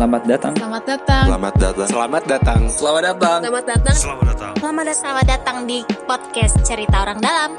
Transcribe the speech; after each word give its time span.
Selamat 0.00 0.24
datang. 0.24 0.54
Selamat 0.56 0.84
datang. 0.88 1.24
Selamat 1.28 1.54
datang. 1.60 1.76
Selamat 1.84 2.24
datang. 2.24 2.60
Selamat 2.72 3.04
datang. 3.04 3.40
Selamat 3.44 3.64
datang. 3.68 3.96
Selamat 4.00 4.24
datang. 4.32 4.52
Selamat 4.56 4.84
datang. 4.88 4.96
Selamat 4.96 5.26
datang 5.28 5.56
di 5.68 5.78
podcast 6.08 6.54
Cerita 6.64 7.04
Orang 7.04 7.20
Dalam. 7.20 7.50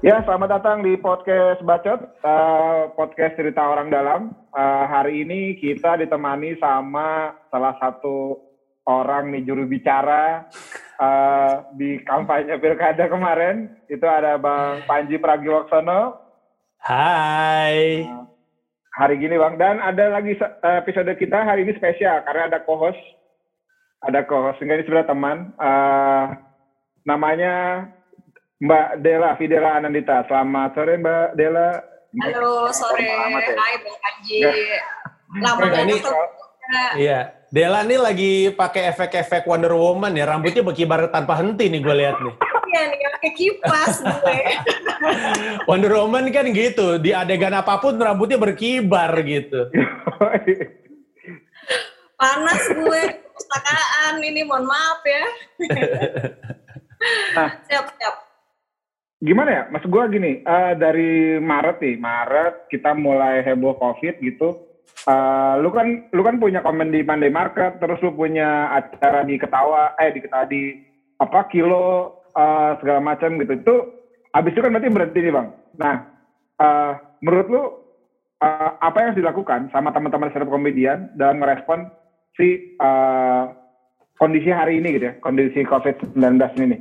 Ya, 0.00 0.16
selamat 0.24 0.48
datang 0.48 0.80
di 0.80 0.96
podcast 0.96 1.60
Bacot, 1.60 2.00
uh, 2.24 2.88
podcast 2.96 3.36
cerita 3.36 3.68
orang 3.68 3.92
dalam. 3.92 4.32
Uh, 4.48 4.88
hari 4.88 5.28
ini 5.28 5.60
kita 5.60 6.00
ditemani 6.00 6.56
sama 6.56 7.36
salah 7.52 7.76
satu 7.84 8.40
orang 8.88 9.28
nih 9.28 9.44
juru 9.44 9.68
bicara 9.68 10.48
uh, 10.96 11.68
di 11.76 12.00
kampanye 12.08 12.56
pilkada 12.64 13.12
kemarin. 13.12 13.76
Itu 13.92 14.08
ada 14.08 14.40
Bang 14.40 14.88
Panji 14.88 15.20
Pragiwaksono. 15.20 16.29
Hai. 16.80 18.08
Hari 18.96 19.14
gini 19.20 19.36
Bang, 19.36 19.60
dan 19.60 19.84
ada 19.84 20.16
lagi 20.16 20.32
episode 20.64 21.12
kita 21.20 21.44
hari 21.44 21.68
ini 21.68 21.76
spesial 21.76 22.24
karena 22.24 22.48
ada 22.48 22.58
co-host. 22.64 22.96
Ada 24.00 24.24
co-host, 24.24 24.64
ini 24.64 24.80
sebenarnya 24.84 25.12
teman. 25.12 25.52
Uh, 25.60 26.32
namanya 27.04 27.84
Mbak 28.64 29.04
Dela, 29.04 29.36
Fidela 29.36 29.76
Anandita. 29.76 30.24
Selamat 30.24 30.72
sore 30.72 30.96
Mbak 30.96 31.36
Dela. 31.36 31.84
Halo, 32.24 32.72
sore. 32.72 33.04
Ya. 33.04 33.28
Hai 33.28 33.76
Bang 33.84 33.96
Panji. 34.00 34.38
Lama 35.36 35.60
Nah, 35.62 35.84
ini, 35.84 35.94
ketemu. 36.00 36.24
Iya, 36.96 37.18
Dela 37.52 37.84
nih 37.84 37.98
lagi 38.00 38.32
pakai 38.56 38.88
efek-efek 38.94 39.44
Wonder 39.44 39.76
Woman 39.76 40.16
ya, 40.16 40.24
rambutnya 40.26 40.64
berkibar 40.64 41.12
tanpa 41.12 41.38
henti 41.38 41.68
nih 41.68 41.80
gue 41.82 41.94
lihat 41.98 42.16
nih. 42.24 42.34
Iya 42.70 42.82
nih, 42.86 42.98
pakai 43.18 43.32
kipas 43.34 43.94
gue. 43.98 44.40
Wonder 45.68 45.98
Woman 45.98 46.30
kan 46.30 46.46
gitu, 46.54 47.02
di 47.02 47.10
adegan 47.10 47.50
apa 47.50 47.82
pun 47.82 47.98
rambutnya 47.98 48.38
berkibar 48.38 49.10
gitu. 49.26 49.66
Panas 52.20 52.62
gue, 52.70 53.02
pustakaan 53.34 54.22
ini, 54.22 54.46
mohon 54.46 54.70
maaf 54.70 55.02
ya. 55.02 55.24
Nah. 57.32 57.48
siap, 57.64 57.96
siap. 57.96 58.12
Gimana 59.24 59.48
ya, 59.48 59.62
mas 59.72 59.80
gue 59.88 60.04
gini, 60.12 60.44
uh, 60.44 60.76
dari 60.76 61.40
Maret 61.40 61.80
nih, 61.80 61.96
Maret 61.96 62.68
kita 62.68 62.92
mulai 62.92 63.40
heboh 63.40 63.72
COVID 63.80 64.20
gitu. 64.20 64.68
Uh, 65.08 65.56
lu 65.64 65.72
kan 65.72 66.12
lu 66.12 66.20
kan 66.20 66.36
punya 66.36 66.60
komen 66.60 66.92
di 66.92 67.00
Monday 67.00 67.32
Market, 67.32 67.80
terus 67.80 68.04
lu 68.04 68.12
punya 68.12 68.68
acara 68.68 69.24
di 69.24 69.40
Ketawa, 69.40 69.96
eh 69.96 70.12
di 70.12 70.20
Ketawa 70.20 70.44
di 70.44 70.76
apa 71.16 71.48
Kilo 71.48 72.19
uh, 72.34 72.78
segala 72.82 73.00
macam 73.02 73.38
gitu. 73.38 73.52
Itu 73.56 73.74
abis 74.34 74.52
itu 74.54 74.60
kan 74.62 74.72
berarti 74.74 74.90
berhenti 74.90 75.18
nih 75.20 75.34
bang. 75.34 75.48
Nah, 75.78 75.96
uh, 76.60 76.92
menurut 77.22 77.46
lu 77.50 77.62
uh, 77.62 78.70
apa 78.80 78.96
yang 79.00 79.06
harus 79.12 79.20
dilakukan 79.20 79.60
sama 79.70 79.90
teman-teman 79.90 80.30
stand 80.30 80.46
up 80.46 80.50
komedian 80.50 81.10
dalam 81.14 81.42
merespon 81.42 81.88
si 82.34 82.76
uh, 82.78 83.50
kondisi 84.20 84.52
hari 84.52 84.78
ini 84.78 85.00
gitu 85.00 85.04
ya, 85.10 85.14
kondisi 85.24 85.64
COVID-19 85.64 86.20
ini 86.60 86.66
nih? 86.76 86.80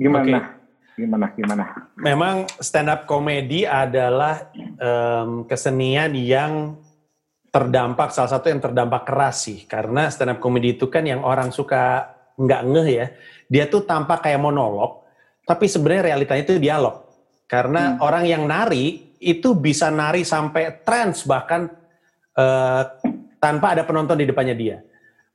Gimana? 0.00 0.24
Oke. 0.24 0.60
Gimana? 1.00 1.26
Gimana? 1.32 1.64
Memang 1.96 2.36
stand 2.60 2.92
up 2.92 3.08
comedy 3.08 3.64
adalah 3.64 4.52
em, 4.56 5.48
kesenian 5.48 6.12
yang 6.12 6.76
terdampak, 7.48 8.12
salah 8.12 8.36
satu 8.36 8.52
yang 8.52 8.60
terdampak 8.60 9.08
keras 9.08 9.48
sih. 9.48 9.64
Karena 9.64 10.12
stand 10.12 10.36
up 10.36 10.38
comedy 10.40 10.76
itu 10.76 10.92
kan 10.92 11.08
yang 11.08 11.24
orang 11.24 11.48
suka 11.52 12.16
nggak 12.36 12.62
ngeh 12.66 12.88
ya. 12.90 13.06
Dia 13.50 13.64
tuh 13.66 13.82
tampak 13.82 14.26
kayak 14.26 14.38
monolog, 14.38 15.02
tapi 15.42 15.66
sebenarnya 15.66 16.14
realitanya 16.14 16.42
itu 16.46 16.62
dialog. 16.62 17.02
Karena 17.50 17.98
orang 17.98 18.30
yang 18.30 18.46
nari 18.46 19.16
itu 19.18 19.58
bisa 19.58 19.90
nari 19.90 20.22
sampai 20.22 20.86
trans 20.86 21.26
bahkan 21.26 21.66
eh, 22.38 22.82
tanpa 23.42 23.74
ada 23.74 23.82
penonton 23.82 24.20
di 24.20 24.26
depannya 24.28 24.54
dia. 24.54 24.78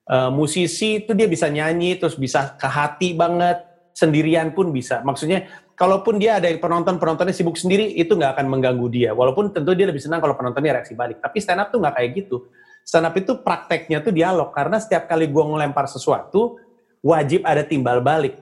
Eh, 0.06 0.29
musisi 0.29 1.01
itu 1.01 1.17
dia 1.17 1.25
bisa 1.25 1.50
nyanyi 1.50 1.97
terus 1.97 2.13
bisa 2.13 2.53
ke 2.56 2.69
hati 2.69 3.17
banget 3.17 3.66
sendirian 3.91 4.53
pun 4.53 4.69
bisa. 4.69 5.01
Maksudnya 5.01 5.50
kalaupun 5.73 6.22
dia 6.22 6.38
ada 6.38 6.45
penonton 6.62 7.01
penontonnya 7.01 7.33
sibuk 7.33 7.57
sendiri 7.57 7.89
itu 7.97 8.13
nggak 8.13 8.38
akan 8.38 8.45
mengganggu 8.45 8.88
dia. 8.94 9.12
Walaupun 9.17 9.50
tentu 9.50 9.73
dia 9.73 9.89
lebih 9.89 10.03
senang 10.03 10.22
kalau 10.22 10.38
penontonnya 10.38 10.77
reaksi 10.77 10.94
balik. 10.94 11.19
Tapi 11.25 11.38
stand 11.41 11.57
up 11.57 11.73
tuh 11.73 11.81
nggak 11.81 11.95
kayak 11.97 12.09
gitu. 12.22 12.45
Stand 12.85 13.09
up 13.09 13.16
itu 13.17 13.41
prakteknya 13.41 13.97
tuh 14.06 14.13
dialog 14.13 14.53
karena 14.53 14.77
setiap 14.77 15.09
kali 15.09 15.25
gua 15.25 15.50
ngelempar 15.50 15.89
sesuatu 15.89 16.62
wajib 17.05 17.45
ada 17.45 17.61
timbal 17.61 18.01
balik. 18.01 18.41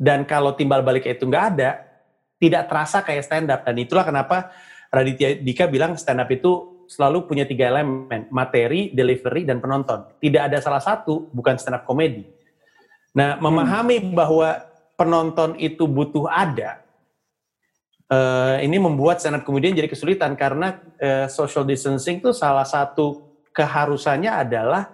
Dan 0.00 0.24
kalau 0.24 0.56
timbal 0.56 0.80
balik 0.80 1.04
itu 1.04 1.28
nggak 1.28 1.44
ada, 1.52 1.84
tidak 2.40 2.72
terasa 2.72 3.04
kayak 3.04 3.20
stand 3.28 3.52
up. 3.52 3.60
Dan 3.68 3.76
itulah 3.76 4.08
kenapa 4.08 4.48
Raditya 4.88 5.36
Dika 5.44 5.68
bilang 5.68 6.00
stand 6.00 6.24
up 6.24 6.30
itu 6.32 6.80
selalu 6.88 7.28
punya 7.28 7.44
tiga 7.44 7.68
elemen, 7.68 8.26
materi, 8.32 8.88
delivery, 8.96 9.44
dan 9.44 9.60
penonton. 9.60 10.08
Tidak 10.16 10.40
ada 10.40 10.58
salah 10.58 10.80
satu, 10.80 11.28
bukan 11.30 11.60
stand 11.60 11.76
up 11.76 11.84
comedy. 11.84 12.24
Nah, 13.12 13.36
memahami 13.36 14.00
bahwa 14.16 14.56
penonton 14.96 15.54
itu 15.60 15.84
butuh 15.84 16.26
ada, 16.26 16.80
eh, 18.08 18.56
ini 18.64 18.80
membuat 18.80 19.20
stand 19.20 19.38
up 19.38 19.44
comedian 19.44 19.76
jadi 19.76 19.86
kesulitan 19.86 20.34
karena 20.34 20.80
eh, 20.96 21.26
social 21.28 21.62
distancing 21.68 22.18
itu 22.24 22.32
salah 22.32 22.64
satu 22.66 23.22
keharusannya 23.54 24.32
adalah 24.32 24.90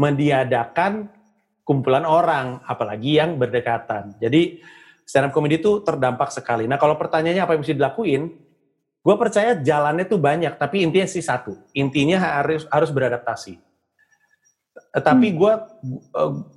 meniadakan 0.00 1.19
kumpulan 1.70 2.02
orang, 2.02 2.58
apalagi 2.66 3.22
yang 3.22 3.38
berdekatan. 3.38 4.18
Jadi 4.18 4.58
stand 5.06 5.30
up 5.30 5.32
comedy 5.34 5.62
itu 5.62 5.86
terdampak 5.86 6.34
sekali. 6.34 6.66
Nah 6.66 6.82
kalau 6.82 6.98
pertanyaannya 6.98 7.46
apa 7.46 7.54
yang 7.54 7.62
mesti 7.62 7.78
dilakuin, 7.78 8.22
gue 9.06 9.14
percaya 9.14 9.54
jalannya 9.54 10.02
tuh 10.02 10.18
banyak, 10.18 10.58
tapi 10.58 10.82
intinya 10.82 11.06
sih 11.06 11.22
satu, 11.22 11.54
intinya 11.70 12.42
harus 12.42 12.66
harus 12.74 12.90
beradaptasi. 12.90 13.62
Tapi 14.90 15.30
gue 15.30 15.52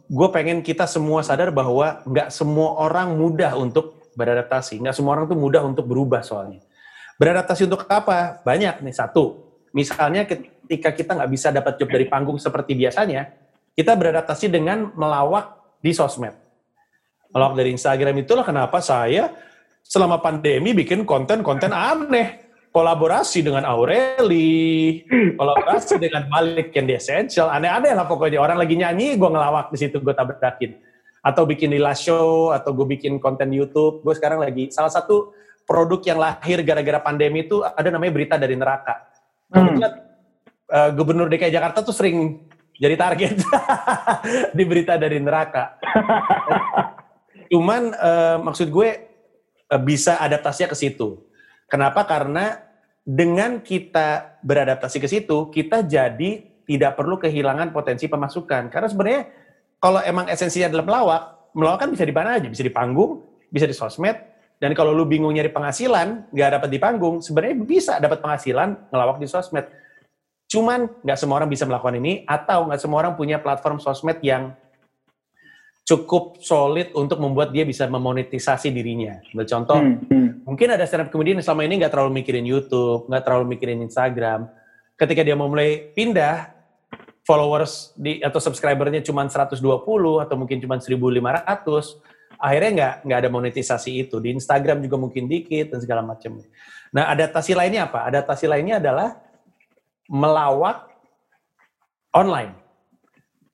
gue 0.10 0.30
pengen 0.34 0.66
kita 0.66 0.90
semua 0.90 1.22
sadar 1.22 1.54
bahwa 1.54 2.02
nggak 2.10 2.34
semua 2.34 2.82
orang 2.82 3.14
mudah 3.14 3.54
untuk 3.54 4.10
beradaptasi, 4.18 4.82
nggak 4.82 4.98
semua 4.98 5.22
orang 5.22 5.30
tuh 5.30 5.38
mudah 5.38 5.62
untuk 5.62 5.86
berubah 5.86 6.26
soalnya. 6.26 6.66
Beradaptasi 7.22 7.70
untuk 7.70 7.86
apa? 7.86 8.42
Banyak 8.42 8.82
nih 8.82 8.98
satu. 8.98 9.46
Misalnya 9.78 10.26
ketika 10.26 10.90
kita 10.90 11.14
nggak 11.14 11.30
bisa 11.30 11.54
dapat 11.54 11.78
job 11.78 11.94
dari 11.94 12.10
panggung 12.10 12.42
seperti 12.42 12.74
biasanya, 12.74 13.30
kita 13.74 13.98
beradaptasi 13.98 14.50
dengan 14.54 14.94
melawak 14.94 15.58
di 15.82 15.92
sosmed. 15.92 16.34
Melawak 17.34 17.58
dari 17.58 17.74
Instagram 17.74 18.14
itulah 18.22 18.46
kenapa 18.46 18.78
saya 18.80 19.34
selama 19.82 20.22
pandemi 20.22 20.72
bikin 20.78 21.04
konten-konten 21.04 21.74
aneh. 21.74 22.42
Kolaborasi 22.74 23.46
dengan 23.46 23.70
Aureli, 23.70 25.06
kolaborasi 25.38 26.02
dengan 26.02 26.26
Malik 26.26 26.74
yang 26.74 26.90
di 26.90 26.98
Essential, 26.98 27.46
aneh-aneh 27.54 27.94
lah 27.94 28.10
pokoknya. 28.10 28.42
Orang 28.42 28.58
lagi 28.58 28.74
nyanyi, 28.74 29.14
gue 29.14 29.30
ngelawak 29.30 29.70
di 29.70 29.78
situ, 29.78 30.02
gue 30.02 30.10
tabrakin. 30.10 30.74
Atau 31.22 31.46
bikin 31.46 31.70
lila 31.70 31.94
show, 31.94 32.50
atau 32.50 32.74
gue 32.74 32.98
bikin 32.98 33.22
konten 33.22 33.54
YouTube. 33.54 34.02
Gue 34.02 34.18
sekarang 34.18 34.42
lagi, 34.42 34.74
salah 34.74 34.90
satu 34.90 35.38
produk 35.70 36.02
yang 36.02 36.18
lahir 36.18 36.66
gara-gara 36.66 36.98
pandemi 36.98 37.46
itu 37.46 37.62
ada 37.62 37.94
namanya 37.94 38.10
Berita 38.10 38.36
dari 38.42 38.58
Neraka. 38.58 39.06
Kebetulan 39.54 39.94
uh, 40.74 40.90
Gubernur 40.98 41.30
DKI 41.30 41.54
Jakarta 41.54 41.86
tuh 41.86 41.94
sering 41.94 42.42
jadi 42.78 42.96
target 42.98 43.36
di 44.58 44.64
Berita 44.66 44.98
dari 44.98 45.22
Neraka. 45.22 45.78
Cuman 47.54 47.94
uh, 47.94 48.38
maksud 48.42 48.74
gue 48.74 48.90
uh, 49.70 49.82
bisa 49.82 50.18
adaptasinya 50.18 50.74
ke 50.74 50.78
situ. 50.78 51.22
Kenapa? 51.70 52.06
Karena 52.06 52.58
dengan 53.04 53.62
kita 53.62 54.40
beradaptasi 54.42 54.98
ke 54.98 55.08
situ, 55.10 55.52
kita 55.52 55.84
jadi 55.84 56.54
tidak 56.64 56.96
perlu 56.96 57.20
kehilangan 57.20 57.76
potensi 57.76 58.08
pemasukan. 58.08 58.72
Karena 58.72 58.88
sebenarnya 58.88 59.22
kalau 59.84 60.00
emang 60.02 60.32
esensinya 60.32 60.72
adalah 60.72 60.86
melawak, 60.88 61.22
melawak 61.52 61.80
kan 61.84 61.90
bisa 61.92 62.08
di 62.08 62.16
mana 62.16 62.40
aja, 62.40 62.48
bisa 62.48 62.64
di 62.64 62.72
panggung, 62.72 63.22
bisa 63.52 63.68
di 63.68 63.76
sosmed, 63.76 64.16
dan 64.64 64.72
kalau 64.72 64.96
lu 64.96 65.04
bingung 65.04 65.36
nyari 65.36 65.52
penghasilan, 65.52 66.32
nggak 66.32 66.50
dapat 66.56 66.70
di 66.72 66.80
panggung, 66.80 67.20
sebenarnya 67.20 67.56
bisa 67.68 67.94
dapat 68.00 68.24
penghasilan 68.24 68.88
ngelawak 68.96 69.20
di 69.20 69.28
sosmed. 69.28 69.68
Cuman 70.54 70.86
nggak 71.02 71.18
semua 71.18 71.42
orang 71.42 71.50
bisa 71.50 71.66
melakukan 71.66 71.98
ini, 71.98 72.22
atau 72.30 72.70
nggak 72.70 72.78
semua 72.78 73.02
orang 73.02 73.18
punya 73.18 73.42
platform 73.42 73.82
sosmed 73.82 74.22
yang 74.22 74.54
cukup 75.82 76.38
solid 76.46 76.94
untuk 76.94 77.18
membuat 77.18 77.50
dia 77.50 77.66
bisa 77.66 77.90
memonetisasi 77.90 78.70
dirinya. 78.70 79.18
Contoh, 79.50 79.82
Hmm, 79.82 80.06
hmm. 80.06 80.30
mungkin 80.46 80.78
ada 80.78 80.86
stand 80.86 81.08
up 81.08 81.10
comedian 81.10 81.42
yang 81.42 81.46
selama 81.50 81.66
ini 81.66 81.82
nggak 81.82 81.90
terlalu 81.90 82.22
mikirin 82.22 82.46
YouTube, 82.46 83.10
nggak 83.10 83.24
terlalu 83.26 83.46
mikirin 83.58 83.82
Instagram. 83.82 84.46
Ketika 84.94 85.26
dia 85.26 85.34
mau 85.34 85.50
mulai 85.50 85.90
pindah, 85.98 86.54
followers 87.26 87.96
di 87.98 88.22
atau 88.22 88.38
subscribernya 88.38 89.02
cuma 89.02 89.26
120 89.26 89.58
atau 90.22 90.36
mungkin 90.38 90.62
cuma 90.62 90.78
1.500, 90.78 91.98
akhirnya 92.38 92.72
nggak 92.78 92.94
nggak 93.10 93.20
ada 93.26 93.30
monetisasi 93.34 94.06
itu. 94.06 94.22
Di 94.22 94.30
Instagram 94.38 94.86
juga 94.86 95.02
mungkin 95.02 95.26
dikit 95.26 95.74
dan 95.74 95.80
segala 95.82 96.06
macam. 96.06 96.38
Nah, 96.94 97.10
adaptasi 97.10 97.58
lainnya 97.58 97.90
apa? 97.90 98.06
Adaptasi 98.06 98.46
lainnya 98.46 98.78
adalah 98.78 99.23
melawak 100.14 100.94
online. 102.14 102.54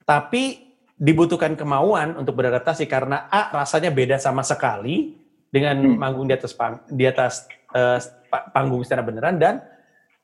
Tapi 0.03 0.75
dibutuhkan 0.99 1.55
kemauan 1.55 2.19
untuk 2.19 2.35
beradaptasi 2.35 2.83
karena 2.83 3.31
A 3.31 3.55
rasanya 3.55 3.87
beda 3.87 4.19
sama 4.19 4.43
sekali 4.43 5.15
dengan 5.47 5.79
Hmm. 5.79 5.95
manggung 5.95 6.27
di 6.27 6.35
atas 6.35 6.51
pang, 6.51 6.83
di 6.91 7.07
atas 7.07 7.47
pa- 8.27 8.51
panggung 8.51 8.83
up 8.83 9.07
beneran 9.07 9.39
dan 9.39 9.63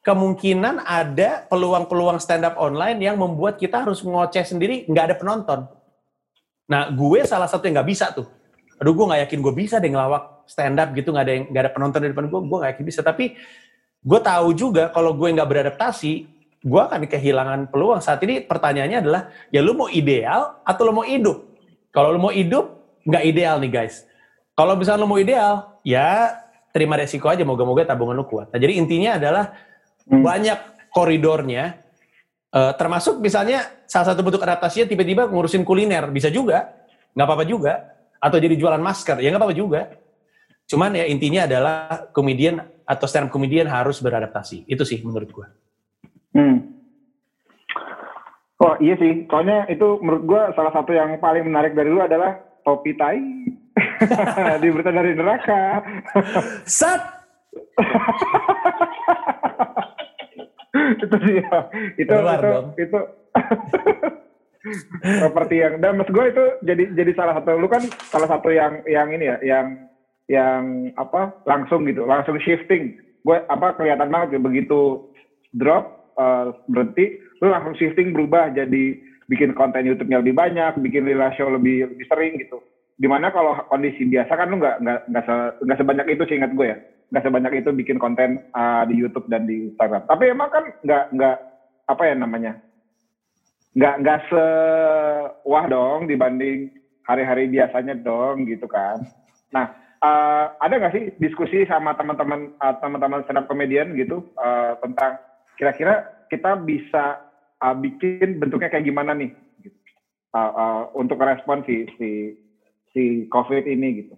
kemungkinan 0.03 0.83
ada 0.83 1.47
peluang-peluang 1.47 2.19
stand 2.21 2.45
up 2.45 2.59
online 2.59 2.99
yang 2.99 3.15
membuat 3.17 3.57
kita 3.57 3.87
harus 3.87 4.03
ngoceh 4.05 4.43
sendiri, 4.45 4.85
nggak 4.85 5.05
ada 5.09 5.15
penonton. 5.17 5.59
Nah, 6.69 6.91
gue 6.93 7.25
salah 7.25 7.49
satu 7.49 7.65
yang 7.65 7.81
nggak 7.81 7.89
bisa 7.89 8.11
tuh. 8.13 8.27
Aduh, 8.77 8.93
gue 8.93 9.05
nggak 9.07 9.21
yakin 9.25 9.39
gue 9.39 9.53
bisa 9.55 9.79
deh 9.79 9.89
ngelawak 9.89 10.45
stand 10.45 10.77
up 10.77 10.93
gitu, 10.93 11.09
nggak 11.09 11.25
ada 11.25 11.33
yang 11.33 11.45
nggak 11.49 11.63
ada 11.65 11.71
penonton 11.73 11.99
di 12.03 12.09
depan 12.11 12.27
gue, 12.29 12.39
gue 12.43 12.57
nggak 12.59 12.71
yakin 12.77 12.85
bisa. 12.85 13.01
Tapi 13.01 13.33
gue 14.05 14.19
tahu 14.21 14.53
juga 14.53 14.93
kalau 14.93 15.17
gue 15.17 15.33
nggak 15.33 15.49
beradaptasi, 15.49 16.13
gue 16.61 16.81
akan 16.81 17.09
kehilangan 17.09 17.73
peluang. 17.73 18.05
Saat 18.05 18.21
ini 18.21 18.45
pertanyaannya 18.45 19.01
adalah, 19.01 19.21
ya 19.49 19.65
lu 19.65 19.73
mau 19.73 19.89
ideal 19.89 20.61
atau 20.61 20.81
lu 20.85 20.93
mau 20.93 21.05
hidup? 21.05 21.41
Kalau 21.89 22.13
lu 22.13 22.21
mau 22.21 22.29
hidup, 22.29 22.69
nggak 23.01 23.23
ideal 23.25 23.57
nih 23.57 23.71
guys. 23.73 24.05
Kalau 24.53 24.77
misalnya 24.77 25.01
lu 25.03 25.09
mau 25.09 25.17
ideal, 25.17 25.81
ya 25.81 26.37
terima 26.69 27.01
resiko 27.01 27.25
aja, 27.27 27.41
moga-moga 27.41 27.87
tabungan 27.87 28.13
lu 28.13 28.27
kuat. 28.29 28.53
Nah, 28.53 28.59
jadi 28.61 28.77
intinya 28.77 29.17
adalah 29.17 29.57
Hmm. 30.05 30.21
banyak 30.21 30.59
koridornya, 30.93 31.81
eh, 32.53 32.73
termasuk 32.77 33.17
misalnya 33.17 33.65
salah 33.89 34.13
satu 34.13 34.21
bentuk 34.21 34.43
adaptasinya 34.43 34.85
tiba-tiba 34.85 35.25
ngurusin 35.25 35.65
kuliner, 35.65 36.13
bisa 36.13 36.29
juga, 36.29 36.77
nggak 37.17 37.25
apa-apa 37.25 37.45
juga. 37.47 37.73
Atau 38.21 38.37
jadi 38.37 38.53
jualan 38.53 38.81
masker, 38.81 39.17
ya 39.17 39.33
nggak 39.33 39.41
apa-apa 39.41 39.57
juga. 39.57 39.81
Cuman 40.69 40.93
ya 40.93 41.05
intinya 41.09 41.45
adalah 41.45 42.09
komedian 42.13 42.61
atau 42.85 43.05
stand 43.09 43.27
up 43.27 43.31
komedian 43.33 43.67
harus 43.67 43.99
beradaptasi. 43.99 44.69
Itu 44.69 44.85
sih 44.85 45.01
menurut 45.01 45.29
gue. 45.29 45.47
Hmm. 46.37 46.57
Oh 48.55 48.75
iya 48.79 48.95
sih, 48.95 49.27
soalnya 49.27 49.67
itu 49.67 49.99
menurut 49.99 50.23
gua 50.23 50.41
salah 50.55 50.71
satu 50.71 50.95
yang 50.95 51.19
paling 51.19 51.43
menarik 51.43 51.75
dari 51.75 51.91
lu 51.91 51.99
adalah 51.99 52.39
topi 52.63 52.95
tai 52.95 53.19
di 54.63 54.67
berita 54.71 54.95
dari 54.95 55.11
neraka. 55.11 55.83
Sat! 56.63 57.03
itu 61.03 61.15
dia, 61.23 61.55
itu 61.99 62.07
Keluar 62.07 62.39
itu 62.39 62.47
dong. 62.47 62.67
itu 62.79 62.99
seperti 65.23 65.55
yang 65.61 65.73
dan 65.77 65.99
maksud 65.99 66.13
gue 66.15 66.25
itu 66.25 66.43
jadi 66.65 66.83
jadi 66.97 67.11
salah 67.13 67.33
satu 67.37 67.59
lu 67.59 67.69
kan 67.69 67.83
salah 68.09 68.27
satu 68.27 68.49
yang 68.49 68.81
yang 68.89 69.07
ini 69.13 69.29
ya 69.29 69.37
yang 69.45 69.65
yang 70.25 70.89
apa 70.97 71.33
langsung 71.45 71.85
gitu 71.85 72.05
langsung 72.05 72.37
shifting. 72.41 72.93
Gue 73.25 73.41
apa 73.49 73.73
kelihatan 73.73 74.09
banget 74.09 74.37
ya 74.37 74.39
begitu 74.41 75.01
drop 75.53 75.89
eh, 76.17 76.53
berhenti 76.69 77.13
lu 77.43 77.51
langsung 77.51 77.75
shifting 77.75 78.15
berubah 78.15 78.49
jadi 78.53 78.95
bikin 79.25 79.57
konten 79.57 79.85
YouTube-nya 79.85 80.21
lebih 80.21 80.37
banyak 80.37 80.77
bikin 80.81 81.09
show 81.33 81.49
lebih 81.49 81.89
lebih 81.89 82.05
sering 82.09 82.33
gitu. 82.37 82.61
Di 82.95 83.11
mana 83.11 83.27
kalau 83.27 83.59
kondisi 83.67 84.07
biasa 84.07 84.31
kan 84.39 84.47
lu 84.47 84.61
nggak 84.61 84.79
nggak 84.79 84.99
nggak 85.09 85.23
se, 85.27 85.35
nggak 85.65 85.79
sebanyak 85.81 86.07
itu 86.15 86.23
sih 86.29 86.35
ingat 86.39 86.51
gue 86.53 86.67
ya. 86.73 86.77
Nggak 87.11 87.23
sebanyak 87.27 87.53
itu 87.61 87.69
bikin 87.75 87.97
konten 87.97 88.39
eh, 88.39 88.83
di 88.89 88.95
YouTube 88.97 89.27
dan 89.27 89.45
di 89.45 89.69
Instagram. 89.73 90.05
Tapi 90.07 90.23
emang 90.31 90.49
kan 90.49 90.63
nggak 90.81 91.05
nggak 91.11 91.37
apa 91.85 92.03
ya 92.09 92.15
namanya 92.17 92.53
nggak 93.75 93.95
nggak 94.01 94.19
se 94.31 94.45
wah 95.43 95.67
dong 95.67 96.07
dibanding 96.07 96.71
hari-hari 97.03 97.51
biasanya 97.51 97.93
dong 97.99 98.47
gitu 98.47 98.65
kan. 98.71 98.97
Nah 99.51 99.67
eh, 100.01 100.45
ada 100.59 100.73
nggak 100.75 100.93
sih 100.95 101.03
diskusi 101.19 101.63
sama 101.67 101.95
teman-teman 101.95 102.55
eh, 102.55 102.75
teman-teman 102.81 103.23
stand 103.23 103.39
up 103.39 103.47
comedian 103.47 103.95
gitu 103.95 104.25
eh, 104.35 104.73
tentang 104.81 105.19
kira-kira 105.55 106.25
kita 106.27 106.57
bisa 106.59 107.21
eh, 107.61 107.75
bikin 107.75 108.41
bentuknya 108.41 108.67
kayak 108.71 108.85
gimana 108.87 109.15
nih 109.15 109.31
gitu. 109.61 109.77
Eh, 110.35 110.51
eh, 110.51 110.81
untuk 110.99 111.19
respon 111.21 111.63
si 111.63 111.87
si 111.95 112.09
si 112.91 113.03
COVID 113.27 113.63
ini 113.67 113.87
gitu. 114.03 114.13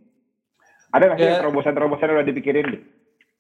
Ada 0.94 1.04
nggak 1.14 1.20
sih 1.20 1.28
Ya. 1.28 1.40
terobosan-terobosan 1.44 2.08
yang 2.10 2.18
udah 2.24 2.30
dipikirin? 2.32 2.68
Gitu? 2.72 2.86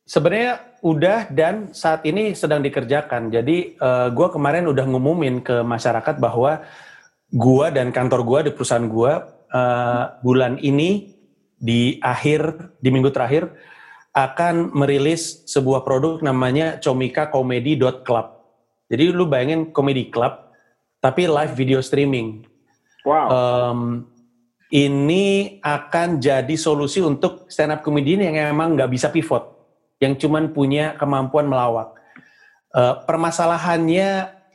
Sebenarnya 0.07 0.63
udah 0.84 1.28
dan 1.31 1.75
saat 1.75 2.04
ini 2.07 2.31
sedang 2.31 2.63
dikerjakan. 2.63 3.28
Jadi 3.31 3.75
eh, 3.75 4.07
gua 4.16 4.28
kemarin 4.31 4.68
udah 4.72 4.86
ngumumin 4.88 5.44
ke 5.44 5.63
masyarakat 5.63 6.16
bahwa 6.19 6.63
gua 7.31 7.72
dan 7.75 7.92
kantor 7.92 8.24
gua 8.24 8.39
di 8.44 8.51
perusahaan 8.56 8.88
gua 8.88 9.25
eh, 9.51 10.04
bulan 10.24 10.60
ini 10.63 11.17
di 11.57 11.98
akhir 12.00 12.71
di 12.77 12.89
minggu 12.94 13.09
terakhir 13.09 13.50
akan 14.13 14.74
merilis 14.74 15.45
sebuah 15.45 15.86
produk 15.86 16.21
namanya 16.25 16.81
comika.comedy.club. 16.81 18.27
Jadi 18.88 19.04
lu 19.13 19.30
bayangin 19.30 19.69
comedy 19.74 20.09
club 20.09 20.54
tapi 20.98 21.30
live 21.30 21.54
video 21.54 21.81
streaming. 21.83 22.45
Wow. 23.06 23.27
Em, 23.30 23.81
ini 24.74 25.57
akan 25.63 26.19
jadi 26.19 26.56
solusi 26.57 27.00
untuk 27.00 27.48
stand 27.48 27.77
up 27.77 27.86
comedian 27.86 28.25
yang 28.25 28.51
emang 28.51 28.75
nggak 28.75 28.92
bisa 28.92 29.07
pivot, 29.13 29.44
yang 30.01 30.18
cuman 30.19 30.51
punya 30.51 30.98
kemampuan 31.00 31.48
melawak. 31.48 31.95
Eh, 32.75 32.95
permasalahannya 33.07 34.10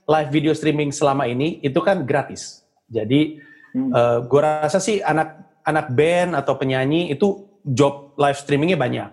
live 0.04 0.30
video 0.34 0.52
streaming 0.52 0.92
selama 0.92 1.24
ini 1.30 1.62
itu 1.64 1.78
kan 1.80 2.04
gratis. 2.04 2.66
Jadi 2.90 3.40
Hmm. 3.72 3.88
eh, 3.88 4.18
gue 4.28 4.40
rasa 4.44 4.76
sih 4.84 5.00
anak 5.00 5.51
anak 5.62 5.90
band 5.94 6.34
atau 6.36 6.54
penyanyi 6.58 7.10
itu 7.14 7.46
job 7.62 8.14
live 8.18 8.38
streamingnya 8.38 8.78
banyak. 8.78 9.10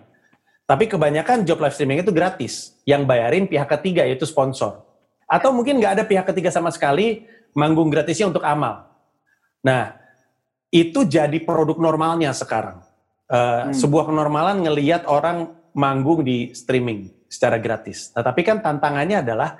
Tapi 0.66 0.86
kebanyakan 0.86 1.42
job 1.42 1.58
live 1.58 1.74
streaming 1.74 2.02
itu 2.02 2.14
gratis. 2.14 2.78
Yang 2.86 3.02
bayarin 3.06 3.44
pihak 3.50 3.66
ketiga 3.66 4.06
yaitu 4.06 4.26
sponsor. 4.26 4.86
Atau 5.26 5.50
mungkin 5.50 5.78
nggak 5.78 5.98
ada 5.98 6.04
pihak 6.06 6.26
ketiga 6.30 6.50
sama 6.50 6.70
sekali, 6.70 7.26
manggung 7.54 7.90
gratisnya 7.90 8.30
untuk 8.30 8.42
amal. 8.46 8.86
Nah, 9.62 9.98
itu 10.70 11.02
jadi 11.06 11.38
produk 11.42 11.78
normalnya 11.78 12.30
sekarang. 12.30 12.82
Eh, 13.30 13.70
Hmm. 13.70 13.74
Sebuah 13.74 14.10
kenormalan 14.10 14.62
ngeliat 14.62 15.06
orang 15.06 15.54
manggung 15.74 16.26
di 16.26 16.50
streaming 16.50 17.10
secara 17.30 17.62
gratis. 17.62 18.10
Nah, 18.14 18.26
tapi 18.26 18.42
kan 18.42 18.58
tantangannya 18.58 19.22
adalah 19.22 19.54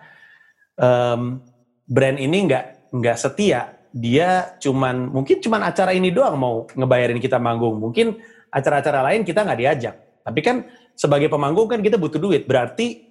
em, 0.74 1.38
brand 1.86 2.18
ini 2.18 2.50
nggak 2.50 2.94
nggak 2.94 3.18
setia. 3.18 3.78
Dia 3.90 4.54
cuman 4.62 5.10
mungkin 5.10 5.42
cuman 5.42 5.66
acara 5.66 5.90
ini 5.90 6.14
doang 6.14 6.38
mau 6.38 6.54
ngebayarin 6.70 7.18
kita 7.18 7.42
manggung. 7.42 7.78
Mungkin 7.78 8.18
acara-acara 8.50 9.06
lain 9.10 9.26
kita 9.26 9.42
nggak 9.42 9.58
diajak. 9.58 9.94
Tapi 10.22 10.40
kan 10.42 10.56
sebagai 10.94 11.26
pemanggung 11.26 11.66
kan 11.66 11.80
kita 11.82 11.98
butuh 11.98 12.22
duit. 12.22 12.46
Berarti 12.46 13.02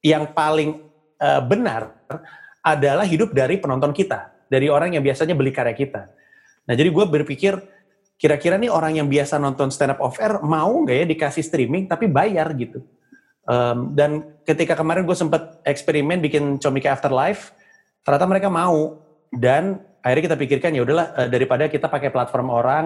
yang 0.00 0.30
paling 0.32 0.80
eh, 1.18 1.42
benar 1.44 1.98
adalah 2.60 3.04
hidup 3.08 3.32
dari 3.32 3.56
penonton 3.56 3.90
kita, 3.90 4.46
dari 4.48 4.68
orang 4.68 4.96
yang 4.96 5.04
biasanya 5.04 5.32
beli 5.32 5.50
karya 5.50 5.72
kita. 5.72 6.12
Nah, 6.68 6.74
jadi 6.76 6.92
gue 6.92 7.04
berpikir 7.08 7.56
kira-kira 8.20 8.60
nih 8.60 8.68
orang 8.68 9.00
yang 9.00 9.08
biasa 9.08 9.40
nonton 9.40 9.72
stand 9.72 9.96
up 9.96 10.00
off 10.04 10.20
air 10.20 10.44
mau 10.44 10.68
nggak 10.84 10.96
ya 11.02 11.04
dikasih 11.08 11.40
streaming 11.40 11.88
tapi 11.88 12.04
bayar 12.04 12.52
gitu. 12.52 12.84
Em, 13.48 13.96
dan 13.96 14.36
ketika 14.44 14.76
kemarin 14.76 15.08
gue 15.08 15.16
sempat 15.16 15.56
eksperimen 15.64 16.20
bikin 16.20 16.60
Comika 16.60 16.92
Afterlife, 16.92 17.56
ternyata 18.04 18.28
mereka 18.28 18.48
mau 18.52 19.00
dan 19.32 19.80
akhirnya 20.00 20.32
kita 20.32 20.38
pikirkan 20.40 20.70
ya 20.76 20.82
udahlah 20.84 21.06
eh, 21.16 21.28
daripada 21.28 21.68
kita 21.68 21.86
pakai 21.88 22.12
platform 22.12 22.48
orang 22.52 22.84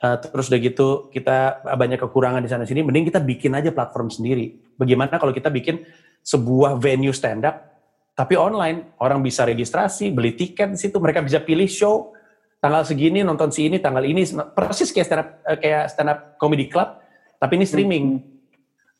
eh, 0.00 0.16
terus 0.20 0.48
udah 0.48 0.60
gitu 0.60 0.88
kita 1.12 1.64
banyak 1.76 2.00
kekurangan 2.00 2.40
di 2.44 2.50
sana 2.50 2.64
sini 2.64 2.84
mending 2.84 3.08
kita 3.08 3.20
bikin 3.20 3.56
aja 3.56 3.70
platform 3.72 4.08
sendiri. 4.08 4.56
Bagaimana 4.76 5.20
kalau 5.20 5.32
kita 5.32 5.52
bikin 5.52 5.84
sebuah 6.24 6.76
venue 6.76 7.12
stand 7.12 7.44
up 7.48 7.70
tapi 8.18 8.36
online, 8.36 8.92
orang 9.00 9.24
bisa 9.24 9.48
registrasi, 9.48 10.12
beli 10.12 10.36
tiket 10.36 10.76
di 10.76 10.78
situ, 10.78 11.00
mereka 11.00 11.24
bisa 11.24 11.40
pilih 11.40 11.64
show 11.64 12.12
tanggal 12.60 12.84
segini 12.84 13.24
nonton 13.24 13.48
si 13.48 13.64
ini, 13.64 13.80
tanggal 13.80 14.04
ini 14.04 14.28
persis 14.52 14.92
kayak 14.92 15.06
stand 15.08 15.20
up 15.24 15.28
eh, 15.48 15.56
kayak 15.56 15.84
stand 15.88 16.10
up 16.12 16.18
comedy 16.36 16.68
club 16.68 17.00
tapi 17.40 17.56
ini 17.56 17.64
streaming. 17.64 18.06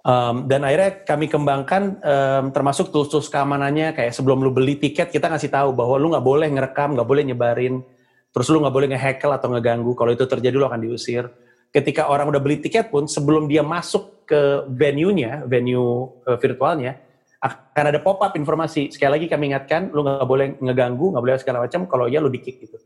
Um, 0.00 0.48
dan 0.48 0.64
akhirnya 0.64 1.04
kami 1.04 1.28
kembangkan 1.28 2.00
um, 2.00 2.44
termasuk 2.56 2.88
tools-tools 2.88 3.28
keamanannya 3.28 3.92
kayak 3.92 4.16
sebelum 4.16 4.40
lu 4.40 4.48
beli 4.48 4.80
tiket 4.80 5.12
kita 5.12 5.28
ngasih 5.28 5.52
tahu 5.52 5.76
bahwa 5.76 6.00
lu 6.00 6.08
nggak 6.08 6.24
boleh 6.24 6.48
ngerekam, 6.48 6.96
nggak 6.96 7.04
boleh 7.04 7.22
nyebarin, 7.28 7.84
terus 8.32 8.48
lu 8.48 8.64
nggak 8.64 8.72
boleh 8.72 8.88
ngehackle 8.96 9.36
atau 9.36 9.52
ngeganggu. 9.52 9.92
Kalau 9.92 10.10
itu 10.16 10.24
terjadi 10.24 10.56
lu 10.56 10.64
akan 10.64 10.80
diusir. 10.80 11.28
Ketika 11.68 12.08
orang 12.08 12.32
udah 12.32 12.40
beli 12.40 12.64
tiket 12.64 12.88
pun 12.88 13.04
sebelum 13.04 13.44
dia 13.44 13.60
masuk 13.60 14.24
ke 14.24 14.64
venue-nya, 14.72 15.44
venue 15.44 16.16
eh, 16.24 16.38
virtualnya, 16.40 16.96
akan 17.40 17.84
ada 17.92 18.00
pop-up 18.00 18.32
informasi. 18.36 18.92
Sekali 18.92 19.20
lagi 19.20 19.26
kami 19.28 19.52
ingatkan, 19.52 19.92
lu 19.92 20.00
nggak 20.00 20.28
boleh 20.28 20.46
ngeganggu, 20.64 21.12
nggak 21.12 21.22
boleh 21.24 21.36
segala 21.40 21.58
macam. 21.64 21.84
Kalau 21.84 22.08
ya 22.08 22.24
lu 22.24 22.32
di-kick 22.32 22.56
gitu. 22.56 22.76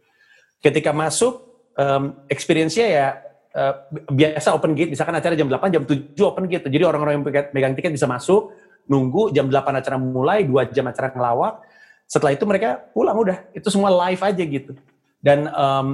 Ketika 0.58 0.90
masuk, 0.90 1.42
um, 1.78 2.26
experience-nya 2.30 2.86
ya 2.86 3.06
eh, 3.54 3.74
biasa 4.10 4.52
open 4.52 4.74
gate, 4.74 4.92
misalkan 4.92 5.14
acara 5.14 5.38
jam 5.38 5.48
8, 5.48 5.70
jam 5.70 5.84
7 5.86 6.14
open 6.26 6.44
gate. 6.50 6.66
Jadi 6.66 6.84
orang-orang 6.84 7.22
yang 7.22 7.24
pegang, 7.24 7.74
tiket 7.78 7.94
bisa 7.94 8.10
masuk, 8.10 8.50
nunggu 8.90 9.30
jam 9.30 9.46
8 9.46 9.80
acara 9.80 9.96
mulai, 9.96 10.42
2 10.44 10.74
jam 10.74 10.84
acara 10.90 11.14
ngelawak. 11.14 11.62
Setelah 12.04 12.36
itu 12.36 12.44
mereka 12.44 12.82
pulang 12.92 13.16
udah. 13.16 13.38
Itu 13.56 13.72
semua 13.72 13.88
live 13.88 14.20
aja 14.20 14.42
gitu. 14.44 14.76
Dan 15.24 15.48
em, 15.48 15.86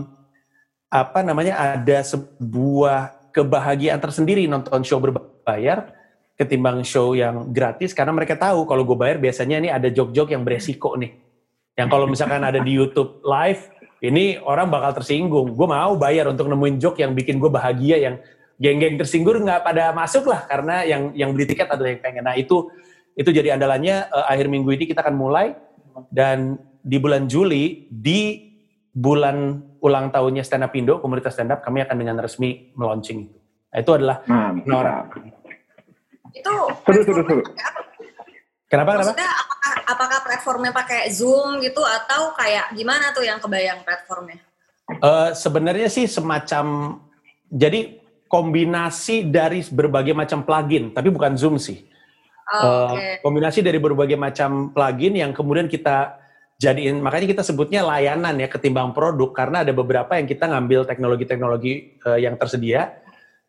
apa 0.90 1.23
namanya 1.23 1.55
ada 1.79 2.02
sebuah 2.02 3.14
kebahagiaan 3.31 4.02
tersendiri 4.02 4.50
nonton 4.50 4.83
show 4.83 4.99
berbayar 4.99 5.95
ketimbang 6.35 6.81
show 6.83 7.12
yang 7.12 7.52
gratis 7.52 7.93
karena 7.93 8.17
mereka 8.17 8.35
tahu 8.35 8.64
kalau 8.64 8.83
gue 8.83 8.97
bayar 8.97 9.21
biasanya 9.21 9.61
ini 9.61 9.69
ada 9.69 9.93
jok-jok 9.93 10.33
yang 10.33 10.43
beresiko 10.43 10.97
nih. 10.97 11.12
Yang 11.76 11.88
kalau 11.93 12.07
misalkan 12.09 12.43
ada 12.43 12.59
di 12.59 12.73
YouTube 12.75 13.21
live, 13.23 13.61
ini 14.00 14.40
orang 14.40 14.69
bakal 14.73 14.97
tersinggung. 15.00 15.52
Gue 15.52 15.69
mau 15.69 15.97
bayar 15.97 16.28
untuk 16.28 16.49
nemuin 16.49 16.76
jok 16.80 17.00
yang 17.00 17.12
bikin 17.12 17.37
gue 17.37 17.49
bahagia, 17.52 17.97
yang 18.00 18.16
geng-geng 18.61 19.00
tersinggung 19.00 19.45
nggak 19.45 19.64
pada 19.64 19.92
masuk 19.92 20.28
lah 20.28 20.45
karena 20.45 20.85
yang 20.85 21.12
yang 21.16 21.30
beli 21.33 21.49
tiket 21.49 21.69
adalah 21.69 21.92
yang 21.92 22.02
pengen. 22.02 22.25
Nah 22.25 22.37
itu 22.37 22.69
Itu 23.19 23.35
jadi 23.35 23.52
andalannya 23.59 24.09
uh, 24.09 24.26
akhir 24.30 24.47
minggu 24.49 24.71
ini 24.71 24.87
kita 24.87 25.02
akan 25.02 25.19
mulai 25.19 25.52
dan 26.09 26.57
di 26.80 26.97
bulan 26.97 27.28
Juli 27.28 27.90
di 27.90 28.49
bulan 28.95 29.61
ulang 29.83 30.09
tahunnya 30.09 30.40
Stand 30.47 30.64
Up 30.64 30.73
Indo, 30.73 31.02
komunitas 31.02 31.37
stand 31.37 31.52
up, 31.52 31.61
kami 31.61 31.85
akan 31.85 31.97
dengan 32.00 32.16
resmi 32.23 32.73
melaunching 32.73 33.28
itu. 33.28 33.38
Nah, 33.71 33.78
itu 33.83 33.90
adalah. 33.92 34.16
Nora. 34.64 35.04
Itu 36.30 36.54
Seru, 36.87 37.00
seru, 37.02 37.23
seru. 37.26 37.42
Kenapa 38.71 38.95
kenapa? 38.95 39.11
Maksudnya 39.11 39.30
apakah, 39.92 40.23
platformnya 40.23 40.70
pakai 40.70 41.11
Zoom 41.11 41.59
gitu 41.61 41.82
atau 41.82 42.32
kayak 42.38 42.75
gimana 42.75 43.11
tuh 43.11 43.26
yang 43.26 43.42
kebayang 43.42 43.82
platformnya? 43.82 44.38
Eh, 44.90 45.30
sebenarnya 45.38 45.87
sih 45.87 46.11
semacam 46.11 46.99
jadi 47.50 48.02
kombinasi 48.26 49.26
dari 49.26 49.62
berbagai 49.66 50.14
macam 50.14 50.42
plugin, 50.42 50.90
tapi 50.90 51.11
bukan 51.11 51.35
Zoom 51.38 51.59
sih. 51.59 51.87
Oh, 52.50 52.99
Oke. 52.99 53.23
kombinasi 53.23 53.62
dari 53.62 53.78
berbagai 53.78 54.18
macam 54.18 54.75
plugin 54.75 55.14
yang 55.14 55.30
kemudian 55.30 55.70
kita 55.70 56.18
jadiin, 56.59 56.99
makanya 56.99 57.30
kita 57.30 57.42
sebutnya 57.47 57.87
layanan 57.87 58.35
ya 58.42 58.50
ketimbang 58.50 58.90
produk 58.90 59.30
karena 59.30 59.62
ada 59.62 59.70
beberapa 59.70 60.18
yang 60.18 60.26
kita 60.26 60.50
ngambil 60.50 60.82
teknologi-teknologi 60.85 62.02
eh, 62.02 62.18
yang 62.26 62.35
tersedia, 62.35 62.99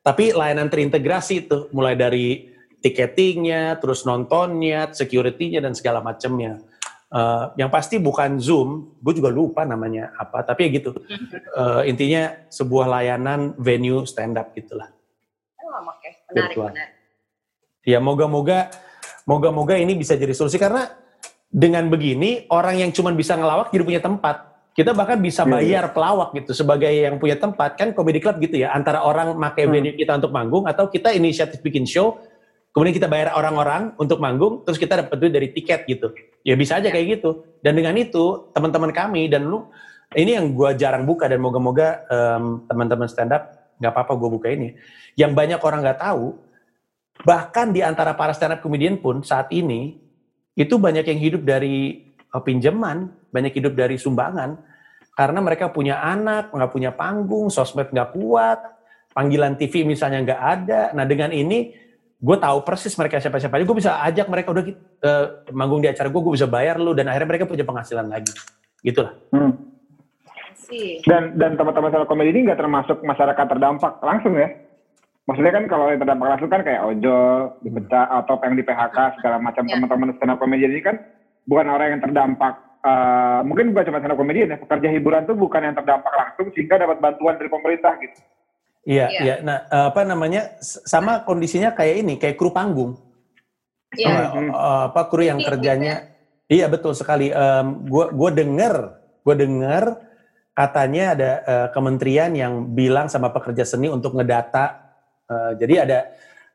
tapi 0.06 0.34
layanan 0.34 0.70
terintegrasi 0.70 1.50
itu 1.50 1.70
mulai 1.74 1.98
dari 1.98 2.51
ticketingnya, 2.82 3.78
terus 3.78 4.04
nontonnya, 4.04 4.90
security-nya 4.92 5.62
dan 5.62 5.78
segala 5.78 6.02
macamnya. 6.02 6.60
Eh, 7.12 7.46
yang 7.60 7.68
pasti 7.68 8.00
bukan 8.00 8.40
Zoom, 8.40 8.96
gue 9.04 9.14
juga 9.14 9.28
lupa 9.28 9.68
namanya 9.68 10.16
apa, 10.16 10.42
tapi 10.42 10.68
ya 10.68 10.80
gitu. 10.82 10.92
Eh, 11.52 11.82
intinya 11.92 12.32
sebuah 12.48 12.88
layanan 12.88 13.54
venue 13.60 14.08
stand 14.08 14.40
up 14.40 14.56
gitulah. 14.56 14.88
Oh, 15.60 15.92
oke. 15.92 16.10
Menarik, 16.32 16.56
Virtual. 16.56 16.70
menarik. 16.72 16.94
Ya 17.82 17.98
moga-moga 17.98 18.70
moga-moga 19.26 19.74
ini 19.74 19.98
bisa 19.98 20.14
jadi 20.14 20.32
solusi 20.32 20.56
karena 20.56 20.86
dengan 21.50 21.90
begini 21.90 22.46
orang 22.48 22.80
yang 22.80 22.92
cuma 22.94 23.12
bisa 23.12 23.36
ngelawak 23.36 23.74
jadi 23.74 23.84
punya 23.84 24.02
tempat. 24.02 24.48
Kita 24.72 24.96
bahkan 24.96 25.20
bisa 25.20 25.44
Iya, 25.44 25.52
bayar 25.52 25.86
pelawak 25.92 26.32
gitu 26.32 26.56
sebagai 26.56 26.88
yang 26.88 27.20
punya 27.20 27.36
tempat 27.36 27.76
kan 27.76 27.92
comedy 27.92 28.24
club 28.24 28.40
gitu 28.40 28.56
ya 28.64 28.72
antara 28.72 29.04
orang 29.04 29.36
make 29.36 29.60
Hmm. 29.68 29.74
venue 29.76 29.92
kita 29.92 30.16
untuk 30.16 30.32
manggung 30.32 30.64
atau 30.64 30.88
kita 30.88 31.12
inisiatif 31.12 31.60
bikin 31.60 31.84
show 31.84 32.16
kemudian 32.72 32.96
kita 32.96 33.08
bayar 33.08 33.36
orang-orang 33.36 33.96
untuk 34.00 34.20
manggung 34.24 34.64
terus 34.64 34.80
kita 34.80 35.04
dapat 35.04 35.16
duit 35.20 35.34
dari 35.36 35.52
tiket 35.52 35.88
gitu. 35.88 36.12
Ya 36.42 36.56
bisa 36.58 36.80
aja 36.80 36.90
kayak 36.90 37.20
gitu. 37.20 37.44
Dan 37.60 37.78
dengan 37.78 37.96
itu 37.96 38.52
teman-teman 38.56 38.92
kami 38.96 39.28
dan 39.28 39.46
lu 39.46 39.68
ini 40.12 40.36
yang 40.36 40.52
gua 40.52 40.76
jarang 40.76 41.08
buka 41.08 41.28
dan 41.28 41.40
moga-moga 41.40 42.04
em, 42.12 42.68
teman-teman 42.68 43.08
stand 43.08 43.32
up 43.32 43.62
nggak 43.82 43.92
apa-apa 43.98 44.14
gue 44.14 44.30
buka 44.30 44.48
ini. 44.54 44.78
Yang 45.18 45.32
banyak 45.34 45.60
orang 45.66 45.80
nggak 45.82 46.00
tahu 46.00 46.38
bahkan 47.26 47.70
di 47.70 47.82
antara 47.82 48.14
para 48.14 48.34
stand 48.34 48.58
up 48.58 48.62
comedian 48.62 48.98
pun 49.02 49.26
saat 49.26 49.50
ini 49.54 49.98
itu 50.54 50.78
banyak 50.78 51.06
yang 51.06 51.20
hidup 51.20 51.42
dari 51.42 52.08
uh, 52.30 52.42
pinjaman, 52.42 53.10
banyak 53.34 53.58
hidup 53.58 53.74
dari 53.74 53.98
sumbangan 53.98 54.58
karena 55.18 55.40
mereka 55.44 55.74
punya 55.74 56.00
anak, 56.00 56.54
nggak 56.54 56.72
punya 56.72 56.92
panggung, 56.96 57.52
sosmed 57.52 57.92
nggak 57.92 58.16
kuat, 58.16 58.60
panggilan 59.12 59.60
TV 59.60 59.84
misalnya 59.84 60.24
nggak 60.24 60.42
ada. 60.42 60.82
Nah 60.96 61.04
dengan 61.04 61.34
ini 61.36 61.74
gue 62.22 62.38
tahu 62.38 62.58
persis 62.62 62.94
mereka 63.02 63.18
siapa-siapa 63.18 63.58
aja, 63.58 63.66
gue 63.66 63.78
bisa 63.82 63.92
ajak 64.06 64.30
mereka 64.30 64.54
udah 64.54 64.64
uh, 65.02 65.26
manggung 65.58 65.82
di 65.82 65.90
acara 65.90 66.06
gue, 66.06 66.22
gue 66.22 66.34
bisa 66.38 66.46
bayar 66.46 66.78
lu 66.78 66.94
dan 66.94 67.10
akhirnya 67.10 67.34
mereka 67.34 67.50
punya 67.50 67.66
penghasilan 67.66 68.06
lagi, 68.06 68.30
gitulah. 68.86 69.18
Hmm. 69.34 69.58
Sih. 70.54 71.02
Dan 71.04 71.36
dan 71.36 71.58
teman-teman 71.58 71.90
stand 71.90 72.06
up 72.06 72.10
comedy 72.10 72.30
ini 72.30 72.46
nggak 72.46 72.62
termasuk 72.62 73.02
masyarakat 73.02 73.46
terdampak 73.50 73.98
langsung 74.06 74.38
ya? 74.38 74.48
Maksudnya 75.26 75.54
kan 75.54 75.66
kalau 75.66 75.86
yang 75.90 76.00
terdampak 76.02 76.28
langsung 76.34 76.50
kan 76.50 76.62
kayak 76.62 76.82
ojol, 76.82 77.58
dipecah, 77.62 78.06
atau 78.22 78.36
yang 78.42 78.56
di 78.58 78.64
PHK, 78.66 78.98
segala 79.22 79.38
macam 79.42 79.64
Ya. 79.66 79.78
teman-teman 79.78 80.14
stand 80.18 80.32
up 80.34 80.38
comedy 80.38 80.66
ini 80.66 80.82
kan 80.82 80.96
bukan 81.50 81.68
orang 81.70 81.98
yang 81.98 82.02
terdampak. 82.06 82.56
eh, 82.82 83.40
mungkin 83.46 83.78
bukan 83.78 83.94
cuma 83.94 84.02
stand 84.02 84.14
up 84.14 84.18
comedy 84.18 84.42
ya, 84.42 84.58
pekerja 84.58 84.90
hiburan 84.90 85.30
tuh 85.30 85.38
bukan 85.38 85.62
yang 85.62 85.78
terdampak 85.78 86.10
langsung 86.18 86.50
sehingga 86.58 86.82
dapat 86.82 86.98
bantuan 86.98 87.38
dari 87.38 87.46
pemerintah 87.46 87.94
gitu. 88.02 88.18
Iya, 88.82 89.06
Iya. 89.08 89.22
iya. 89.22 89.36
Nah, 89.46 89.58
uh, 89.70 89.86
apa 89.94 90.02
namanya? 90.02 90.58
Sama 90.62 91.22
kondisinya 91.22 91.72
kayak 91.72 91.96
ini, 92.02 92.14
kayak 92.18 92.36
kru 92.36 92.50
panggung. 92.50 92.98
Iya. 93.92 94.08
Eh, 94.08 94.48
eh, 94.48 94.82
apa 94.88 95.02
kru 95.12 95.20
yang 95.28 95.40
Iya, 95.44 95.48
kerjanya 95.52 95.94
iya 96.48 96.72
betul 96.72 96.96
sekali 96.96 97.28
Em, 97.28 97.68
gua 97.92 98.08
gua 98.08 98.32
denger 98.32 98.76
gua 99.20 99.36
denger 99.36 99.84
katanya 100.56 101.04
ada 101.12 101.32
eh, 101.44 101.68
kementerian 101.76 102.32
yang 102.32 102.72
bilang 102.72 103.12
sama 103.12 103.36
pekerja 103.36 103.68
seni 103.68 103.92
untuk 103.92 104.16
ngedata 104.16 104.96
eh, 105.28 105.52
jadi 105.60 105.74
ada 105.84 106.00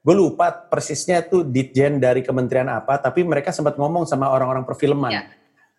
gue 0.00 0.14
lupa 0.14 0.48
persisnya 0.48 1.26
tuh 1.28 1.44
ditjen 1.44 1.98
dari 2.00 2.24
kementerian 2.24 2.70
apa 2.72 2.96
tapi 2.96 3.20
mereka 3.20 3.52
sempat 3.52 3.76
ngomong 3.76 4.08
sama 4.08 4.32
orang-orang 4.32 4.64
perfilman 4.64 5.12
Iya. 5.12 5.22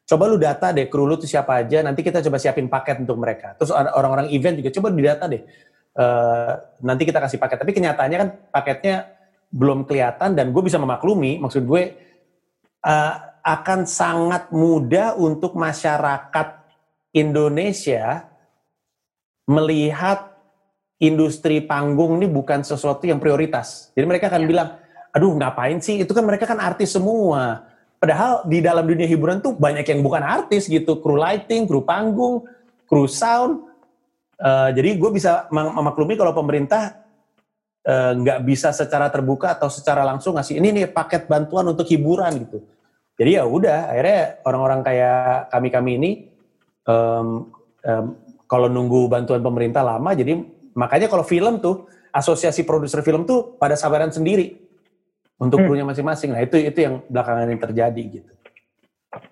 coba 0.06 0.30
lu 0.30 0.38
data 0.38 0.70
deh 0.70 0.86
kru 0.86 1.10
lu 1.10 1.18
tuh 1.18 1.26
siapa 1.26 1.64
aja 1.64 1.82
nanti 1.82 2.06
kita 2.06 2.22
coba 2.22 2.38
siapin 2.38 2.70
paket 2.70 3.02
untuk 3.02 3.18
mereka 3.18 3.58
terus 3.58 3.74
orang-orang 3.74 4.30
event 4.30 4.62
juga 4.62 4.70
coba 4.78 4.94
didata 4.94 5.26
deh 5.26 5.42
Eh, 5.98 6.54
nanti 6.86 7.10
kita 7.10 7.18
kasih 7.18 7.42
paket 7.42 7.58
tapi 7.58 7.74
kenyataannya 7.74 8.18
kan 8.22 8.30
paketnya 8.54 9.18
belum 9.50 9.82
kelihatan 9.90 10.38
dan 10.38 10.54
gue 10.54 10.62
bisa 10.62 10.78
memaklumi 10.78 11.42
maksud 11.42 11.66
gue 11.66 11.98
eh, 12.86 13.14
akan 13.42 13.90
sangat 13.90 14.54
mudah 14.54 15.18
untuk 15.18 15.58
masyarakat 15.58 16.48
Indonesia 17.18 18.30
melihat 19.50 20.38
industri 21.02 21.66
panggung 21.66 22.22
ini 22.22 22.30
bukan 22.30 22.62
sesuatu 22.62 23.10
yang 23.10 23.18
prioritas. 23.18 23.90
Jadi 23.98 24.06
mereka 24.06 24.30
akan 24.30 24.46
Ya. 24.46 24.50
bilang, 24.54 24.70
aduh 25.10 25.34
ngapain 25.34 25.82
sih? 25.82 26.06
Itu 26.06 26.14
kan 26.14 26.30
mereka 26.30 26.46
kan 26.46 26.62
artis 26.62 26.94
semua. 26.94 27.66
Padahal 27.98 28.46
di 28.46 28.62
dalam 28.62 28.86
dunia 28.86 29.10
hiburan 29.10 29.42
tuh 29.42 29.58
banyak 29.58 29.88
yang 29.88 30.06
bukan 30.06 30.22
artis 30.22 30.70
gitu, 30.70 31.02
kru 31.02 31.18
lighting, 31.18 31.66
kru 31.66 31.82
panggung, 31.82 32.46
kru 32.86 33.10
sound. 33.10 33.66
Eh, 34.38 34.70
jadi 34.78 34.90
gue 35.02 35.10
bisa 35.10 35.50
mem- 35.50 35.74
memaklumi 35.74 36.14
kalau 36.14 36.30
pemerintah 36.30 36.94
eh, 37.82 38.14
nggak 38.14 38.46
bisa 38.46 38.70
secara 38.70 39.10
terbuka 39.10 39.58
atau 39.58 39.66
secara 39.66 40.06
langsung 40.06 40.38
ngasih 40.38 40.62
ini 40.62 40.70
nih 40.70 40.86
paket 40.94 41.26
bantuan 41.26 41.66
untuk 41.74 41.90
hiburan 41.90 42.46
gitu. 42.46 42.62
Jadi 43.18 43.34
ya 43.34 43.50
udah, 43.50 43.90
akhirnya 43.90 44.38
orang-orang 44.46 44.80
kayak 44.86 45.50
kami-kami 45.50 45.92
ini 45.98 46.12
em, 46.86 47.50
em, 47.82 48.06
kalau 48.46 48.70
nunggu 48.70 49.10
bantuan 49.10 49.42
pemerintah 49.42 49.82
lama, 49.82 50.14
jadi 50.14 50.38
makanya 50.78 51.10
kalau 51.10 51.26
film 51.26 51.58
tuh 51.58 51.90
asosiasi 52.14 52.62
produser 52.62 53.02
film 53.02 53.26
tuh 53.26 53.58
pada 53.58 53.74
sabaran 53.74 54.14
sendiri 54.14 54.62
untuk 55.42 55.66
Hmm. 55.66 55.66
krunya 55.66 55.86
masing-masing. 55.90 56.30
Nah 56.30 56.46
itu 56.46 56.62
itu 56.62 56.78
yang 56.78 57.02
belakangan 57.10 57.50
ini 57.50 57.58
terjadi 57.58 58.04
gitu. 58.22 58.32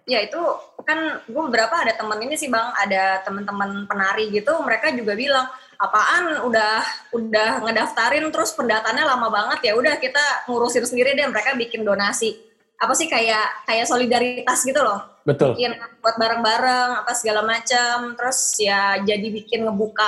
Ya 0.06 0.22
itu 0.22 0.38
kan 0.86 1.22
gue 1.26 1.42
beberapa 1.50 1.82
ada 1.82 1.98
temen 1.98 2.22
ini 2.22 2.38
sih 2.38 2.48
bang, 2.48 2.70
ada 2.78 3.26
teman-teman 3.26 3.90
penari 3.90 4.30
gitu, 4.30 4.54
mereka 4.62 4.94
juga 4.94 5.18
bilang 5.18 5.50
apaan? 5.82 6.46
Udah 6.46 6.86
udah 7.12 7.66
ngedaftarin 7.66 8.26
terus 8.30 8.54
pendataannya 8.54 9.06
lama 9.06 9.28
banget. 9.34 9.72
Ya 9.72 9.74
udah 9.74 9.98
kita 9.98 10.46
ngurusin 10.46 10.86
sendiri 10.86 11.18
deh. 11.18 11.26
Mereka 11.26 11.58
bikin 11.58 11.82
donasi. 11.82 12.38
Apa 12.76 12.92
sih 12.94 13.08
kayak 13.08 13.66
kayak 13.66 13.88
solidaritas 13.88 14.62
gitu 14.62 14.80
loh. 14.84 15.16
Betul. 15.26 15.58
bikin 15.58 15.74
buat 16.06 16.22
bareng-bareng 16.22 17.02
apa 17.02 17.18
segala 17.18 17.42
macam 17.42 18.14
terus 18.14 18.62
ya 18.62 19.02
jadi 19.02 19.26
bikin 19.34 19.66
ngebuka 19.66 20.06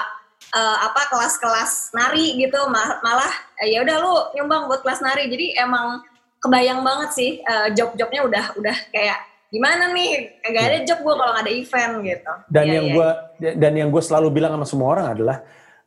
eh, 0.54 0.78
apa 0.86 1.10
kelas-kelas 1.10 1.96
nari 1.98 2.38
gitu. 2.38 2.70
Ma- 2.70 3.02
malah 3.02 3.34
eh, 3.58 3.74
ya 3.74 3.82
udah 3.82 3.98
lu 3.98 4.14
nyumbang 4.38 4.70
buat 4.70 4.86
kelas 4.86 5.02
nari. 5.02 5.26
Jadi 5.26 5.58
emang 5.58 6.06
kebayang 6.38 6.86
banget 6.86 7.10
sih 7.18 7.30
eh, 7.42 7.68
job-jobnya 7.74 8.22
udah 8.30 8.46
udah 8.62 8.78
kayak 8.94 9.18
gimana 9.48 9.96
nih 9.96 10.42
kagak 10.44 10.64
ada 10.68 10.78
job 10.84 11.00
gue 11.04 11.14
kalau 11.16 11.32
nggak 11.32 11.46
ada 11.48 11.54
event 11.54 11.94
gitu 12.04 12.34
Dan 12.52 12.64
Iya, 12.68 12.74
yang 12.76 12.86
iya. 12.86 12.96
gua 12.96 13.10
dan 13.56 13.74
yang 13.80 13.90
gue 13.90 14.04
selalu 14.04 14.28
bilang 14.36 14.52
sama 14.60 14.66
semua 14.68 14.88
orang 14.92 15.08
adalah 15.16 15.38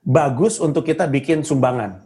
bagus 0.01 0.57
untuk 0.59 0.85
kita 0.89 1.05
bikin 1.07 1.45
sumbangan. 1.45 2.01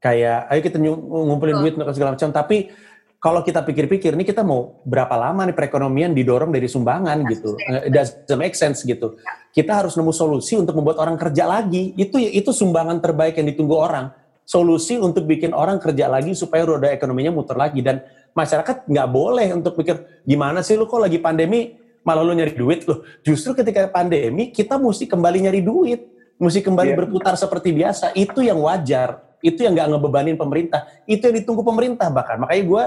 Kayak 0.00 0.48
ayo 0.48 0.60
kita 0.64 0.76
ngumpulin 0.80 1.60
duit 1.60 1.74
untuk 1.76 1.92
segala 1.92 2.14
macam. 2.16 2.30
Tapi 2.32 2.72
kalau 3.20 3.44
kita 3.44 3.60
pikir-pikir 3.60 4.16
ini 4.16 4.24
kita 4.24 4.40
mau 4.40 4.80
berapa 4.88 5.12
lama 5.12 5.44
nih 5.44 5.52
perekonomian 5.52 6.16
didorong 6.16 6.48
dari 6.48 6.64
sumbangan 6.64 7.20
gitu. 7.28 7.52
Eh, 7.68 7.90
It 7.90 7.92
doesn't 7.92 8.40
make 8.40 8.56
sense 8.56 8.80
gitu. 8.80 9.20
Kita 9.52 9.76
harus 9.84 9.92
nemu 9.98 10.08
solusi 10.14 10.56
untuk 10.56 10.72
membuat 10.78 11.04
orang 11.04 11.20
kerja 11.20 11.44
lagi. 11.44 11.92
Itu 12.00 12.16
itu 12.16 12.48
sumbangan 12.48 13.02
terbaik 13.04 13.36
yang 13.36 13.50
ditunggu 13.52 13.76
orang. 13.76 14.08
Solusi 14.48 14.96
untuk 14.96 15.28
bikin 15.28 15.52
orang 15.52 15.78
kerja 15.78 16.08
lagi 16.08 16.32
supaya 16.32 16.64
roda 16.64 16.88
ekonominya 16.90 17.30
muter 17.30 17.54
lagi 17.54 17.84
dan 17.84 18.00
masyarakat 18.36 18.86
nggak 18.86 19.08
boleh 19.10 19.48
untuk 19.54 19.74
pikir 19.78 20.22
gimana 20.22 20.62
sih 20.62 20.78
lu 20.78 20.86
kok 20.86 21.02
lagi 21.02 21.18
pandemi 21.18 21.80
malah 22.00 22.24
lu 22.24 22.32
nyari 22.32 22.56
duit 22.56 22.88
loh. 22.88 23.04
Justru 23.20 23.52
ketika 23.52 23.84
pandemi 23.92 24.48
kita 24.48 24.80
mesti 24.80 25.04
kembali 25.04 25.48
nyari 25.48 25.60
duit, 25.60 26.00
mesti 26.40 26.64
kembali 26.64 26.96
Iya. 26.96 26.98
berputar 27.04 27.36
seperti 27.36 27.76
biasa. 27.76 28.16
Itu 28.16 28.40
yang 28.40 28.56
wajar, 28.64 29.20
itu 29.44 29.60
yang 29.60 29.76
nggak 29.76 29.88
ngebebanin 29.92 30.36
pemerintah, 30.40 30.88
itu 31.04 31.20
yang 31.28 31.36
ditunggu 31.44 31.60
pemerintah 31.60 32.08
bahkan. 32.08 32.40
Makanya 32.40 32.64
gue 32.64 32.84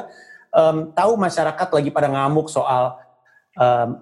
tahu 0.93 1.11
masyarakat 1.17 1.67
lagi 1.69 1.89
pada 1.89 2.07
ngamuk 2.09 2.49
soal 2.49 2.97
em, 3.57 4.01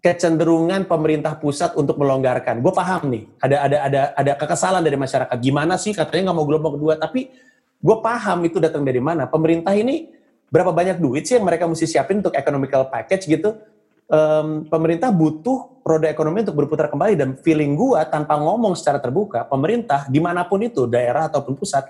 kecenderungan 0.00 0.86
pemerintah 0.86 1.34
pusat 1.36 1.74
untuk 1.74 1.98
melonggarkan. 1.98 2.60
Gue 2.62 2.72
paham 2.72 3.10
nih, 3.10 3.24
ada 3.42 3.56
ada 3.64 3.76
ada 3.82 4.00
ada 4.14 4.32
kekesalan 4.38 4.80
dari 4.84 4.96
masyarakat. 4.96 5.36
Gimana 5.40 5.74
sih 5.76 5.92
katanya 5.92 6.30
nggak 6.30 6.36
mau 6.36 6.46
gelombang 6.46 6.74
kedua, 6.80 6.94
tapi 6.96 7.28
gue 7.76 7.96
paham 8.00 8.44
itu 8.48 8.56
datang 8.62 8.86
dari 8.86 9.00
mana. 9.02 9.28
Pemerintah 9.28 9.76
ini 9.76 10.08
berapa 10.56 10.72
banyak 10.72 10.96
duit 10.96 11.28
sih 11.28 11.36
yang 11.36 11.44
mereka 11.44 11.68
mesti 11.68 11.84
siapin 11.84 12.24
untuk 12.24 12.32
economical 12.32 12.88
package 12.88 13.28
gitu. 13.28 13.60
Um, 14.08 14.64
pemerintah 14.64 15.12
butuh 15.12 15.84
roda 15.84 16.08
ekonomi 16.08 16.40
untuk 16.40 16.56
berputar 16.56 16.88
kembali 16.88 17.12
dan 17.18 17.28
feeling 17.44 17.76
gua 17.76 18.08
tanpa 18.08 18.40
ngomong 18.40 18.72
secara 18.72 18.96
terbuka, 18.96 19.44
pemerintah 19.44 20.08
di 20.08 20.16
mana 20.16 20.48
pun 20.48 20.64
itu 20.64 20.88
daerah 20.88 21.28
ataupun 21.28 21.58
pusat 21.58 21.84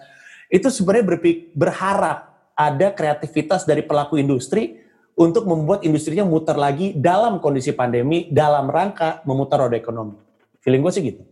itu 0.51 0.67
sebenarnya 0.67 1.07
berharap 1.55 2.19
ada 2.57 2.89
kreativitas 2.91 3.63
dari 3.63 3.87
pelaku 3.87 4.19
industri 4.19 4.83
untuk 5.15 5.47
membuat 5.47 5.85
industrinya 5.87 6.25
muter 6.27 6.59
lagi 6.59 6.97
dalam 6.97 7.39
kondisi 7.39 7.71
pandemi 7.71 8.27
dalam 8.33 8.67
rangka 8.67 9.23
memutar 9.29 9.63
roda 9.63 9.77
ekonomi. 9.79 10.19
Feeling 10.65 10.83
gue 10.83 10.93
sih 10.93 11.03
gitu. 11.05 11.23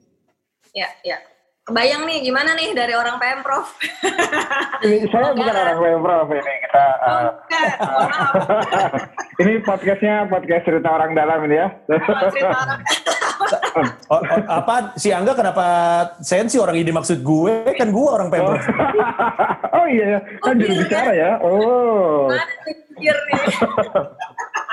Ya, 0.76 0.88
ya. 1.02 1.18
Kebayang 1.64 2.04
nih 2.04 2.20
gimana 2.20 2.52
nih 2.52 2.76
dari 2.76 2.92
orang 2.92 3.16
Pemprov? 3.16 3.64
Ini 4.84 5.08
saya 5.08 5.32
bukan 5.32 5.48
orang 5.56 5.80
Pemprov 5.80 6.28
ini 6.28 6.54
kita 6.60 6.84
uh, 7.00 7.08
mohon 7.88 8.08
maaf. 8.12 8.34
ini 9.40 9.52
podcastnya 9.64 10.28
podcast 10.28 10.68
cerita 10.68 10.92
orang 10.92 11.16
dalam 11.16 11.40
ini 11.48 11.56
ya. 11.56 11.72
Orang 11.88 12.32
Oh, 13.44 14.20
oh, 14.20 14.20
apa 14.46 14.92
si 15.00 15.08
Angga 15.08 15.32
kenapa 15.32 15.64
sensi 16.20 16.60
orang 16.60 16.76
ini 16.76 16.92
maksud 16.92 17.24
gue 17.24 17.72
kan 17.80 17.88
gue 17.88 18.08
orang 18.12 18.28
Pemprov. 18.28 18.60
oh 19.80 19.86
iya 19.88 20.04
ya, 20.04 20.20
kan 20.44 20.52
Oh, 20.52 20.60
juru 20.60 20.68
iya. 20.68 20.80
bicara 20.84 21.12
ya. 21.16 21.30
Oh. 21.40 22.28
mana 22.28 22.44
pikir 22.68 23.16
nih? 23.16 23.40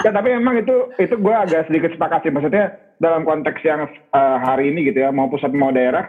Ya 0.03 0.09
tapi 0.11 0.27
memang 0.35 0.59
itu 0.59 0.75
itu 0.99 1.15
gue 1.15 1.35
agak 1.39 1.71
sedikit 1.71 1.95
sepakat 1.95 2.27
sih. 2.27 2.35
Maksudnya 2.35 2.75
dalam 2.99 3.23
konteks 3.23 3.63
yang 3.63 3.87
uh, 4.11 4.37
hari 4.43 4.75
ini 4.75 4.91
gitu 4.91 5.07
ya, 5.07 5.09
mau 5.15 5.31
pusat 5.31 5.55
mau 5.55 5.71
daerah, 5.71 6.05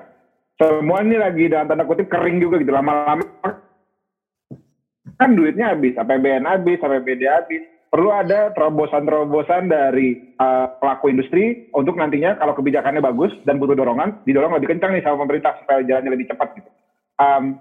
semua 0.62 1.02
ini 1.02 1.18
lagi 1.18 1.50
dalam 1.50 1.66
tanda 1.66 1.82
kutip 1.82 2.06
kering 2.06 2.38
juga 2.38 2.62
gitu. 2.62 2.70
Lama-lama 2.70 3.26
kan 5.18 5.30
duitnya 5.34 5.74
habis, 5.74 5.98
APBN 5.98 6.46
habis, 6.46 6.78
APBD 6.78 7.22
habis. 7.26 7.62
Perlu 7.92 8.08
ada 8.08 8.48
terobosan-terobosan 8.56 9.68
dari 9.68 10.32
uh, 10.40 10.64
pelaku 10.80 11.12
industri 11.12 11.68
untuk 11.76 11.92
nantinya 12.00 12.40
kalau 12.40 12.56
kebijakannya 12.56 13.04
bagus 13.04 13.36
dan 13.44 13.60
butuh 13.60 13.76
dorongan, 13.76 14.24
didorong 14.24 14.56
lebih 14.56 14.72
kencang 14.72 14.96
nih 14.96 15.04
sama 15.04 15.28
pemerintah 15.28 15.60
supaya 15.60 15.84
jalannya 15.84 16.16
lebih 16.16 16.32
cepat 16.32 16.56
gitu. 16.56 16.70
Um, 17.20 17.60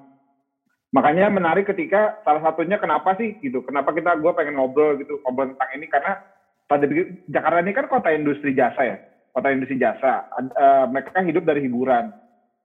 makanya 0.91 1.27
menarik 1.31 1.67
ketika 1.67 2.20
salah 2.24 2.43
satunya 2.43 2.75
kenapa 2.75 3.15
sih 3.15 3.39
gitu 3.39 3.63
kenapa 3.63 3.96
kita 3.96 4.20
gue 4.20 4.31
pengen 4.36 4.60
ngobrol 4.60 5.00
gitu 5.00 5.24
ngobrol 5.24 5.55
tentang 5.55 5.72
ini 5.79 5.88
karena 5.88 6.20
pada 6.67 6.84
Jakarta 7.31 7.60
ini 7.63 7.72
kan 7.72 7.88
kota 7.88 8.12
industri 8.12 8.51
jasa 8.51 8.81
ya 8.84 8.98
kota 9.31 9.55
industri 9.55 9.79
jasa 9.79 10.27
eh, 10.36 10.86
mereka 10.91 11.24
hidup 11.24 11.48
dari 11.48 11.63
hiburan 11.63 12.12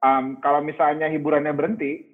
Am, 0.03 0.37
kalau 0.37 0.61
misalnya 0.61 1.09
hiburannya 1.09 1.53
berhenti 1.57 2.05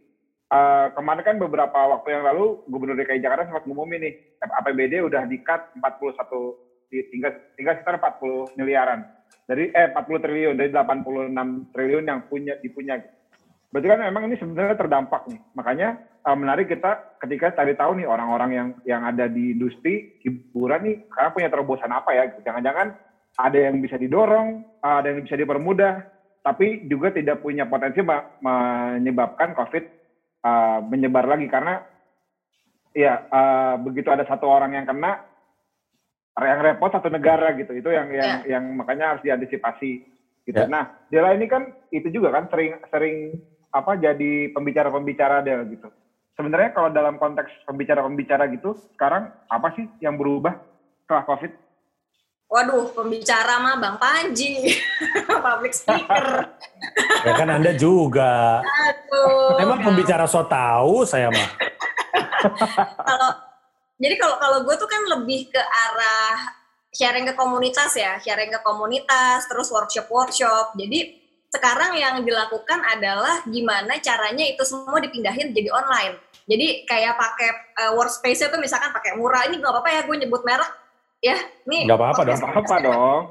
eh, 0.54 0.88
kemarin 0.96 1.24
kan 1.24 1.36
beberapa 1.36 1.75
waktu 1.75 2.16
yang 2.16 2.24
lalu 2.24 2.60
gubernur 2.68 2.96
DKI 2.96 3.20
Jakarta 3.20 3.50
sempat 3.50 3.68
ngumumin 3.68 4.08
nih 4.08 4.13
APBD 4.40 5.04
udah 5.04 5.28
di 5.28 5.40
cut 5.44 5.60
41 5.75 6.56
di- 6.92 7.08
tinggal 7.12 7.32
tinggal 7.60 7.74
sekitar 7.75 8.00
40 8.00 8.56
miliaran 8.56 9.04
dari 9.44 9.68
eh 9.75 9.92
40 9.92 10.24
triliun 10.24 10.56
dari 10.56 10.70
86 10.72 11.74
triliun 11.75 12.04
yang 12.08 12.20
punya 12.24 12.54
dipunya 12.63 12.96
Berarti 13.74 13.90
kan 13.90 14.06
memang 14.06 14.30
ini 14.30 14.38
sebenarnya 14.38 14.78
terdampak 14.78 15.25
nih. 15.25 15.42
Makanya 15.58 15.98
uh, 16.30 16.38
menarik 16.38 16.70
kita 16.70 17.02
ketika 17.18 17.58
cari 17.58 17.74
tahu 17.74 17.98
nih 17.98 18.06
orang-orang 18.06 18.50
yang 18.54 18.68
yang 18.86 19.02
ada 19.02 19.25
di 19.25 19.58
industri 19.58 20.06
hiburan 20.22 20.86
nih 20.86 20.96
sekarang 21.10 21.34
punya 21.34 21.50
terobosan 21.50 21.90
apa 21.90 22.13
ya? 22.13 22.30
Jangan-jangan 22.46 22.94
ada 23.34 23.58
yang 23.58 23.82
bisa 23.82 23.98
didorong, 23.98 24.62
uh, 24.62 24.96
ada 25.02 25.10
yang 25.10 25.25
bisa 25.25 25.34
dipermudah, 25.34 26.06
tapi 26.43 26.83
juga 26.91 27.15
tidak 27.15 27.39
punya 27.39 27.63
potensi 27.63 28.03
menyebabkan 28.43 29.55
COVID 29.55 29.83
uh, 30.43 30.79
menyebar 30.83 31.23
lagi 31.23 31.47
karena 31.47 31.79
ya 32.91 33.23
uh, 33.31 33.79
begitu 33.79 34.12
ada 34.12 34.27
satu 34.27 34.51
orang 34.51 34.75
yang 34.75 34.85
kena 34.85 35.23
yang 36.36 36.60
repot 36.60 36.91
satu 36.91 37.08
negara 37.08 37.56
gitu. 37.56 37.71
Itu 37.71 37.89
yang 37.95 38.12
yang 38.12 38.43
yang 38.43 38.63
makanya 38.75 39.15
harus 39.15 39.23
diantisipasi 39.23 39.91
gitu. 40.43 40.60
Ya. 40.60 40.67
Nah, 40.67 40.91
Dela 41.08 41.32
ini 41.32 41.47
kan 41.47 41.71
itu 41.95 42.12
juga 42.12 42.36
kan 42.36 42.51
sering 42.51 42.75
sering 42.91 43.15
apa 43.73 43.95
jadi 43.95 44.51
pembicara-pembicara 44.51 45.45
Del 45.45 45.63
gitu. 45.71 45.88
Sebenarnya 46.34 46.73
kalau 46.73 46.89
dalam 46.89 47.21
konteks 47.21 47.69
pembicara-pembicara 47.69 48.49
gitu, 48.49 48.73
sekarang 48.97 49.29
apa 49.47 49.69
sih 49.77 49.86
yang 50.01 50.17
berubah 50.17 50.58
setelah 51.06 51.23
COVID? 51.29 51.62
Waduh, 52.54 52.94
pembicara 52.94 53.58
mah 53.58 53.82
Bang 53.82 53.98
Panji, 53.98 54.78
public 55.50 55.74
speaker. 55.74 56.54
Ya 57.26 57.34
kan 57.34 57.50
Anda 57.50 57.74
juga. 57.74 58.62
Aduh. 58.62 59.58
Emang 59.58 59.82
pembicara 59.82 60.30
so 60.30 60.46
tahu 60.46 61.02
saya 61.02 61.34
mah. 61.34 61.50
kalau 63.10 63.30
jadi 63.98 64.22
kalau 64.22 64.38
kalau 64.38 64.60
gue 64.70 64.76
tuh 64.78 64.86
kan 64.86 65.02
lebih 65.18 65.50
ke 65.50 65.58
arah 65.58 66.54
sharing 66.94 67.26
ke 67.26 67.34
komunitas 67.34 67.89
ya, 67.98 68.22
sharing 68.22 68.54
ke 68.54 68.62
komunitas, 68.62 69.50
terus 69.50 69.74
workshop 69.74 70.06
workshop. 70.13 70.78
Jadi 70.78 71.26
sekarang 71.50 71.98
yang 71.98 72.22
dilakukan 72.22 72.86
adalah 72.86 73.42
gimana 73.50 73.98
caranya 73.98 74.46
itu 74.46 74.62
semua 74.62 75.02
dipindahin 75.02 75.58
jadi 75.58 75.74
online. 75.74 76.22
Jadi 76.46 76.86
kayak 76.86 77.18
pakai 77.18 77.50
uh, 77.82 77.92
workspace 77.98 78.46
itu 78.46 78.58
misalkan 78.62 78.94
pakai 78.94 79.18
murah 79.18 79.50
ini 79.50 79.58
nggak 79.58 79.74
apa-apa 79.74 79.89
ya 79.89 80.02
gue 80.06 80.18
nyebut 80.22 80.46
merek 80.46 80.83
ya. 81.23 81.39
Nih 81.63 81.88
Nggak 81.88 81.97
apa-apa 81.97 82.21
dong. 82.27 82.39
podcast 82.43 82.59
Apa 82.59 82.75
dong? 82.83 83.21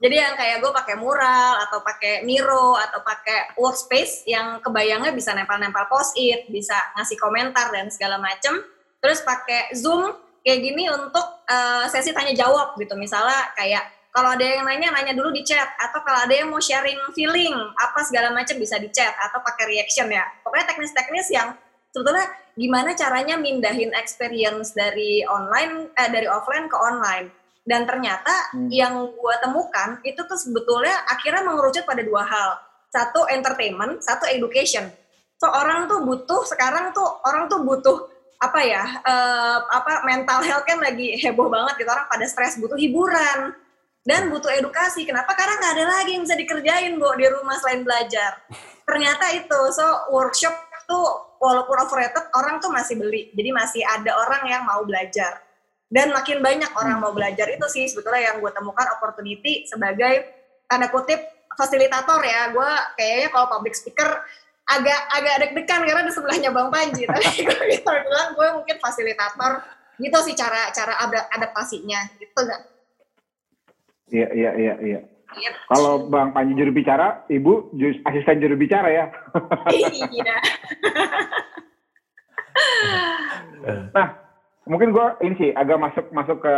jadi 0.00 0.16
yang 0.16 0.32
kayak 0.32 0.64
gue 0.64 0.72
pakai 0.72 0.96
mural 0.96 1.60
atau 1.68 1.84
pakai 1.84 2.24
Miro 2.24 2.72
atau 2.72 3.04
pakai 3.04 3.52
workspace 3.60 4.24
yang 4.24 4.56
kebayangnya 4.64 5.12
bisa 5.12 5.36
nempel-nempel 5.36 5.92
post-it, 5.92 6.48
bisa 6.48 6.72
ngasih 6.96 7.20
komentar 7.20 7.68
dan 7.68 7.92
segala 7.92 8.16
macem. 8.16 8.64
Terus 8.96 9.20
pakai 9.20 9.76
Zoom 9.76 10.16
kayak 10.40 10.60
gini 10.64 10.88
untuk 10.88 11.44
eh, 11.44 11.84
sesi 11.92 12.16
tanya 12.16 12.32
jawab 12.32 12.80
gitu. 12.80 12.96
Misalnya 12.96 13.52
kayak 13.52 13.84
kalau 14.10 14.32
ada 14.32 14.42
yang 14.42 14.64
nanya 14.64 14.88
nanya 14.88 15.12
dulu 15.12 15.36
di 15.36 15.44
chat 15.44 15.68
atau 15.76 16.00
kalau 16.00 16.24
ada 16.24 16.32
yang 16.32 16.48
mau 16.48 16.58
sharing 16.58 16.98
feeling 17.12 17.52
apa 17.76 18.00
segala 18.02 18.32
macam 18.32 18.56
bisa 18.56 18.80
di 18.80 18.88
chat 18.88 19.12
atau 19.20 19.44
pakai 19.44 19.68
reaction 19.68 20.08
ya. 20.08 20.24
Pokoknya 20.40 20.64
teknis-teknis 20.64 21.28
yang 21.28 21.52
sebetulnya 21.90 22.26
gimana 22.54 22.94
caranya 22.94 23.38
mindahin 23.38 23.94
experience 23.94 24.74
dari 24.74 25.22
online 25.26 25.90
eh, 25.94 26.10
dari 26.10 26.26
offline 26.26 26.66
ke 26.66 26.76
online? 26.78 27.28
Dan 27.60 27.84
ternyata 27.84 28.50
Hmm. 28.56 28.72
yang 28.72 29.14
gua 29.14 29.36
temukan 29.38 30.00
itu 30.02 30.18
tuh 30.24 30.38
sebetulnya 30.38 31.06
akhirnya 31.06 31.44
mengerucut 31.44 31.84
pada 31.84 32.02
dua 32.02 32.24
hal. 32.24 32.58
Satu 32.90 33.28
entertainment. 33.30 34.02
Satu 34.02 34.26
education. 34.26 34.90
So 35.38 35.46
orang 35.46 35.86
tuh 35.86 36.02
butuh 36.02 36.42
sekarang 36.48 36.90
tuh 36.96 37.06
orang 37.24 37.46
tuh 37.46 37.62
butuh 37.62 38.10
apa 38.40 38.60
ya 38.64 38.82
eh, 39.04 39.58
apa 39.70 40.02
mental 40.08 40.40
health 40.40 40.64
kan 40.64 40.80
lagi 40.80 41.20
heboh 41.20 41.46
banget 41.52 41.84
gitu. 41.84 41.90
Orang 41.92 42.08
pada 42.08 42.24
stres 42.26 42.56
butuh 42.58 42.80
hiburan. 42.80 43.52
Dan 44.00 44.32
butuh 44.32 44.48
edukasi. 44.56 45.04
Kenapa? 45.04 45.36
Karena 45.36 45.60
nggak 45.60 45.72
ada 45.76 45.84
lagi 46.00 46.16
yang 46.16 46.24
bisa 46.24 46.32
dikerjain 46.32 46.96
bu 46.96 47.12
di 47.20 47.28
rumah 47.28 47.60
selain 47.60 47.84
belajar. 47.84 48.40
Ternyata 48.88 49.36
itu. 49.36 49.60
So 49.76 49.84
workshop 50.08 50.56
tuh 50.90 51.06
walaupun 51.38 51.78
overrated 51.86 52.26
orang 52.34 52.58
tuh 52.58 52.74
masih 52.74 52.98
beli. 52.98 53.30
Jadi 53.30 53.50
masih 53.54 53.82
ada 53.86 54.10
orang 54.18 54.42
yang 54.50 54.62
mau 54.66 54.82
belajar. 54.82 55.38
Dan 55.90 56.10
makin 56.10 56.42
banyak 56.42 56.70
orang 56.74 56.98
mau 56.98 57.14
belajar 57.14 57.46
itu 57.50 57.66
sih 57.70 57.86
sebetulnya 57.86 58.30
yang 58.30 58.36
gue 58.42 58.50
temukan 58.50 58.86
opportunity 58.98 59.66
sebagai 59.66 60.26
tanda 60.66 60.90
kutip 60.90 61.18
fasilitator 61.54 62.18
ya. 62.22 62.50
Gue 62.50 62.70
kayaknya 62.98 63.28
kalau 63.30 63.46
public 63.46 63.74
speaker 63.78 64.06
agak 64.70 65.00
agak 65.10 65.34
deg-degan 65.46 65.82
karena 65.82 66.02
di 66.06 66.12
sebelahnya 66.14 66.50
bang 66.50 66.68
Panji. 66.70 67.02
Tapi 67.10 67.42
gue 67.42 67.58
bisa 67.74 67.90
bilang 67.90 68.28
gue 68.34 68.48
mungkin 68.54 68.76
fasilitator 68.78 69.62
gitu 69.98 70.18
sih 70.26 70.34
cara 70.38 70.70
cara 70.74 70.94
ada- 71.06 71.26
adaptasinya. 71.30 72.06
Gitu 72.18 72.34
nggak 72.34 72.62
Iya, 74.10 74.26
iya, 74.34 74.50
iya, 74.58 74.74
iya. 74.82 75.00
Gitu. 75.30 75.58
Kalau 75.70 76.10
Bang 76.10 76.34
Panji 76.34 76.58
juru 76.58 76.74
bicara, 76.74 77.22
Ibu 77.30 77.70
asisten 78.02 78.42
juru 78.42 78.58
bicara 78.58 78.90
ya. 78.90 79.04
iya 79.70 80.36
Nah, 83.94 84.08
mungkin 84.64 84.90
gue 84.90 85.06
ini 85.26 85.34
sih 85.36 85.50
agak 85.52 85.78
masuk 85.78 86.06
masuk 86.10 86.38
ke 86.42 86.56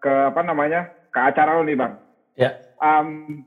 ke 0.00 0.12
apa 0.32 0.40
namanya 0.46 0.88
ke 1.10 1.18
acara 1.18 1.58
lo 1.58 1.66
nih 1.66 1.76
bang. 1.76 1.92
Ya. 2.38 2.50
Am, 2.80 3.42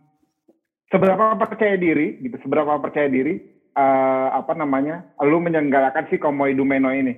seberapa 0.91 1.33
percaya 1.39 1.79
diri 1.79 2.21
gitu, 2.21 2.37
seberapa 2.45 2.77
percaya 2.77 3.09
diri 3.09 3.41
eh, 3.73 4.27
apa 4.29 4.53
namanya, 4.53 5.15
lu 5.25 5.41
menyelenggarakan 5.41 6.05
si 6.11 6.21
Komoi 6.21 6.53
Dumeno 6.53 6.93
ini 6.93 7.17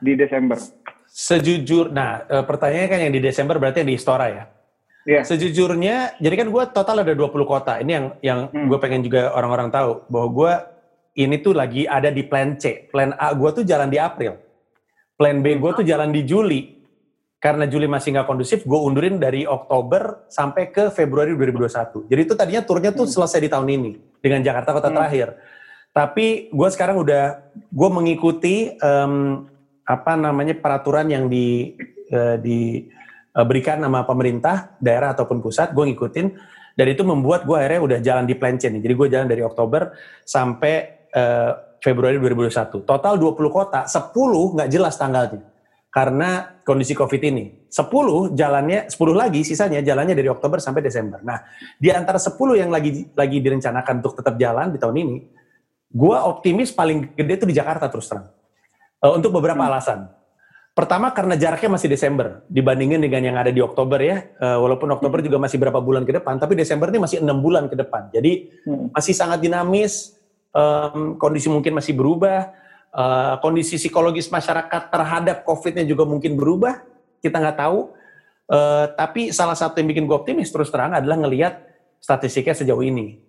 di 0.00 0.18
Desember. 0.18 0.58
Sejujur, 1.06 1.94
nah 1.94 2.26
eh, 2.26 2.42
pertanyaannya 2.42 2.90
kan 2.90 3.00
yang 3.06 3.14
di 3.14 3.22
Desember 3.22 3.60
berarti 3.60 3.84
yang 3.84 3.90
di 3.94 3.98
Istora 4.00 4.26
ya. 4.32 4.44
Iya. 5.10 5.26
Sejujurnya, 5.26 6.14
jadi 6.22 6.34
kan 6.38 6.48
gue 6.54 6.64
total 6.70 7.02
ada 7.02 7.10
20 7.10 7.42
kota. 7.42 7.82
Ini 7.82 7.90
yang 7.90 8.06
yang 8.22 8.40
Hmm. 8.54 8.70
gue 8.70 8.78
pengen 8.78 9.02
juga 9.02 9.34
orang-orang 9.34 9.74
tahu 9.74 10.06
bahwa 10.06 10.28
gue 10.30 10.52
ini 11.18 11.42
tuh 11.42 11.50
lagi 11.50 11.82
ada 11.82 12.14
di 12.14 12.22
plan 12.22 12.54
C. 12.54 12.86
Plan 12.86 13.10
A 13.18 13.34
gue 13.34 13.50
tuh 13.50 13.64
jalan 13.66 13.90
di 13.90 13.98
April. 13.98 14.38
Plan 15.18 15.42
B 15.42 15.58
gue 15.58 15.70
tuh 15.74 15.82
jalan 15.82 16.14
di 16.14 16.22
Juli. 16.22 16.78
Karena 17.40 17.64
Juli 17.64 17.88
masih 17.88 18.12
nggak 18.12 18.28
kondusif, 18.28 18.68
gue 18.68 18.76
undurin 18.76 19.16
dari 19.16 19.48
Oktober 19.48 20.28
sampai 20.28 20.68
ke 20.68 20.92
Februari 20.92 21.32
2021. 21.34 22.04
Jadi 22.06 22.20
itu 22.20 22.34
tadinya 22.36 22.62
turnya 22.62 22.92
tuh 22.94 23.08
Hmm. 23.10 23.14
selesai 23.18 23.40
di 23.42 23.48
tahun 23.50 23.66
ini 23.66 23.90
dengan 24.22 24.44
Jakarta 24.46 24.70
kota 24.70 24.92
Hmm. 24.92 24.96
terakhir. 25.02 25.34
Tapi 25.90 26.54
gue 26.54 26.68
sekarang 26.70 27.02
udah 27.02 27.50
gue 27.66 27.88
mengikuti 27.90 28.70
em, 28.70 29.14
apa 29.82 30.14
namanya 30.14 30.54
peraturan 30.54 31.10
yang 31.10 31.26
di 31.26 31.74
uh, 32.14 32.38
diberikan 33.30 33.78
sama 33.80 34.02
pemerintah 34.04 34.74
daerah 34.82 35.14
ataupun 35.14 35.38
pusat, 35.38 35.70
gue 35.70 35.84
ngikutin 35.94 36.26
dan 36.74 36.86
itu 36.86 37.02
membuat 37.04 37.44
gue 37.44 37.56
akhirnya 37.58 37.80
udah 37.82 37.98
jalan 38.00 38.24
di 38.26 38.34
plan 38.38 38.56
chain. 38.56 38.78
Jadi 38.78 38.94
gue 38.94 39.08
jalan 39.10 39.26
dari 39.28 39.42
Oktober 39.44 39.94
sampai 40.24 41.06
uh, 41.14 41.76
Februari 41.80 42.20
2021. 42.20 42.84
Total 42.84 43.14
20 43.16 43.36
kota, 43.50 43.88
10 43.88 44.12
nggak 44.56 44.68
jelas 44.70 44.94
tanggalnya 44.96 45.44
karena 45.90 46.60
kondisi 46.62 46.94
COVID 46.94 47.22
ini. 47.26 47.44
10 47.70 48.34
jalannya, 48.34 48.90
10 48.90 48.96
lagi 49.14 49.40
sisanya 49.46 49.82
jalannya 49.82 50.14
dari 50.14 50.26
Oktober 50.30 50.58
sampai 50.58 50.82
Desember. 50.82 51.22
Nah, 51.22 51.38
di 51.78 51.90
antara 51.90 52.18
10 52.18 52.34
yang 52.58 52.70
lagi 52.70 53.10
lagi 53.14 53.38
direncanakan 53.42 54.02
untuk 54.02 54.18
tetap 54.18 54.34
jalan 54.38 54.74
di 54.74 54.78
tahun 54.78 54.96
ini, 55.02 55.16
gua 55.90 56.26
optimis 56.26 56.70
paling 56.70 57.14
gede 57.14 57.42
itu 57.42 57.46
di 57.46 57.54
Jakarta 57.54 57.90
terus 57.90 58.06
terang. 58.06 58.30
Uh, 59.02 59.16
untuk 59.18 59.34
beberapa 59.34 59.58
hmm. 59.58 59.70
alasan. 59.70 60.00
Pertama 60.80 61.12
karena 61.12 61.36
jaraknya 61.36 61.76
masih 61.76 61.92
Desember 61.92 62.40
dibandingin 62.48 63.04
dengan 63.04 63.20
yang 63.20 63.36
ada 63.36 63.52
di 63.52 63.60
Oktober 63.60 64.00
ya. 64.00 64.32
Uh, 64.40 64.64
walaupun 64.64 64.88
Oktober 64.96 65.20
hmm. 65.20 65.28
juga 65.28 65.36
masih 65.36 65.60
berapa 65.60 65.76
bulan 65.76 66.08
ke 66.08 66.16
depan, 66.16 66.40
tapi 66.40 66.56
Desember 66.56 66.88
ini 66.88 67.04
masih 67.04 67.20
enam 67.20 67.36
bulan 67.36 67.68
ke 67.68 67.76
depan. 67.76 68.08
Jadi 68.08 68.48
hmm. 68.64 68.96
masih 68.96 69.12
sangat 69.12 69.44
dinamis, 69.44 70.16
um, 70.56 71.20
kondisi 71.20 71.52
mungkin 71.52 71.76
masih 71.76 71.92
berubah 71.92 72.56
uh, 72.96 73.36
kondisi 73.44 73.76
psikologis 73.76 74.32
masyarakat 74.32 74.88
terhadap 74.88 75.44
COVID-nya 75.44 75.84
juga 75.84 76.08
mungkin 76.08 76.32
berubah, 76.40 76.80
kita 77.20 77.36
nggak 77.36 77.58
tahu. 77.60 77.92
Uh, 78.48 78.88
tapi 78.96 79.36
salah 79.36 79.54
satu 79.54 79.78
yang 79.78 79.88
bikin 79.92 80.08
gue 80.08 80.16
optimis 80.16 80.48
terus 80.48 80.72
terang 80.74 80.96
adalah 80.96 81.20
ngelihat 81.20 81.60
statistiknya 82.00 82.56
sejauh 82.56 82.82
ini. 82.82 83.20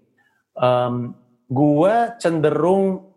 Um, 0.55 1.19
gue 1.51 2.15
cenderung 2.15 3.11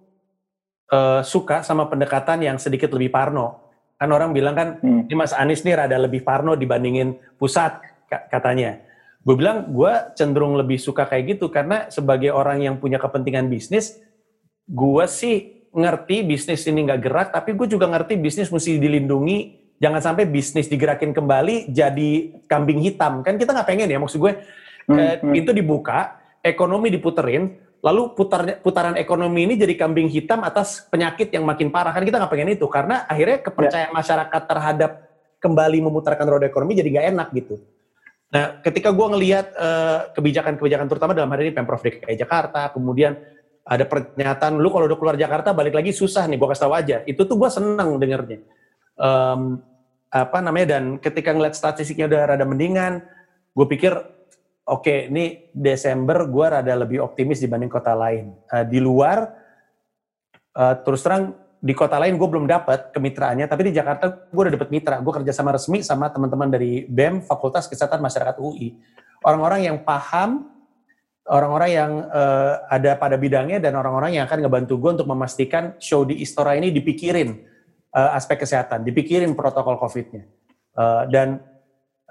uh, 0.90 1.22
suka 1.22 1.62
sama 1.62 1.86
pendekatan 1.86 2.44
yang 2.44 2.58
sedikit 2.58 2.90
lebih 2.92 3.14
parno. 3.14 3.63
Kan 4.04 4.12
orang 4.12 4.36
bilang 4.36 4.52
kan, 4.52 4.68
hmm. 4.84 5.08
ini 5.08 5.16
Mas 5.16 5.32
Anies 5.32 5.64
nih 5.64 5.80
rada 5.80 5.96
lebih 5.96 6.20
parno 6.20 6.52
dibandingin 6.60 7.16
pusat 7.40 7.80
katanya. 8.28 8.84
Gue 9.24 9.40
bilang 9.40 9.72
gue 9.72 10.12
cenderung 10.12 10.60
lebih 10.60 10.76
suka 10.76 11.08
kayak 11.08 11.40
gitu 11.40 11.48
karena 11.48 11.88
sebagai 11.88 12.28
orang 12.28 12.60
yang 12.60 12.76
punya 12.76 13.00
kepentingan 13.00 13.48
bisnis, 13.48 13.96
gue 14.68 15.04
sih 15.08 15.64
ngerti 15.72 16.20
bisnis 16.28 16.68
ini 16.68 16.84
nggak 16.84 17.00
gerak, 17.00 17.28
tapi 17.32 17.56
gue 17.56 17.64
juga 17.64 17.88
ngerti 17.88 18.20
bisnis 18.20 18.52
mesti 18.52 18.76
dilindungi. 18.76 19.64
Jangan 19.80 20.04
sampai 20.04 20.28
bisnis 20.28 20.68
digerakin 20.68 21.16
kembali 21.16 21.72
jadi 21.72 22.10
kambing 22.44 22.84
hitam. 22.84 23.24
Kan 23.24 23.40
kita 23.40 23.56
nggak 23.56 23.68
pengen 23.72 23.88
ya, 23.88 23.96
maksud 23.96 24.20
gue 24.20 24.32
hmm, 24.84 24.98
eh, 25.00 25.16
hmm. 25.16 25.32
pintu 25.32 25.56
dibuka, 25.56 26.20
ekonomi 26.44 26.92
diputerin, 26.92 27.63
lalu 27.84 28.16
putar, 28.16 28.64
putaran 28.64 28.96
ekonomi 28.96 29.44
ini 29.44 29.60
jadi 29.60 29.76
kambing 29.76 30.08
hitam 30.08 30.40
atas 30.40 30.88
penyakit 30.88 31.28
yang 31.28 31.44
makin 31.44 31.68
parah. 31.68 31.92
Kan 31.92 32.08
kita 32.08 32.16
nggak 32.16 32.32
pengen 32.32 32.56
itu, 32.56 32.64
karena 32.64 33.04
akhirnya 33.04 33.44
kepercayaan 33.44 33.92
ya. 33.92 33.96
masyarakat 34.00 34.42
terhadap 34.48 34.90
kembali 35.36 35.78
memutarkan 35.84 36.24
roda 36.24 36.48
ekonomi 36.48 36.72
jadi 36.72 36.88
nggak 36.88 37.06
enak 37.12 37.28
gitu. 37.36 37.60
Nah, 38.32 38.58
ketika 38.64 38.88
gue 38.88 39.06
ngelihat 39.14 39.46
uh, 39.52 39.98
kebijakan-kebijakan 40.16 40.88
terutama 40.88 41.12
dalam 41.12 41.28
hari 41.28 41.46
ini 41.46 41.52
Pemprov 41.52 41.84
DKI 41.84 42.16
Jakarta, 42.16 42.72
kemudian 42.72 43.14
ada 43.62 43.84
pernyataan 43.84 44.56
lu 44.56 44.72
kalau 44.72 44.88
udah 44.88 44.98
keluar 44.98 45.16
Jakarta 45.20 45.52
balik 45.52 45.76
lagi 45.76 45.92
susah 45.92 46.24
nih, 46.24 46.40
gue 46.40 46.48
kasih 46.48 46.64
tahu 46.64 46.72
aja. 46.72 46.96
Itu 47.04 47.28
tuh 47.28 47.36
gue 47.36 47.52
seneng 47.52 48.00
dengernya. 48.00 48.40
Um, 48.96 49.60
apa 50.08 50.38
namanya 50.40 50.78
dan 50.78 50.96
ketika 50.98 51.36
ngeliat 51.36 51.52
statistiknya 51.52 52.08
udah 52.08 52.20
rada 52.32 52.46
mendingan, 52.48 53.04
gue 53.52 53.66
pikir 53.68 53.92
oke 54.64 54.84
okay, 54.84 54.98
ini 55.12 55.50
Desember 55.52 56.24
gue 56.28 56.46
rada 56.48 56.74
lebih 56.76 57.00
optimis 57.04 57.40
dibanding 57.40 57.72
kota 57.72 57.92
lain. 57.92 58.32
Uh, 58.48 58.64
di 58.64 58.80
luar 58.80 59.32
uh, 60.56 60.74
terus 60.80 61.04
terang 61.04 61.36
di 61.64 61.72
kota 61.72 61.96
lain 61.96 62.20
gue 62.20 62.28
belum 62.28 62.44
dapat 62.44 62.92
kemitraannya, 62.92 63.48
tapi 63.48 63.72
di 63.72 63.72
Jakarta 63.72 64.08
gue 64.08 64.42
udah 64.44 64.52
dapet 64.52 64.68
mitra. 64.68 65.00
Gue 65.00 65.12
kerja 65.16 65.32
sama 65.32 65.56
resmi 65.56 65.80
sama 65.80 66.12
teman-teman 66.12 66.52
dari 66.52 66.84
BEM 66.84 67.24
Fakultas 67.24 67.64
Kesehatan 67.64 68.04
Masyarakat 68.04 68.36
UI. 68.36 68.76
Orang-orang 69.24 69.64
yang 69.64 69.80
paham 69.80 70.52
orang-orang 71.24 71.70
yang 71.72 71.92
uh, 72.12 72.68
ada 72.68 73.00
pada 73.00 73.16
bidangnya 73.16 73.56
dan 73.56 73.72
orang-orang 73.80 74.20
yang 74.20 74.28
akan 74.28 74.44
ngebantu 74.44 74.76
gue 74.76 74.90
untuk 75.00 75.08
memastikan 75.08 75.72
show 75.80 76.04
di 76.04 76.20
Istora 76.20 76.52
ini 76.52 76.68
dipikirin 76.68 77.32
uh, 77.96 78.10
aspek 78.12 78.44
kesehatan, 78.44 78.84
dipikirin 78.84 79.32
protokol 79.32 79.80
COVID-nya. 79.80 80.28
Uh, 80.76 81.08
dan 81.08 81.40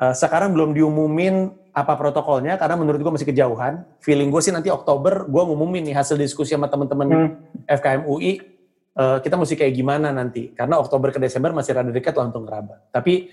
uh, 0.01 0.17
sekarang 0.17 0.57
belum 0.57 0.73
diumumin 0.73 1.53
apa 1.73 1.97
protokolnya 1.97 2.55
karena 2.61 2.77
menurut 2.77 3.01
gue 3.01 3.13
masih 3.17 3.27
kejauhan. 3.33 3.81
Feeling 3.97 4.29
gue 4.29 4.41
sih 4.45 4.53
nanti 4.53 4.69
Oktober 4.69 5.25
gue 5.25 5.43
ngumumin 5.43 5.81
nih 5.89 5.97
hasil 5.97 6.15
diskusi 6.21 6.53
sama 6.53 6.69
teman-teman 6.69 7.09
hmm. 7.09 7.65
FKM 7.65 8.05
UI 8.05 8.53
uh, 8.97 9.17
kita 9.19 9.35
mesti 9.35 9.57
kayak 9.57 9.73
gimana 9.73 10.13
nanti 10.13 10.53
karena 10.53 10.77
Oktober 10.77 11.09
ke 11.09 11.17
Desember 11.17 11.49
masih 11.51 11.73
rada 11.73 11.89
dekat 11.89 12.13
lah 12.13 12.29
untuk 12.29 12.45
ngeraba. 12.45 12.77
Tapi 12.93 13.29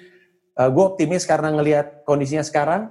uh, 0.56 0.68
gue 0.72 0.84
optimis 0.84 1.28
karena 1.28 1.52
ngelihat 1.52 2.08
kondisinya 2.08 2.40
sekarang 2.40 2.88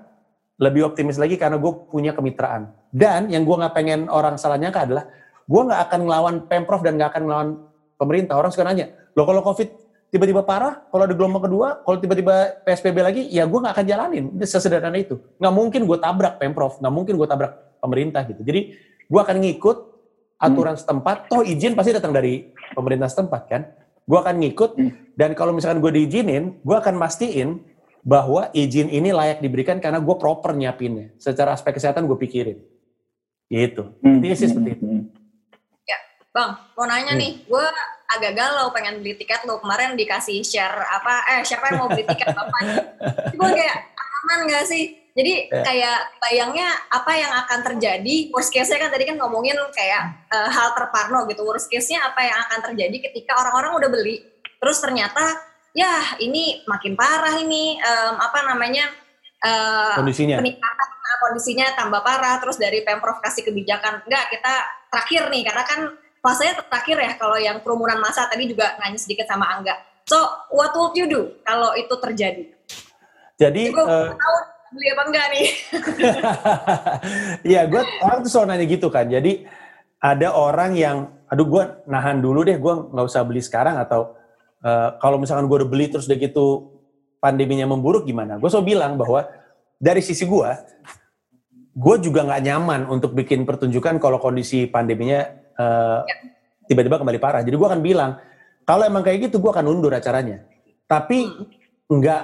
lebih 0.60 0.92
optimis 0.92 1.18
lagi 1.18 1.40
karena 1.40 1.58
gue 1.58 1.72
punya 1.90 2.14
kemitraan. 2.14 2.70
Dan 2.94 3.34
yang 3.34 3.48
gue 3.48 3.56
nggak 3.56 3.74
pengen 3.74 4.06
orang 4.12 4.38
salah 4.38 4.60
nyangka 4.60 4.86
adalah 4.86 5.10
gue 5.50 5.62
nggak 5.66 5.82
akan 5.90 6.00
ngelawan 6.06 6.36
pemprov 6.46 6.82
dan 6.86 7.00
nggak 7.00 7.10
akan 7.16 7.24
ngelawan 7.26 7.50
pemerintah. 7.98 8.36
Orang 8.38 8.52
suka 8.54 8.68
nanya, 8.68 8.92
lo 9.18 9.26
kalau 9.26 9.42
covid 9.42 9.72
tiba-tiba 10.10 10.41
parah, 10.41 10.82
kalau 10.89 11.06
ada 11.06 11.13
gelombang 11.13 11.45
kedua, 11.45 11.82
kalau 11.86 11.98
tiba-tiba 12.02 12.65
PSBB 12.65 12.98
lagi, 13.02 13.22
ya 13.30 13.45
gue 13.45 13.60
nggak 13.62 13.74
akan 13.78 13.86
jalanin. 13.86 14.26
Sesederhana 14.41 14.98
itu. 14.98 15.22
Nggak 15.38 15.54
mungkin 15.54 15.82
gue 15.86 15.98
tabrak 16.02 16.41
pemprov, 16.41 16.82
nggak 16.82 16.93
mungkin 16.93 17.13
gue 17.17 17.28
tabrak 17.30 17.54
pemerintah 17.80 18.26
gitu. 18.26 18.41
Jadi 18.41 18.62
gue 19.06 19.19
akan 19.22 19.38
ngikut 19.41 19.78
aturan 20.41 20.76
hmm. 20.76 20.82
setempat. 20.82 21.17
Toh 21.30 21.45
izin 21.45 21.78
pasti 21.78 21.93
datang 21.93 22.13
dari 22.13 22.50
pemerintah 22.74 23.08
setempat 23.08 23.41
kan. 23.45 23.62
Gue 24.10 24.17
akan 24.17 24.36
ngikut 24.41 24.72
hmm. 24.82 24.91
dan 25.13 25.38
kalau 25.38 25.54
misalkan 25.54 25.80
gue 25.80 25.93
diizinin, 25.93 26.58
gue 26.65 26.76
akan 26.76 26.98
mastiin 26.98 27.62
bahwa 28.02 28.50
izin 28.58 28.89
ini 28.89 29.13
layak 29.13 29.43
diberikan 29.43 29.78
karena 29.78 30.02
gue 30.02 30.15
proper 30.17 30.58
nyiapinnya. 30.58 31.13
Secara 31.22 31.54
aspek 31.54 31.78
kesehatan 31.78 32.10
gue 32.10 32.17
pikirin. 32.17 32.58
Gitu. 33.45 33.93
Hmm. 34.02 34.17
Intinya 34.17 34.36
sih 34.38 34.50
seperti 34.50 34.69
itu. 34.74 34.84
Ya, 35.86 35.98
Bang, 36.34 36.58
mau 36.74 36.89
nanya 36.89 37.13
hmm. 37.13 37.22
nih, 37.22 37.32
gue 37.45 37.65
agak 38.10 38.34
galau 38.34 38.74
pengen 38.74 39.02
beli 39.02 39.13
tiket 39.17 39.45
lo. 39.45 39.62
Kemarin 39.62 39.93
dikasih 39.93 40.41
share 40.41 40.82
apa, 40.89 41.38
eh 41.38 41.41
siapa 41.45 41.69
yang 41.69 41.86
mau 41.86 41.89
beli 41.89 42.06
tiket 42.06 42.34
bapak? 42.34 42.62
gue 43.38 43.50
kayak 43.54 43.78
aman 43.95 44.39
gak 44.50 44.65
sih? 44.65 44.98
Jadi 45.13 45.52
ya. 45.52 45.62
kayak 45.65 46.00
bayangnya 46.22 46.69
apa 46.89 47.12
yang 47.17 47.34
akan 47.34 47.60
terjadi, 47.65 48.15
worst 48.32 48.56
case-nya 48.56 48.88
kan 48.88 48.89
tadi 48.93 49.04
kan 49.10 49.17
ngomongin 49.19 49.58
kayak 49.76 50.15
uh, 50.32 50.48
hal 50.48 50.72
terparno 50.78 51.28
gitu. 51.28 51.43
Worst 51.43 51.67
case-nya 51.67 52.08
apa 52.08 52.24
yang 52.24 52.38
akan 52.48 52.60
terjadi 52.72 53.10
ketika 53.10 53.36
orang-orang 53.36 53.84
udah 53.84 53.89
beli, 53.89 54.24
terus 54.62 54.80
ternyata 54.80 55.50
ya 55.74 56.17
ini 56.22 56.65
makin 56.65 56.98
parah 56.98 57.38
ini 57.38 57.78
um, 57.78 58.15
apa 58.17 58.39
namanya 58.48 58.89
uh, 59.45 59.95
kondisinya 60.02 60.41
peningkatan 60.41 60.89
ah, 60.89 61.17
kondisinya 61.30 61.65
tambah 61.78 62.02
parah 62.02 62.41
terus 62.41 62.58
dari 62.58 62.82
pemprov 62.82 63.22
kasih 63.22 63.45
kebijakan 63.45 64.02
enggak 64.06 64.26
kita 64.34 64.54
terakhir 64.89 65.24
nih 65.30 65.43
karena 65.45 65.63
kan 65.65 65.80
fasenya 66.20 66.60
terakhir 66.68 66.98
ya 67.00 67.12
kalau 67.16 67.38
yang 67.40 67.58
kerumunan 67.64 68.00
massa 68.00 68.28
tadi 68.28 68.48
juga 68.48 68.76
nanya 68.80 69.00
sedikit 69.00 69.28
sama 69.28 69.48
Angga 69.48 69.76
so 70.04 70.18
what 70.52 70.72
would 70.76 70.96
you 70.96 71.08
do 71.08 71.22
kalau 71.44 71.72
itu 71.76 71.94
terjadi 72.00 72.44
jadi 73.40 73.62
gue 73.72 73.84
uh, 73.84 74.12
tahu 74.12 74.38
beli 74.76 74.88
apa 74.94 75.04
enggak 75.08 75.26
nih 75.34 75.48
Iya, 77.50 77.66
gue 77.66 77.82
orang 78.04 78.20
tuh 78.22 78.30
selalu 78.32 78.48
nanya 78.54 78.66
gitu 78.68 78.88
kan. 78.92 79.06
Jadi 79.08 79.46
ada 80.00 80.36
orang 80.36 80.76
yang, 80.76 80.98
aduh 81.28 81.48
gue 81.48 81.64
nahan 81.90 82.20
dulu 82.24 82.46
deh, 82.46 82.58
gue 82.60 82.74
nggak 82.94 83.06
usah 83.06 83.24
beli 83.26 83.42
sekarang 83.44 83.80
atau 83.80 84.16
uh, 84.64 84.96
kalau 85.00 85.20
misalkan 85.20 85.48
gue 85.48 85.58
udah 85.64 85.70
beli 85.70 85.92
terus 85.92 86.08
udah 86.08 86.20
gitu 86.20 86.46
pandeminya 87.20 87.68
memburuk 87.68 88.08
gimana? 88.08 88.40
Gue 88.40 88.52
selalu 88.52 88.76
bilang 88.76 88.96
bahwa 88.96 89.28
dari 89.80 90.04
sisi 90.04 90.28
gue, 90.28 90.50
gue 91.76 91.96
juga 92.04 92.28
nggak 92.28 92.42
nyaman 92.44 92.82
untuk 92.92 93.16
bikin 93.16 93.48
pertunjukan 93.48 94.00
kalau 94.00 94.20
kondisi 94.20 94.68
pandeminya 94.68 95.38
uh, 95.60 96.08
tiba-tiba 96.65 96.98
kembali 96.98 97.19
parah. 97.19 97.43
Jadi 97.43 97.54
gue 97.60 97.67
akan 97.67 97.84
bilang, 97.84 98.15
kalau 98.63 98.88
emang 98.88 99.04
kayak 99.04 99.30
gitu 99.30 99.43
gue 99.43 99.52
akan 99.52 99.67
undur 99.67 99.91
acaranya. 99.91 100.48
Tapi 100.88 101.28
nggak 101.91 102.24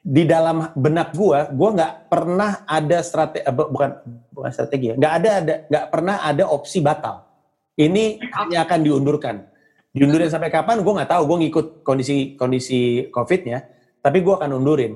di 0.00 0.24
dalam 0.24 0.72
benak 0.72 1.12
gue, 1.12 1.38
gue 1.52 1.70
nggak 1.76 2.08
pernah 2.08 2.64
ada 2.64 2.98
strategi, 3.04 3.44
uh, 3.44 3.52
bukan 3.52 3.90
bukan 4.32 4.50
strategi 4.50 4.90
ya, 4.90 4.94
nggak 4.96 5.12
ada 5.12 5.30
ada 5.44 5.54
nggak 5.68 5.84
pernah 5.92 6.16
ada 6.24 6.44
opsi 6.48 6.80
batal. 6.80 7.28
Ini 7.76 8.18
hanya 8.34 8.64
akan 8.64 8.80
diundurkan 8.80 9.50
diundurin 9.90 10.30
sampai 10.30 10.54
kapan 10.54 10.86
gue 10.86 10.92
nggak 11.02 11.10
tahu 11.10 11.22
gue 11.26 11.36
ngikut 11.46 11.66
kondisi 11.82 12.38
kondisi 12.38 13.10
covidnya 13.10 13.66
tapi 13.98 14.22
gue 14.22 14.30
akan 14.30 14.62
undurin 14.62 14.94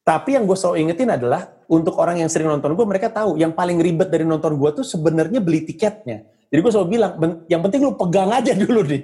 tapi 0.00 0.40
yang 0.40 0.48
gue 0.48 0.56
selalu 0.56 0.88
ingetin 0.88 1.12
adalah 1.12 1.52
untuk 1.68 2.00
orang 2.00 2.24
yang 2.24 2.30
sering 2.32 2.48
nonton 2.48 2.72
gue 2.72 2.86
mereka 2.88 3.12
tahu 3.12 3.36
yang 3.36 3.52
paling 3.52 3.76
ribet 3.76 4.08
dari 4.08 4.24
nonton 4.24 4.56
gue 4.56 4.70
tuh 4.80 4.86
sebenarnya 4.88 5.44
beli 5.44 5.68
tiketnya 5.68 6.24
jadi 6.52 6.60
gue 6.62 6.72
selalu 6.72 6.88
bilang 6.94 7.12
yang 7.46 7.62
penting 7.62 7.80
lu 7.82 7.94
pegang 7.94 8.30
aja 8.30 8.52
dulu 8.62 8.80
nih 8.86 9.02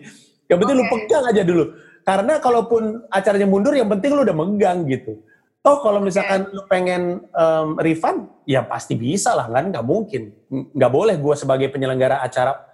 yang 0.50 0.58
penting 0.60 0.76
okay. 0.78 0.84
lu 0.86 0.92
pegang 0.98 1.24
aja 1.26 1.42
dulu 1.42 1.64
karena 2.02 2.32
kalaupun 2.42 2.82
acaranya 3.08 3.48
mundur 3.48 3.74
yang 3.78 3.88
penting 3.90 4.10
lu 4.14 4.26
udah 4.26 4.36
megang 4.36 4.84
gitu 4.90 5.22
toh 5.62 5.78
kalau 5.78 6.02
misalkan 6.02 6.50
okay. 6.50 6.54
lu 6.54 6.62
pengen 6.66 7.02
um, 7.34 7.78
refund 7.78 8.26
ya 8.46 8.66
pasti 8.66 8.98
bisa 8.98 9.34
lah 9.34 9.46
kan 9.46 9.70
nggak 9.70 9.86
mungkin 9.86 10.34
nggak 10.50 10.92
boleh 10.92 11.14
gue 11.18 11.34
sebagai 11.38 11.70
penyelenggara 11.70 12.18
acara 12.18 12.72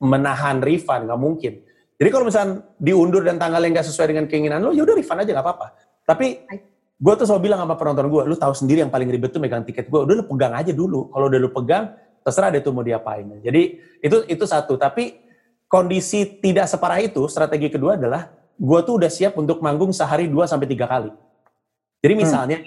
menahan 0.00 0.64
refund 0.64 1.06
nggak 1.06 1.20
mungkin. 1.20 1.52
Jadi 2.00 2.08
kalau 2.08 2.24
misalnya 2.24 2.64
diundur 2.80 3.20
dan 3.20 3.36
tanggalnya 3.36 3.80
nggak 3.80 3.86
sesuai 3.92 4.16
dengan 4.16 4.24
keinginan 4.24 4.64
lo, 4.64 4.72
ya 4.72 4.88
udah 4.88 4.96
refund 4.96 5.20
aja 5.20 5.30
nggak 5.36 5.44
apa-apa. 5.44 5.66
Tapi 6.08 6.26
gue 6.96 7.12
tuh 7.20 7.28
selalu 7.28 7.52
bilang 7.52 7.60
sama 7.60 7.76
penonton 7.76 8.08
gue, 8.08 8.22
lu 8.24 8.36
tahu 8.40 8.56
sendiri 8.56 8.80
yang 8.80 8.88
paling 8.88 9.12
ribet 9.12 9.36
tuh 9.36 9.40
megang 9.44 9.62
tiket 9.68 9.92
gue. 9.92 10.00
Udah 10.00 10.14
lu 10.16 10.24
pegang 10.24 10.56
aja 10.56 10.72
dulu. 10.72 11.12
Kalau 11.12 11.28
udah 11.28 11.38
lu 11.38 11.52
pegang, 11.52 11.92
terserah 12.24 12.52
deh 12.52 12.62
tuh 12.62 12.72
mau 12.72 12.84
diapain. 12.84 13.24
Jadi 13.40 13.80
itu 14.00 14.16
itu 14.28 14.44
satu. 14.44 14.76
Tapi 14.76 15.20
kondisi 15.70 16.40
tidak 16.40 16.66
separah 16.66 17.00
itu, 17.00 17.24
strategi 17.30 17.70
kedua 17.70 17.94
adalah 17.94 18.28
gue 18.60 18.80
tuh 18.84 19.00
udah 19.00 19.10
siap 19.10 19.38
untuk 19.40 19.64
manggung 19.64 19.94
sehari 19.94 20.28
dua 20.28 20.44
sampai 20.44 20.68
tiga 20.68 20.84
kali. 20.84 21.08
Jadi 22.00 22.14
misalnya 22.16 22.58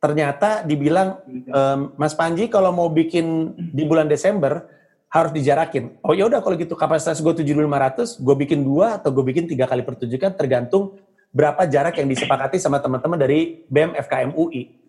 ternyata 0.00 0.62
dibilang 0.64 1.20
ehm, 1.26 1.96
Mas 1.96 2.12
Panji 2.12 2.48
kalau 2.48 2.72
mau 2.72 2.88
bikin 2.92 3.56
di 3.56 3.84
bulan 3.84 4.08
Desember 4.08 4.68
harus 5.08 5.32
dijarakin. 5.32 5.96
Oh 6.04 6.12
ya 6.12 6.28
udah 6.28 6.44
kalau 6.44 6.56
gitu 6.60 6.76
kapasitas 6.76 7.24
gue 7.24 7.32
7.500, 7.42 8.20
gue 8.20 8.34
bikin 8.46 8.60
dua 8.60 9.00
atau 9.00 9.08
gue 9.12 9.24
bikin 9.24 9.48
tiga 9.48 9.64
kali 9.64 9.80
pertunjukan 9.80 10.36
tergantung 10.36 11.00
berapa 11.32 11.64
jarak 11.68 11.96
yang 12.00 12.08
disepakati 12.08 12.56
sama 12.60 12.80
teman-teman 12.80 13.16
dari 13.20 13.64
BEM 13.68 13.96
FKM 13.96 14.30
UI. 14.36 14.85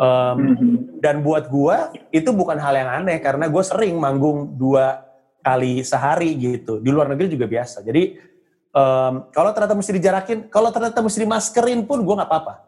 Em, 0.00 0.38
dan 0.96 1.20
buat 1.20 1.52
gue 1.52 1.76
itu 2.08 2.32
bukan 2.32 2.56
hal 2.56 2.72
yang 2.72 2.88
aneh 2.88 3.20
karena 3.20 3.52
gue 3.52 3.60
sering 3.60 4.00
manggung 4.00 4.56
dua 4.56 5.04
kali 5.44 5.84
sehari 5.84 6.32
gitu. 6.40 6.80
Di 6.80 6.88
luar 6.88 7.12
negeri 7.12 7.28
juga 7.28 7.44
biasa. 7.44 7.84
Jadi 7.84 8.16
em, 8.72 9.14
kalau 9.28 9.50
ternyata 9.52 9.76
mesti 9.76 9.92
dijarakin, 9.92 10.38
kalau 10.48 10.72
ternyata 10.72 11.04
mesti 11.04 11.20
dimaskerin 11.20 11.84
pun 11.84 12.00
gue 12.00 12.14
nggak 12.16 12.30
apa-apa. 12.32 12.64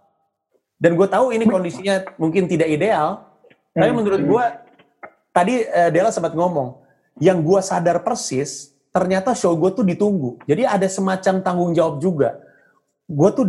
Dan 0.77 0.93
gue 0.93 1.09
tahu 1.09 1.33
ini 1.33 1.49
kondisinya 1.49 2.05
mungkin 2.21 2.45
tidak 2.51 2.69
ideal, 2.69 3.25
tapi 3.73 3.93
menurut 3.97 4.21
gue 4.21 4.45
tadi 5.33 5.65
eh, 5.65 5.89
Dela 5.89 6.13
sempat 6.13 6.37
ngomong, 6.37 6.85
yang 7.17 7.41
gue 7.41 7.61
sadar 7.65 8.05
persis, 8.05 8.77
ternyata 8.93 9.33
show 9.33 9.57
gue 9.57 9.73
tuh 9.73 9.89
ditunggu. 9.89 10.37
Jadi 10.45 10.69
ada 10.69 10.85
semacam 10.85 11.41
tanggung 11.41 11.73
jawab 11.73 11.97
juga. 11.97 12.37
Gue 13.09 13.31
tuh 13.33 13.47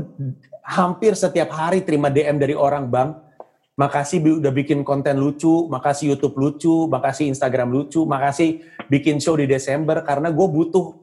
hampir 0.63 1.19
setiap 1.19 1.51
hari 1.51 1.83
terima 1.83 2.07
DM 2.07 2.39
dari 2.39 2.55
orang, 2.55 2.87
Bang, 2.87 3.22
makasih 3.73 4.21
udah 4.21 4.53
bikin 4.53 4.85
konten 4.85 5.17
lucu, 5.17 5.65
makasih 5.65 6.13
YouTube 6.13 6.37
lucu, 6.37 6.85
makasih 6.85 7.33
Instagram 7.33 7.73
lucu, 7.73 8.05
makasih 8.05 8.61
bikin 8.85 9.17
show 9.17 9.33
di 9.33 9.49
Desember, 9.49 10.05
karena 10.05 10.29
gue 10.29 10.47
butuh 10.47 10.93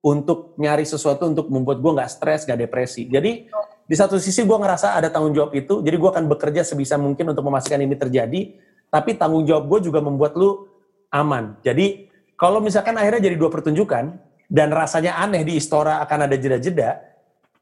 untuk 0.00 0.56
nyari 0.60 0.84
sesuatu 0.84 1.28
untuk 1.28 1.48
membuat 1.48 1.80
gue 1.80 1.92
nggak 1.96 2.10
stres, 2.12 2.44
nggak 2.44 2.68
depresi. 2.68 3.08
Jadi 3.08 3.48
di 3.88 3.94
satu 3.96 4.20
sisi 4.20 4.44
gue 4.44 4.58
ngerasa 4.58 4.96
ada 4.96 5.08
tanggung 5.08 5.32
jawab 5.32 5.56
itu, 5.56 5.80
jadi 5.80 5.96
gue 5.96 6.10
akan 6.12 6.24
bekerja 6.28 6.60
sebisa 6.64 7.00
mungkin 7.00 7.32
untuk 7.32 7.44
memastikan 7.44 7.80
ini 7.80 7.96
terjadi, 7.96 8.52
tapi 8.92 9.16
tanggung 9.16 9.48
jawab 9.48 9.68
gue 9.72 9.88
juga 9.88 10.04
membuat 10.04 10.36
lu 10.36 10.68
aman. 11.08 11.56
Jadi 11.64 12.08
kalau 12.36 12.60
misalkan 12.60 13.00
akhirnya 13.00 13.32
jadi 13.32 13.36
dua 13.36 13.48
pertunjukan 13.48 14.04
dan 14.48 14.68
rasanya 14.72 15.16
aneh 15.20 15.40
di 15.40 15.56
Istora 15.56 16.04
akan 16.04 16.28
ada 16.28 16.36
jeda-jeda, 16.36 17.00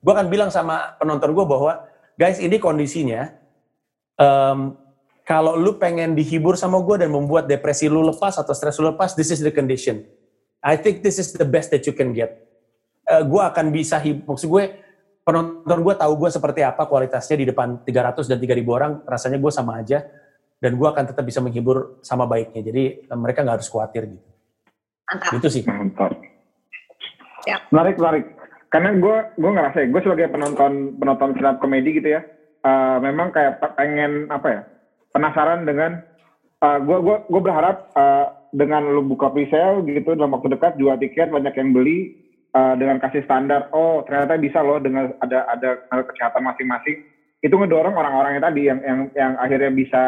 gue 0.02 0.12
akan 0.12 0.26
bilang 0.26 0.50
sama 0.50 0.98
penonton 0.98 1.30
gue 1.30 1.46
bahwa 1.46 1.86
guys 2.18 2.42
ini 2.42 2.58
kondisinya 2.58 3.30
em, 4.18 4.76
kalau 5.28 5.54
lu 5.60 5.76
pengen 5.76 6.16
dihibur 6.16 6.56
sama 6.56 6.80
gue 6.80 7.04
dan 7.04 7.12
membuat 7.12 7.44
depresi 7.46 7.84
lu 7.84 8.00
lepas 8.00 8.40
atau 8.40 8.56
stres 8.56 8.80
lu 8.80 8.90
lepas, 8.92 9.12
this 9.12 9.28
is 9.28 9.44
the 9.44 9.52
condition. 9.52 10.02
I 10.64 10.74
think 10.80 11.04
this 11.04 11.20
is 11.20 11.36
the 11.36 11.46
best 11.46 11.70
that 11.70 11.84
you 11.86 11.94
can 11.94 12.16
get. 12.16 12.48
Eh, 13.08 13.22
gue 13.24 13.42
akan 13.42 13.68
bisa 13.68 14.00
hibur, 14.00 14.34
maksud 14.34 14.48
gue 14.48 14.64
penonton 15.22 15.84
gue 15.84 15.94
tahu 15.96 16.12
gue 16.16 16.30
seperti 16.32 16.64
apa 16.64 16.88
kualitasnya 16.88 17.44
di 17.44 17.46
depan 17.52 17.84
300 17.84 18.24
dan 18.24 18.40
3000 18.40 18.64
orang, 18.68 18.92
rasanya 19.04 19.36
gue 19.36 19.52
sama 19.52 19.84
aja 19.84 20.08
dan 20.58 20.72
gue 20.74 20.88
akan 20.88 21.04
tetap 21.06 21.24
bisa 21.28 21.38
menghibur 21.44 22.00
sama 22.00 22.24
baiknya. 22.24 22.64
Jadi 22.64 23.12
mereka 23.12 23.44
nggak 23.44 23.62
harus 23.62 23.68
khawatir 23.68 24.08
gitu. 24.08 24.28
Mantap. 25.08 25.32
Itu 25.36 25.48
sih. 25.52 25.62
Mantap. 25.68 26.12
Siap. 27.46 27.60
Menarik, 27.72 27.96
menarik. 28.00 28.24
Karena 28.68 28.90
gue 28.96 29.16
gue 29.40 29.50
ngerasa 29.56 29.76
ya, 29.80 29.86
gue 29.88 30.00
sebagai 30.04 30.26
penonton 30.28 31.00
penonton 31.00 31.28
stand 31.36 31.48
up 31.48 31.56
comedy 31.60 31.96
gitu 31.96 32.08
ya, 32.12 32.20
eh, 32.64 32.96
memang 33.02 33.28
kayak 33.34 33.58
pe- 33.62 33.74
pengen 33.76 34.26
apa 34.30 34.48
ya, 34.48 34.60
penasaran 35.14 35.66
dengan 35.68 35.98
eh, 36.62 36.78
gue 36.82 36.98
gue 37.26 37.42
berharap 37.42 37.76
eh, 37.94 38.26
dengan 38.48 38.88
lu 38.88 39.04
buka 39.04 39.28
presale 39.28 39.84
gitu 39.84 40.16
dalam 40.16 40.32
waktu 40.32 40.56
dekat 40.56 40.72
jual 40.80 40.96
tiket 40.96 41.28
banyak 41.28 41.52
yang 41.52 41.70
beli 41.76 42.08
eh, 42.56 42.74
dengan 42.80 42.96
kasih 42.98 43.22
standar, 43.24 43.68
oh 43.76 44.00
ternyata 44.06 44.40
bisa 44.40 44.64
loh 44.64 44.80
dengan 44.80 45.12
ada 45.20 45.44
ada 45.52 45.76
standar 45.76 46.04
kesehatan 46.08 46.42
masing-masing, 46.48 46.96
itu 47.44 47.54
ngedorong 47.54 47.94
orang-orang 47.94 48.38
yang 48.38 48.44
tadi 48.44 48.62
yang 48.66 48.78
yang 48.82 49.00
yang 49.14 49.32
akhirnya 49.38 49.70
bisa 49.70 50.02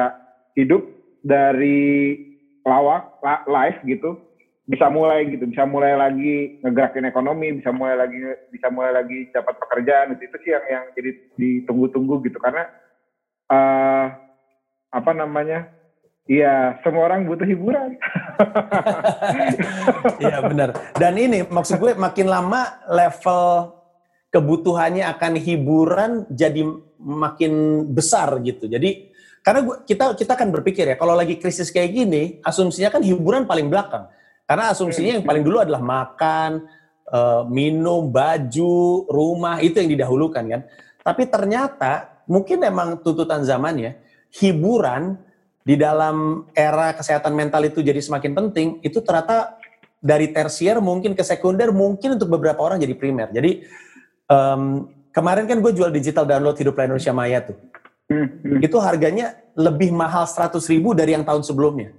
hidup 0.57 0.83
dari 1.21 2.17
lawak 2.65 3.07
la- 3.21 3.45
live 3.47 3.79
gitu 3.85 4.17
bisa 4.71 4.87
mulai 4.87 5.27
gitu, 5.27 5.51
bisa 5.51 5.67
mulai 5.67 5.99
lagi 5.99 6.63
ngegerakin 6.63 7.11
ekonomi, 7.11 7.59
bisa 7.59 7.75
mulai 7.75 7.99
lagi 7.99 8.19
bisa 8.55 8.71
mulai 8.71 8.95
lagi 8.95 9.27
dapat 9.35 9.59
pekerjaan 9.59 10.15
gitu. 10.15 10.31
Itu 10.31 10.37
sih 10.47 10.51
yang 10.55 10.65
yang 10.71 10.85
jadi 10.95 11.11
ditunggu-tunggu 11.35 12.23
gitu 12.31 12.39
karena 12.39 12.71
eh 13.51 14.07
apa 14.95 15.11
namanya? 15.11 15.67
Iya, 16.31 16.79
semua 16.87 17.11
orang 17.11 17.27
butuh 17.27 17.43
hiburan. 17.43 17.99
Iya 20.23 20.41
benar. 20.47 20.77
Dan 20.97 21.17
ini 21.17 21.43
maksud 21.45 21.81
gue 21.81 21.93
makin 21.97 22.29
lama 22.29 22.81
level 22.89 23.73
kebutuhannya 24.31 25.05
akan 25.11 25.33
hiburan 25.37 26.25
jadi 26.31 26.63
makin 27.01 27.85
besar 27.91 28.39
gitu. 28.47 28.71
Jadi 28.71 29.11
karena 29.41 29.61
gue, 29.65 29.77
kita 29.89 30.13
kita 30.15 30.33
kan 30.37 30.49
berpikir 30.53 30.85
ya 30.87 30.97
kalau 30.97 31.17
lagi 31.17 31.41
krisis 31.41 31.73
kayak 31.73 31.91
gini, 31.93 32.23
asumsinya 32.45 32.93
kan 32.93 33.03
hiburan 33.03 33.49
paling 33.49 33.67
belakang. 33.73 34.07
Karena 34.51 34.75
asumsinya 34.75 35.23
yang 35.23 35.23
paling 35.23 35.47
dulu 35.47 35.63
adalah 35.63 35.79
makan, 35.79 36.67
eh, 37.07 37.43
minum, 37.47 38.11
baju, 38.11 39.07
rumah 39.07 39.63
itu 39.63 39.79
yang 39.79 39.95
didahulukan 39.95 40.43
kan. 40.43 40.61
Tapi 41.07 41.31
ternyata 41.31 42.19
mungkin 42.27 42.59
emang 42.67 42.99
tuntutan 42.99 43.47
zamannya 43.47 43.95
hiburan 44.35 45.15
di 45.63 45.79
dalam 45.79 46.51
era 46.51 46.91
kesehatan 46.99 47.31
mental 47.31 47.63
itu 47.63 47.79
jadi 47.79 48.03
semakin 48.03 48.33
penting, 48.35 48.69
itu 48.83 48.99
ternyata 48.99 49.55
dari 50.03 50.35
tersier 50.35 50.83
mungkin 50.83 51.15
ke 51.15 51.23
sekunder, 51.23 51.71
mungkin 51.71 52.19
untuk 52.19 52.35
beberapa 52.35 52.59
orang 52.59 52.83
jadi 52.83 52.99
primer. 52.99 53.31
Jadi 53.31 53.63
em, 54.27 54.63
kemarin 55.15 55.47
kan 55.47 55.63
gue 55.63 55.73
jual 55.77 55.95
digital 55.95 56.27
download 56.27 56.59
Hidup 56.59 56.75
Lain 56.75 56.91
Indonesia 56.91 57.15
Maya 57.15 57.39
tuh. 57.45 57.57
Hmm, 58.11 58.27
hmm. 58.43 58.59
Itu 58.67 58.83
harganya 58.83 59.39
lebih 59.55 59.95
mahal 59.95 60.27
100 60.27 60.59
ribu 60.73 60.97
dari 60.97 61.15
yang 61.15 61.23
tahun 61.23 61.47
sebelumnya. 61.47 61.95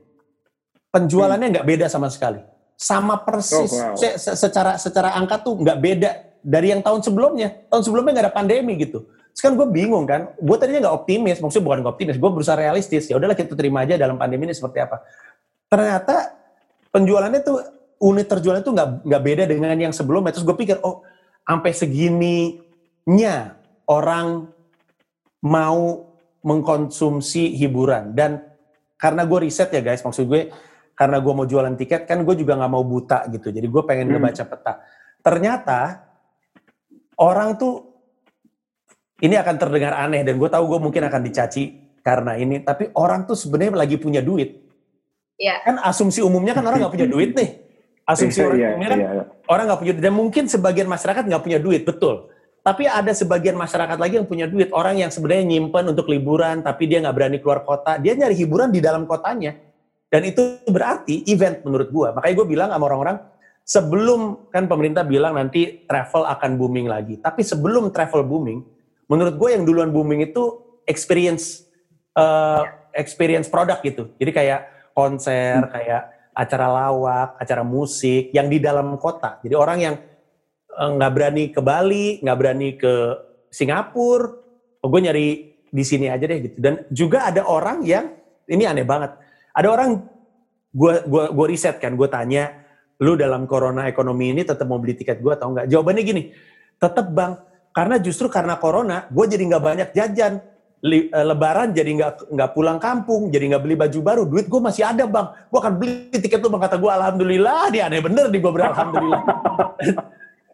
Penjualannya 0.92 1.48
nggak 1.56 1.68
beda 1.68 1.86
sama 1.88 2.12
sekali. 2.12 2.44
Sama 2.76 3.24
persis. 3.24 3.72
Oh, 3.72 3.96
wow. 3.96 3.96
Se- 3.96 4.20
se- 4.20 4.36
secara 4.36 4.76
secara 4.76 5.16
angka 5.16 5.40
tuh 5.40 5.56
nggak 5.56 5.78
beda 5.80 6.10
dari 6.44 6.76
yang 6.76 6.84
tahun 6.84 7.00
sebelumnya. 7.00 7.64
Tahun 7.72 7.84
sebelumnya 7.84 8.12
nggak 8.20 8.26
ada 8.28 8.36
pandemi 8.36 8.76
gitu. 8.76 9.08
Kan 9.40 9.56
gue 9.56 9.64
bingung 9.64 10.04
kan, 10.04 10.36
gue 10.36 10.58
tadinya 10.60 10.86
nggak 10.86 10.96
optimis, 11.02 11.40
maksudnya 11.40 11.66
bukan 11.66 11.78
nggak 11.82 11.94
optimis, 11.96 12.20
gue 12.20 12.30
berusaha 12.30 12.54
realistis. 12.60 13.08
Ya 13.08 13.16
udahlah 13.16 13.34
kita 13.34 13.56
terima 13.56 13.88
aja 13.88 13.96
dalam 13.96 14.20
pandemi 14.20 14.46
ini 14.46 14.54
seperti 14.54 14.84
apa. 14.84 15.02
Ternyata 15.72 16.36
penjualannya 16.92 17.40
tuh 17.42 17.58
unit 18.04 18.28
terjualnya 18.28 18.62
tuh 18.62 18.76
nggak 18.76 19.08
nggak 19.08 19.24
beda 19.24 19.44
dengan 19.48 19.72
yang 19.80 19.96
sebelumnya. 19.96 20.36
Terus 20.36 20.44
gue 20.44 20.58
pikir, 20.60 20.78
oh 20.84 21.08
sampai 21.48 21.72
segininya 21.72 23.56
orang 23.88 24.52
mau 25.42 26.12
mengkonsumsi 26.44 27.56
hiburan 27.56 28.14
dan 28.14 28.46
karena 29.00 29.26
gue 29.26 29.48
riset 29.48 29.72
ya 29.74 29.82
guys, 29.82 30.04
maksud 30.06 30.28
gue 30.28 30.52
karena 30.94 31.18
gue 31.20 31.34
mau 31.34 31.46
jualan 31.48 31.74
tiket 31.76 32.06
kan 32.06 32.22
gue 32.22 32.36
juga 32.38 32.56
nggak 32.60 32.72
mau 32.72 32.84
buta 32.86 33.26
gitu. 33.32 33.50
Jadi 33.50 33.68
gue 33.68 33.82
pengen 33.84 34.10
Hmm. 34.10 34.14
ngebaca 34.20 34.44
peta. 34.46 34.74
Ternyata 35.22 35.80
orang 37.18 37.58
tuh 37.58 37.74
ini 39.22 39.38
akan 39.38 39.56
terdengar 39.58 39.94
aneh 39.98 40.26
dan 40.26 40.38
gue 40.38 40.50
tahu 40.50 40.64
gue 40.78 40.80
mungkin 40.82 41.04
akan 41.06 41.22
dicaci 41.22 41.64
karena 42.02 42.38
ini. 42.38 42.62
Tapi 42.62 42.90
orang 42.98 43.26
tuh 43.26 43.38
sebenarnya 43.38 43.78
lagi 43.78 43.98
punya 44.02 44.22
duit. 44.22 44.58
Iya. 45.38 45.62
Kan 45.66 45.78
asumsi 45.82 46.22
umumnya 46.22 46.54
kan 46.54 46.66
orang 46.66 46.86
nggak 46.86 46.94
punya 46.94 47.10
duit 47.10 47.34
nih. 47.34 47.50
Asumsi 48.06 48.42
orang 48.42 48.58
Iya, 48.58 48.68
umumnya 48.74 48.90
kan 48.90 49.00
iya, 49.00 49.10
iya. 49.14 49.24
orang 49.46 49.64
nggak 49.70 49.80
punya 49.80 49.92
duit 49.94 50.04
dan 50.04 50.14
mungkin 50.18 50.44
sebagian 50.50 50.88
masyarakat 50.90 51.24
nggak 51.30 51.44
punya 51.46 51.60
duit 51.62 51.86
betul 51.86 52.34
tapi 52.62 52.86
ada 52.86 53.10
sebagian 53.10 53.58
masyarakat 53.58 53.98
lagi 53.98 54.22
yang 54.22 54.28
punya 54.30 54.46
duit 54.46 54.70
orang 54.74 54.98
yang 55.02 55.10
sebenarnya 55.10 55.46
nyimpen 55.50 55.86
untuk 55.90 56.06
liburan 56.10 56.62
tapi 56.62 56.86
dia 56.86 57.02
nggak 57.02 57.16
berani 57.18 57.38
keluar 57.42 57.66
kota 57.66 57.98
dia 57.98 58.14
nyari 58.14 58.38
hiburan 58.38 58.70
di 58.70 58.78
dalam 58.82 59.10
kotanya 59.10 59.58
dan 60.12 60.28
itu 60.28 60.60
berarti 60.68 61.24
event 61.32 61.64
menurut 61.64 61.88
gua. 61.88 62.12
Makanya 62.12 62.36
gue 62.36 62.48
bilang 62.52 62.70
sama 62.76 62.84
orang-orang 62.92 63.18
sebelum 63.64 64.52
kan 64.52 64.68
pemerintah 64.68 65.08
bilang 65.08 65.40
nanti 65.40 65.88
travel 65.88 66.28
akan 66.28 66.60
booming 66.60 66.92
lagi. 66.92 67.16
Tapi 67.24 67.48
sebelum 67.48 67.96
travel 67.96 68.28
booming 68.28 68.60
menurut 69.08 69.40
gue 69.40 69.50
yang 69.56 69.64
duluan 69.64 69.96
booming 69.96 70.28
itu 70.28 70.60
experience 70.84 71.64
eh, 72.20 72.64
experience 72.92 73.48
produk 73.48 73.80
gitu. 73.80 74.12
Jadi 74.20 74.32
kayak 74.36 74.92
konser 74.92 75.64
kayak 75.72 76.36
acara 76.36 76.68
lawak 76.68 77.40
acara 77.40 77.64
musik 77.64 78.36
yang 78.36 78.52
di 78.52 78.60
dalam 78.60 79.00
kota. 79.00 79.40
Jadi 79.40 79.56
orang 79.56 79.80
yang 79.80 79.96
eh, 80.76 80.90
nggak 80.92 81.12
berani 81.16 81.44
ke 81.56 81.64
Bali 81.64 82.20
nggak 82.20 82.38
berani 82.38 82.76
ke 82.76 82.94
Singapura 83.48 84.28
oh 84.84 84.88
gue 84.92 85.02
nyari 85.08 85.28
di 85.72 85.84
sini 85.88 86.12
aja 86.12 86.28
deh 86.28 86.40
gitu. 86.52 86.58
Dan 86.60 86.84
juga 86.92 87.32
ada 87.32 87.48
orang 87.48 87.88
yang 87.88 88.12
ini 88.52 88.68
aneh 88.68 88.84
banget 88.84 89.21
ada 89.52 89.68
orang 89.68 90.04
gue 90.72 90.94
gua 91.04 91.36
gua 91.36 91.46
riset 91.52 91.84
kan 91.84 92.00
gue 92.00 92.08
tanya 92.08 92.62
lu 93.02 93.18
dalam 93.18 93.50
corona 93.50 93.90
ekonomi 93.90 94.30
ini 94.30 94.46
tetap 94.46 94.70
mau 94.70 94.78
beli 94.78 94.94
tiket 94.94 95.20
gue 95.26 95.34
atau 95.34 95.52
enggak? 95.52 95.66
Jawabannya 95.66 96.04
gini, 96.06 96.22
tetap 96.78 97.10
bang, 97.10 97.34
karena 97.74 97.98
justru 97.98 98.30
karena 98.30 98.62
corona, 98.62 99.10
gue 99.10 99.26
jadi 99.26 99.44
nggak 99.50 99.64
banyak 99.64 99.90
jajan. 99.98 100.34
Uh, 100.82 101.26
lebaran 101.30 101.78
jadi 101.78 101.94
nggak 101.94 102.34
nggak 102.34 102.50
pulang 102.58 102.82
kampung, 102.82 103.30
jadi 103.30 103.54
nggak 103.54 103.64
beli 103.66 103.76
baju 103.78 104.00
baru, 104.02 104.24
duit 104.26 104.50
gue 104.50 104.62
masih 104.62 104.82
ada 104.86 105.06
bang, 105.06 105.30
gue 105.50 105.60
akan 105.62 105.74
beli 105.78 106.10
tiket 106.10 106.42
lu 106.42 106.50
bang 106.50 106.62
kata 106.66 106.78
gue 106.78 106.92
alhamdulillah, 106.94 107.70
dia 107.70 107.86
aneh 107.86 108.02
bener 108.02 108.34
di 108.34 108.38
gue 108.42 108.50
alhamdulillah. 108.50 109.22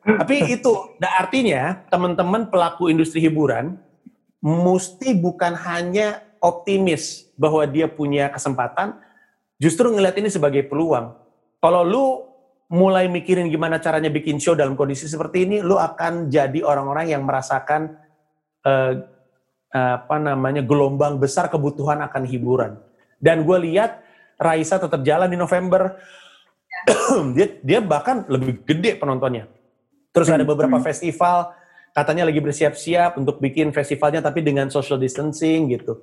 Tapi 0.24 0.36
itu, 0.52 0.74
nah 1.04 1.20
artinya 1.20 1.84
teman-teman 1.92 2.48
pelaku 2.48 2.88
industri 2.88 3.24
hiburan 3.24 3.76
mesti 4.40 5.16
bukan 5.20 5.52
hanya 5.68 6.27
optimis 6.42 7.30
bahwa 7.38 7.64
dia 7.66 7.90
punya 7.90 8.30
kesempatan, 8.30 8.98
justru 9.62 9.90
ngeliat 9.94 10.18
ini 10.18 10.30
sebagai 10.32 10.66
peluang. 10.66 11.14
Kalau 11.58 11.82
lu 11.82 12.06
mulai 12.68 13.08
mikirin 13.08 13.48
gimana 13.48 13.80
caranya 13.80 14.12
bikin 14.12 14.38
show 14.38 14.54
dalam 14.54 14.76
kondisi 14.76 15.08
seperti 15.08 15.48
ini, 15.48 15.58
lu 15.64 15.80
akan 15.80 16.28
jadi 16.28 16.60
orang-orang 16.64 17.12
yang 17.12 17.24
merasakan 17.24 17.96
uh, 18.68 18.94
apa 19.72 20.16
namanya 20.18 20.64
gelombang 20.64 21.20
besar 21.20 21.52
kebutuhan 21.52 22.00
akan 22.02 22.24
hiburan. 22.24 22.80
Dan 23.20 23.44
gue 23.44 23.58
lihat 23.72 24.02
Raisa 24.38 24.78
tetap 24.78 25.02
jalan 25.02 25.28
di 25.28 25.38
November. 25.38 25.98
dia 27.36 27.58
dia 27.62 27.80
bahkan 27.82 28.24
lebih 28.30 28.62
gede 28.64 28.96
penontonnya. 29.02 29.50
Terus 30.14 30.30
ada 30.30 30.46
beberapa 30.46 30.78
hmm. 30.78 30.86
festival 30.86 31.54
katanya 31.94 32.30
lagi 32.30 32.38
bersiap-siap 32.38 33.18
untuk 33.18 33.42
bikin 33.42 33.74
festivalnya 33.74 34.22
tapi 34.22 34.46
dengan 34.46 34.70
social 34.70 35.02
distancing 35.02 35.74
gitu. 35.74 35.98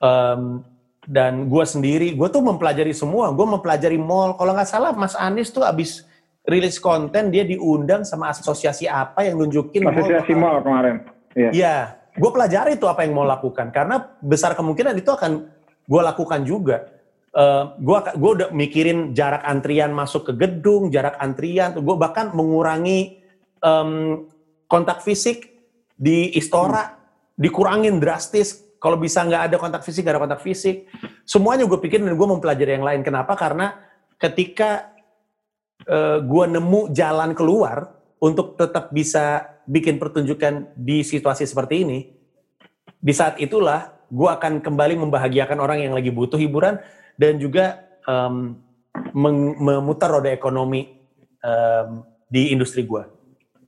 Um, 0.00 0.64
dan 1.04 1.48
gue 1.48 1.64
sendiri, 1.64 2.12
gue 2.16 2.28
tuh 2.28 2.40
mempelajari 2.44 2.92
semua. 2.92 3.32
Gue 3.32 3.46
mempelajari 3.48 3.96
mall. 3.96 4.36
Kalau 4.36 4.52
nggak 4.52 4.68
salah, 4.68 4.92
Mas 4.96 5.16
Anies 5.16 5.52
tuh 5.52 5.64
abis 5.64 6.08
rilis 6.48 6.80
konten 6.80 7.28
dia 7.28 7.44
diundang 7.44 8.02
sama 8.02 8.32
asosiasi 8.32 8.88
apa 8.88 9.28
yang 9.28 9.36
nunjukin 9.36 9.84
asosiasi 9.84 10.32
mall, 10.32 10.60
mall 10.60 10.64
kemarin. 10.64 10.96
Iya. 11.36 11.50
Ya, 11.52 11.76
gue 12.16 12.30
pelajari 12.32 12.80
tuh 12.80 12.88
apa 12.88 13.04
yang 13.06 13.14
mau 13.14 13.28
lakukan 13.28 13.70
karena 13.70 14.02
besar 14.24 14.56
kemungkinan 14.56 14.96
itu 14.98 15.12
akan 15.12 15.46
gue 15.86 16.02
lakukan 16.02 16.40
juga. 16.42 16.88
Uh, 17.30 17.78
gue 17.78 17.98
gue 18.18 18.30
udah 18.42 18.48
mikirin 18.50 19.14
jarak 19.14 19.46
antrian 19.46 19.94
masuk 19.94 20.26
ke 20.26 20.32
gedung, 20.34 20.90
jarak 20.90 21.14
antrian, 21.22 21.78
gue 21.78 21.96
bahkan 21.96 22.34
mengurangi 22.34 23.22
um, 23.62 24.26
kontak 24.66 25.06
fisik 25.06 25.54
di 25.94 26.34
Istora, 26.34 26.90
hmm. 26.90 26.94
dikurangin 27.38 28.02
drastis. 28.02 28.66
Kalau 28.80 28.96
bisa 28.96 29.20
nggak 29.20 29.52
ada 29.52 29.56
kontak 29.60 29.84
fisik, 29.84 30.08
nggak 30.08 30.16
ada 30.16 30.22
kontak 30.24 30.40
fisik. 30.40 30.88
Semuanya 31.28 31.68
gue 31.68 31.76
pikirin 31.76 32.08
dan 32.08 32.16
gue 32.16 32.28
mempelajari 32.32 32.80
yang 32.80 32.86
lain. 32.86 33.04
Kenapa? 33.04 33.36
Karena 33.36 33.76
ketika 34.16 34.88
uh, 35.84 36.16
eh, 36.16 36.18
gue 36.24 36.44
nemu 36.48 36.88
jalan 36.96 37.36
keluar 37.36 37.92
untuk 38.24 38.56
tetap 38.56 38.88
bisa 38.88 39.44
bikin 39.68 40.00
pertunjukan 40.00 40.72
di 40.72 41.04
situasi 41.04 41.44
seperti 41.44 41.84
ini, 41.84 41.98
di 42.96 43.12
saat 43.12 43.36
itulah 43.36 43.92
gue 44.08 44.28
akan 44.32 44.64
kembali 44.64 44.96
membahagiakan 44.96 45.60
orang 45.60 45.84
yang 45.84 45.92
lagi 45.92 46.08
butuh 46.08 46.40
hiburan 46.40 46.80
dan 47.20 47.36
juga 47.36 47.84
um, 48.08 48.56
memutar 49.60 50.08
roda 50.08 50.32
ekonomi 50.32 50.88
um, 51.44 52.00
di 52.32 52.48
industri 52.48 52.88
gue. 52.88 53.04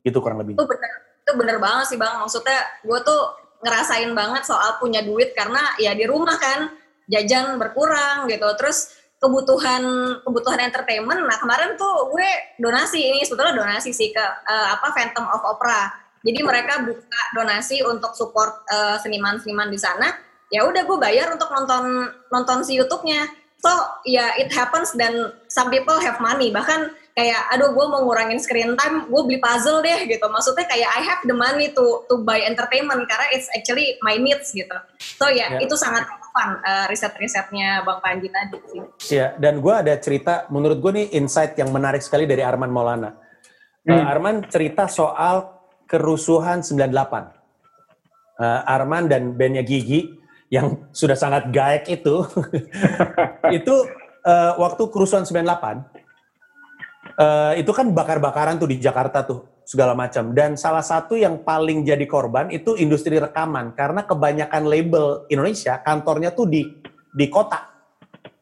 Itu 0.00 0.24
kurang 0.24 0.40
lebih. 0.40 0.56
Itu 0.56 0.64
bener, 0.64 0.92
itu 1.20 1.32
bener 1.36 1.56
banget 1.60 1.84
sih 1.92 1.98
bang. 2.00 2.16
Maksudnya 2.16 2.60
gue 2.80 2.98
tuh 3.04 3.41
ngerasain 3.62 4.10
banget 4.12 4.42
soal 4.44 4.76
punya 4.82 5.00
duit 5.06 5.32
karena 5.38 5.62
ya 5.78 5.94
di 5.94 6.04
rumah 6.04 6.34
kan 6.36 6.74
jajan 7.06 7.56
berkurang 7.56 8.26
gitu. 8.26 8.46
Terus 8.58 8.92
kebutuhan 9.22 9.82
kebutuhan 10.26 10.60
entertainment. 10.66 11.22
Nah 11.22 11.38
kemarin 11.38 11.78
tuh 11.78 12.10
gue 12.10 12.28
donasi 12.58 12.98
ini 12.98 13.22
sebetulnya 13.22 13.54
donasi 13.54 13.94
sih 13.94 14.10
ke 14.10 14.22
uh, 14.22 14.66
apa 14.74 14.90
Phantom 14.90 15.30
of 15.30 15.42
Opera. 15.46 15.94
Jadi 16.22 16.42
mereka 16.42 16.82
buka 16.82 17.22
donasi 17.34 17.82
untuk 17.86 18.14
support 18.18 18.66
uh, 18.70 18.98
seniman-seniman 18.98 19.70
di 19.70 19.78
sana. 19.78 20.10
Ya 20.50 20.66
udah 20.66 20.82
gue 20.82 20.98
bayar 20.98 21.30
untuk 21.30 21.50
nonton 21.54 22.10
nonton 22.34 22.66
si 22.66 22.74
YouTube-nya. 22.78 23.30
So 23.62 23.70
ya 24.02 24.26
yeah, 24.26 24.30
it 24.42 24.50
happens 24.50 24.90
dan 24.98 25.30
some 25.46 25.70
people 25.70 25.98
have 26.02 26.18
money. 26.18 26.50
Bahkan 26.50 26.90
kayak 27.12 27.40
aduh 27.52 27.76
gue 27.76 27.86
mau 27.88 28.00
ngurangin 28.08 28.40
screen 28.40 28.72
time, 28.76 29.08
gue 29.08 29.22
beli 29.28 29.38
puzzle 29.38 29.84
deh 29.84 30.08
gitu. 30.08 30.24
Maksudnya 30.28 30.64
kayak 30.64 30.90
I 30.96 31.00
have 31.04 31.22
the 31.28 31.36
money 31.36 31.72
to 31.76 32.08
to 32.08 32.24
buy 32.24 32.40
entertainment 32.40 33.04
karena 33.04 33.26
it's 33.36 33.48
actually 33.52 34.00
my 34.00 34.16
needs 34.16 34.52
gitu. 34.52 34.74
So 34.98 35.28
ya 35.28 35.36
yeah, 35.36 35.48
yeah. 35.60 35.64
itu 35.64 35.76
sangat 35.76 36.08
fun 36.32 36.50
uh, 36.64 36.88
riset-risetnya 36.88 37.84
Bang 37.84 38.00
Panji 38.00 38.32
tadi 38.32 38.58
sih. 38.72 38.80
Iya, 39.14 39.36
dan 39.36 39.60
gue 39.60 39.74
ada 39.76 39.94
cerita, 40.00 40.48
menurut 40.48 40.80
gue 40.80 40.92
nih 40.96 41.06
insight 41.20 41.54
yang 41.60 41.68
menarik 41.70 42.00
sekali 42.00 42.24
dari 42.24 42.40
Arman 42.40 42.72
Maulana. 42.72 43.12
Hmm. 43.84 43.92
Uh, 43.92 44.04
Arman 44.08 44.48
cerita 44.48 44.88
soal 44.88 45.52
kerusuhan 45.84 46.64
98. 46.64 46.88
Uh, 48.40 48.64
Arman 48.64 49.12
dan 49.12 49.36
bandnya 49.36 49.60
Gigi 49.60 50.08
yang 50.48 50.88
sudah 50.92 51.16
sangat 51.16 51.52
gaek 51.52 51.84
itu, 51.88 52.24
itu 53.60 53.74
uh, 54.24 54.52
waktu 54.56 54.82
kerusuhan 54.88 55.24
98, 55.28 55.91
uh, 57.22 57.52
itu 57.54 57.70
kan 57.70 57.94
bakar-bakaran 57.94 58.58
tuh 58.58 58.66
di 58.66 58.82
Jakarta 58.82 59.22
tuh 59.22 59.62
segala 59.62 59.94
macam. 59.94 60.34
Dan 60.34 60.58
salah 60.58 60.82
satu 60.82 61.14
yang 61.14 61.46
paling 61.46 61.86
jadi 61.86 62.02
korban 62.10 62.50
itu 62.50 62.74
industri 62.74 63.22
rekaman 63.22 63.78
karena 63.78 64.02
kebanyakan 64.02 64.66
label 64.66 65.04
Indonesia 65.30 65.78
kantornya 65.80 66.34
tuh 66.34 66.50
di 66.50 66.66
di 67.12 67.26
kota 67.30 67.70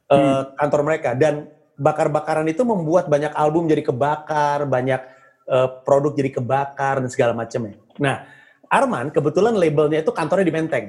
uh, 0.09 0.17
hmm. 0.17 0.43
kantor 0.57 0.81
mereka 0.87 1.13
dan 1.13 1.51
bakar-bakaran 1.81 2.45
itu 2.49 2.61
membuat 2.65 3.09
banyak 3.09 3.33
album 3.33 3.65
jadi 3.65 3.81
kebakar, 3.85 4.69
banyak 4.69 5.01
uh, 5.49 5.81
produk 5.85 6.13
jadi 6.13 6.31
kebakar 6.41 7.01
dan 7.01 7.09
segala 7.09 7.33
macamnya. 7.33 7.81
Nah, 7.97 8.25
Arman 8.71 9.11
kebetulan 9.11 9.57
labelnya 9.57 10.05
itu 10.05 10.13
kantornya 10.15 10.47
di 10.47 10.55
Menteng 10.55 10.87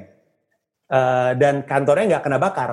uh, 0.92 1.32
dan 1.34 1.64
kantornya 1.66 2.16
nggak 2.16 2.24
kena 2.24 2.38
bakar. 2.38 2.70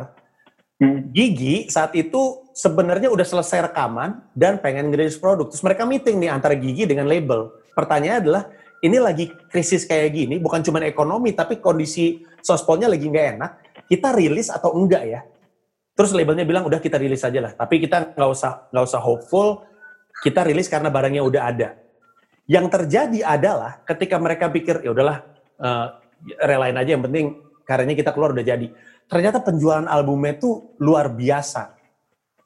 Hmm. 0.79 1.11
Gigi 1.11 1.67
saat 1.67 1.91
itu 1.91 2.47
sebenarnya 2.55 3.11
udah 3.11 3.27
selesai 3.27 3.67
rekaman 3.67 4.23
dan 4.31 4.63
pengen 4.63 4.87
ngerilis 4.87 5.19
produk. 5.19 5.51
Terus 5.51 5.59
mereka 5.59 5.83
meeting 5.83 6.23
nih 6.23 6.31
antara 6.31 6.55
Gigi 6.55 6.87
dengan 6.87 7.03
label. 7.03 7.51
Pertanyaannya 7.75 8.19
adalah, 8.23 8.43
ini 8.79 8.95
lagi 8.95 9.27
krisis 9.51 9.83
kayak 9.83 10.15
gini, 10.15 10.35
bukan 10.39 10.63
cuma 10.63 10.79
ekonomi, 10.87 11.35
tapi 11.35 11.59
kondisi 11.59 12.23
sospolnya 12.39 12.87
lagi 12.87 13.11
nggak 13.11 13.27
enak. 13.35 13.51
Kita 13.91 14.15
rilis 14.15 14.47
atau 14.47 14.71
enggak 14.71 15.03
ya? 15.03 15.21
Terus 15.99 16.15
labelnya 16.15 16.47
bilang 16.47 16.63
udah 16.63 16.79
kita 16.79 16.95
rilis 16.95 17.27
aja 17.27 17.43
lah. 17.43 17.51
Tapi 17.51 17.75
kita 17.83 18.15
nggak 18.15 18.29
usah 18.31 18.71
nggak 18.71 18.85
usah 18.87 19.01
hopeful. 19.03 19.67
Kita 20.23 20.47
rilis 20.47 20.71
karena 20.71 20.87
barangnya 20.87 21.23
udah 21.27 21.41
ada. 21.43 21.69
Yang 22.47 22.65
terjadi 22.71 23.19
adalah 23.27 23.83
ketika 23.83 24.15
mereka 24.15 24.47
pikir 24.47 24.79
ya 24.79 24.95
udahlah 24.95 25.27
uh, 25.59 25.99
relain 26.39 26.75
aja 26.79 26.95
yang 26.95 27.03
penting 27.03 27.43
karyanya 27.67 27.95
kita 27.99 28.11
keluar 28.15 28.31
udah 28.31 28.41
jadi 28.41 28.67
ternyata 29.09 29.41
penjualan 29.41 29.89
albumnya 29.89 30.37
itu 30.37 30.77
luar 30.77 31.09
biasa. 31.09 31.75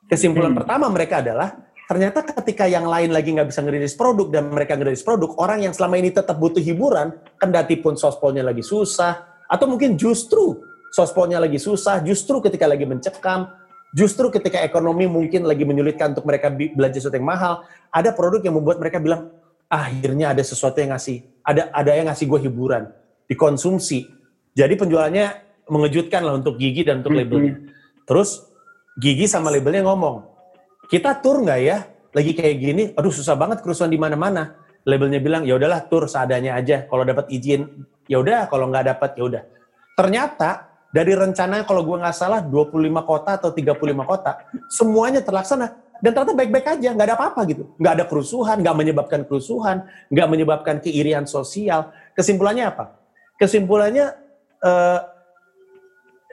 Kesimpulan 0.08 0.56
hmm. 0.56 0.60
pertama 0.64 0.88
mereka 0.88 1.20
adalah 1.20 1.52
ternyata 1.84 2.24
ketika 2.24 2.66
yang 2.66 2.88
lain 2.88 3.12
lagi 3.12 3.36
nggak 3.36 3.52
bisa 3.52 3.60
ngerilis 3.60 3.94
produk 4.00 4.32
dan 4.32 4.50
mereka 4.50 4.80
ngerilis 4.80 5.04
produk, 5.04 5.36
orang 5.38 5.68
yang 5.68 5.76
selama 5.76 6.00
ini 6.00 6.16
tetap 6.16 6.40
butuh 6.40 6.64
hiburan, 6.64 7.12
kendati 7.36 7.78
pun 7.84 8.00
sospolnya 8.00 8.42
lagi 8.42 8.64
susah, 8.64 9.44
atau 9.52 9.68
mungkin 9.68 10.00
justru 10.00 10.64
sospolnya 10.96 11.38
lagi 11.44 11.60
susah, 11.60 12.00
justru 12.02 12.40
ketika 12.40 12.66
lagi 12.66 12.88
mencekam, 12.88 13.52
justru 13.92 14.32
ketika 14.32 14.64
ekonomi 14.64 15.06
mungkin 15.06 15.44
lagi 15.44 15.68
menyulitkan 15.68 16.16
untuk 16.16 16.26
mereka 16.26 16.50
belanja 16.50 17.04
sesuatu 17.04 17.20
yang 17.20 17.28
mahal, 17.28 17.54
ada 17.92 18.10
produk 18.16 18.42
yang 18.42 18.56
membuat 18.56 18.80
mereka 18.80 19.04
bilang, 19.04 19.30
akhirnya 19.68 20.32
ada 20.32 20.42
sesuatu 20.42 20.80
yang 20.80 20.96
ngasih, 20.96 21.22
ada 21.44 21.68
ada 21.76 21.92
yang 21.94 22.08
ngasih 22.08 22.26
gue 22.26 22.40
hiburan, 22.48 22.90
dikonsumsi. 23.28 24.08
Jadi 24.54 24.74
penjualannya 24.78 25.53
mengejutkan 25.68 26.22
lah 26.24 26.36
untuk 26.36 26.60
Gigi 26.60 26.84
dan 26.84 27.04
untuk 27.04 27.16
labelnya. 27.16 27.60
Terus 28.04 28.44
Gigi 29.00 29.26
sama 29.26 29.50
labelnya 29.50 29.88
ngomong, 29.88 30.28
kita 30.92 31.18
tur 31.24 31.42
nggak 31.42 31.60
ya? 31.64 31.78
Lagi 32.14 32.32
kayak 32.38 32.56
gini, 32.62 32.84
aduh 32.94 33.10
susah 33.10 33.34
banget 33.34 33.66
kerusuhan 33.66 33.90
di 33.90 33.98
mana-mana. 33.98 34.54
Labelnya 34.86 35.18
bilang, 35.18 35.48
ya 35.48 35.58
udahlah 35.58 35.88
tur 35.90 36.06
seadanya 36.06 36.60
aja. 36.60 36.86
Kalau 36.86 37.02
dapat 37.02 37.32
izin, 37.34 37.88
ya 38.06 38.22
udah. 38.22 38.52
Kalau 38.52 38.70
nggak 38.70 38.86
dapat, 38.94 39.10
ya 39.18 39.24
udah. 39.26 39.44
Ternyata 39.98 40.70
dari 40.94 41.18
rencananya 41.18 41.66
kalau 41.66 41.82
gue 41.82 41.98
nggak 41.98 42.14
salah 42.14 42.46
25 42.46 43.02
kota 43.02 43.42
atau 43.42 43.50
35 43.50 44.06
kota, 44.06 44.46
semuanya 44.70 45.26
terlaksana 45.26 45.84
dan 46.04 46.12
ternyata 46.12 46.36
baik-baik 46.36 46.68
aja, 46.68 46.90
nggak 46.92 47.08
ada 47.08 47.16
apa-apa 47.16 47.42
gitu. 47.48 47.64
Nggak 47.80 47.94
ada 47.96 48.06
kerusuhan, 48.12 48.60
nggak 48.60 48.76
menyebabkan 48.76 49.22
kerusuhan, 49.24 49.88
nggak 50.12 50.28
menyebabkan 50.28 50.76
keirian 50.84 51.24
sosial. 51.24 51.96
Kesimpulannya 52.12 52.68
apa? 52.68 53.00
Kesimpulannya 53.40 54.12
eh, 54.60 55.00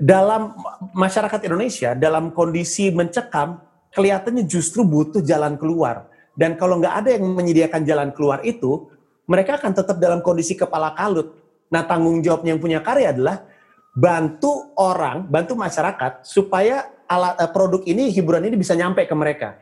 dalam 0.01 0.57
masyarakat 0.97 1.45
Indonesia 1.45 1.93
dalam 1.93 2.33
kondisi 2.33 2.89
mencekam 2.89 3.61
kelihatannya 3.93 4.49
justru 4.49 4.81
butuh 4.81 5.21
jalan 5.21 5.61
keluar 5.61 6.09
dan 6.41 6.57
kalau 6.57 6.81
nggak 6.81 6.95
ada 7.05 7.09
yang 7.21 7.25
menyediakan 7.37 7.85
jalan 7.85 8.09
keluar 8.17 8.41
itu 8.49 8.89
mereka 9.29 9.61
akan 9.61 9.77
tetap 9.77 10.01
dalam 10.03 10.25
kondisi 10.25 10.59
kepala 10.59 10.97
kalut. 10.97 11.37
Nah 11.71 11.87
tanggung 11.87 12.19
jawabnya 12.19 12.57
yang 12.57 12.63
punya 12.63 12.81
karya 12.83 13.15
adalah 13.15 13.47
bantu 13.95 14.75
orang, 14.75 15.29
bantu 15.29 15.55
masyarakat 15.55 16.27
supaya 16.27 16.89
alat 17.07 17.39
eh, 17.39 17.51
produk 17.51 17.83
ini 17.87 18.11
hiburan 18.11 18.43
ini 18.43 18.59
bisa 18.59 18.75
nyampe 18.75 19.07
ke 19.07 19.15
mereka. 19.15 19.61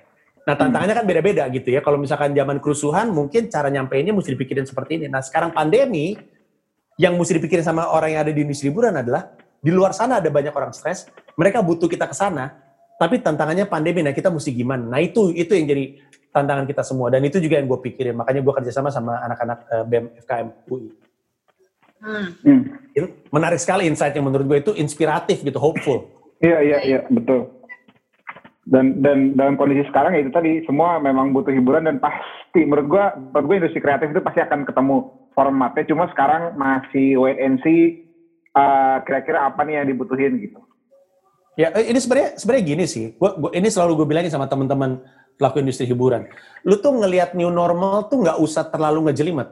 Nah 0.49 0.57
tantangannya 0.57 0.97
kan 0.97 1.05
beda-beda 1.05 1.45
gitu 1.53 1.69
ya. 1.69 1.85
Kalau 1.85 2.01
misalkan 2.01 2.33
zaman 2.33 2.63
kerusuhan 2.65 3.13
mungkin 3.13 3.53
cara 3.53 3.69
nyampeinnya 3.69 4.17
mesti 4.17 4.33
dipikirin 4.33 4.65
seperti 4.65 5.05
ini. 5.05 5.07
Nah 5.13 5.21
sekarang 5.21 5.53
pandemi 5.53 6.17
yang 6.97 7.13
mesti 7.21 7.37
dipikirin 7.37 7.61
sama 7.61 7.93
orang 7.93 8.17
yang 8.17 8.21
ada 8.25 8.33
di 8.33 8.41
industri 8.43 8.73
hiburan 8.73 8.97
adalah 8.97 9.37
di 9.59 9.71
luar 9.75 9.91
sana 9.91 10.23
ada 10.23 10.31
banyak 10.31 10.55
orang 10.55 10.71
stres, 10.71 11.11
mereka 11.35 11.59
butuh 11.63 11.91
kita 11.91 12.07
ke 12.07 12.15
sana, 12.15 12.55
tapi 12.99 13.19
tantangannya 13.19 13.67
pandemi. 13.67 14.03
Nah 14.03 14.15
kita 14.15 14.31
mesti 14.31 14.55
gimana? 14.55 14.87
Nah 14.87 15.01
itu 15.03 15.35
itu 15.35 15.55
yang 15.55 15.67
jadi 15.67 15.85
tantangan 16.31 16.67
kita 16.67 16.83
semua 16.87 17.11
dan 17.11 17.23
itu 17.27 17.43
juga 17.43 17.59
yang 17.59 17.67
gue 17.67 17.81
pikirin. 17.83 18.15
Makanya 18.15 18.41
gue 18.43 18.55
kerjasama 18.55 18.91
sama 18.95 19.19
anak-anak 19.27 19.59
uh, 19.71 19.85
BEM 19.87 20.05
FKM 20.23 20.49
UI. 20.71 20.91
Hmm. 21.99 22.27
Hmm. 22.47 22.63
Menarik 23.35 23.59
sekali 23.59 23.91
insight 23.91 24.15
yang 24.15 24.27
menurut 24.31 24.47
gue 24.47 24.59
itu 24.63 24.73
inspiratif 24.79 25.43
gitu, 25.43 25.59
hopeful. 25.59 26.07
Iya 26.39 26.59
iya 26.63 26.79
iya 26.87 27.01
betul. 27.11 27.51
Dan 28.69 29.01
dan 29.01 29.33
dalam 29.35 29.57
kondisi 29.57 29.83
sekarang 29.89 30.13
ya 30.15 30.21
itu 30.23 30.31
tadi 30.31 30.63
semua 30.69 31.01
memang 31.01 31.33
butuh 31.33 31.51
hiburan 31.51 31.89
dan 31.89 31.97
pasti 31.99 32.69
menurut 32.69 32.87
gua 32.87 33.05
menurut 33.17 33.47
gua 33.49 33.57
industri 33.65 33.81
kreatif 33.81 34.13
itu 34.13 34.21
pasti 34.21 34.45
akan 34.45 34.69
ketemu 34.69 34.97
formatnya 35.33 35.89
cuma 35.89 36.05
sekarang 36.13 36.53
masih 36.61 37.17
wait 37.17 37.41
and 37.41 37.59
see 37.65 38.08
uh, 38.59 38.97
kira-kira 39.07 39.47
apa 39.47 39.63
nih 39.63 39.79
yang 39.79 39.87
dibutuhin 39.95 40.35
gitu. 40.43 40.59
Ya 41.59 41.71
eh, 41.75 41.91
ini 41.91 41.99
sebenarnya 41.99 42.39
sebenarnya 42.39 42.65
gini 42.67 42.85
sih. 42.87 43.05
Gua, 43.19 43.35
gua 43.39 43.51
ini 43.55 43.71
selalu 43.71 44.03
gue 44.03 44.07
bilangin 44.11 44.31
sama 44.31 44.47
teman-teman 44.51 45.03
pelaku 45.39 45.63
industri 45.63 45.87
hiburan. 45.87 46.27
Lu 46.67 46.79
tuh 46.79 46.95
ngelihat 46.95 47.35
new 47.39 47.51
normal 47.51 48.11
tuh 48.11 48.23
nggak 48.27 48.39
usah 48.43 48.67
terlalu 48.71 49.11
ngejelimet. 49.11 49.49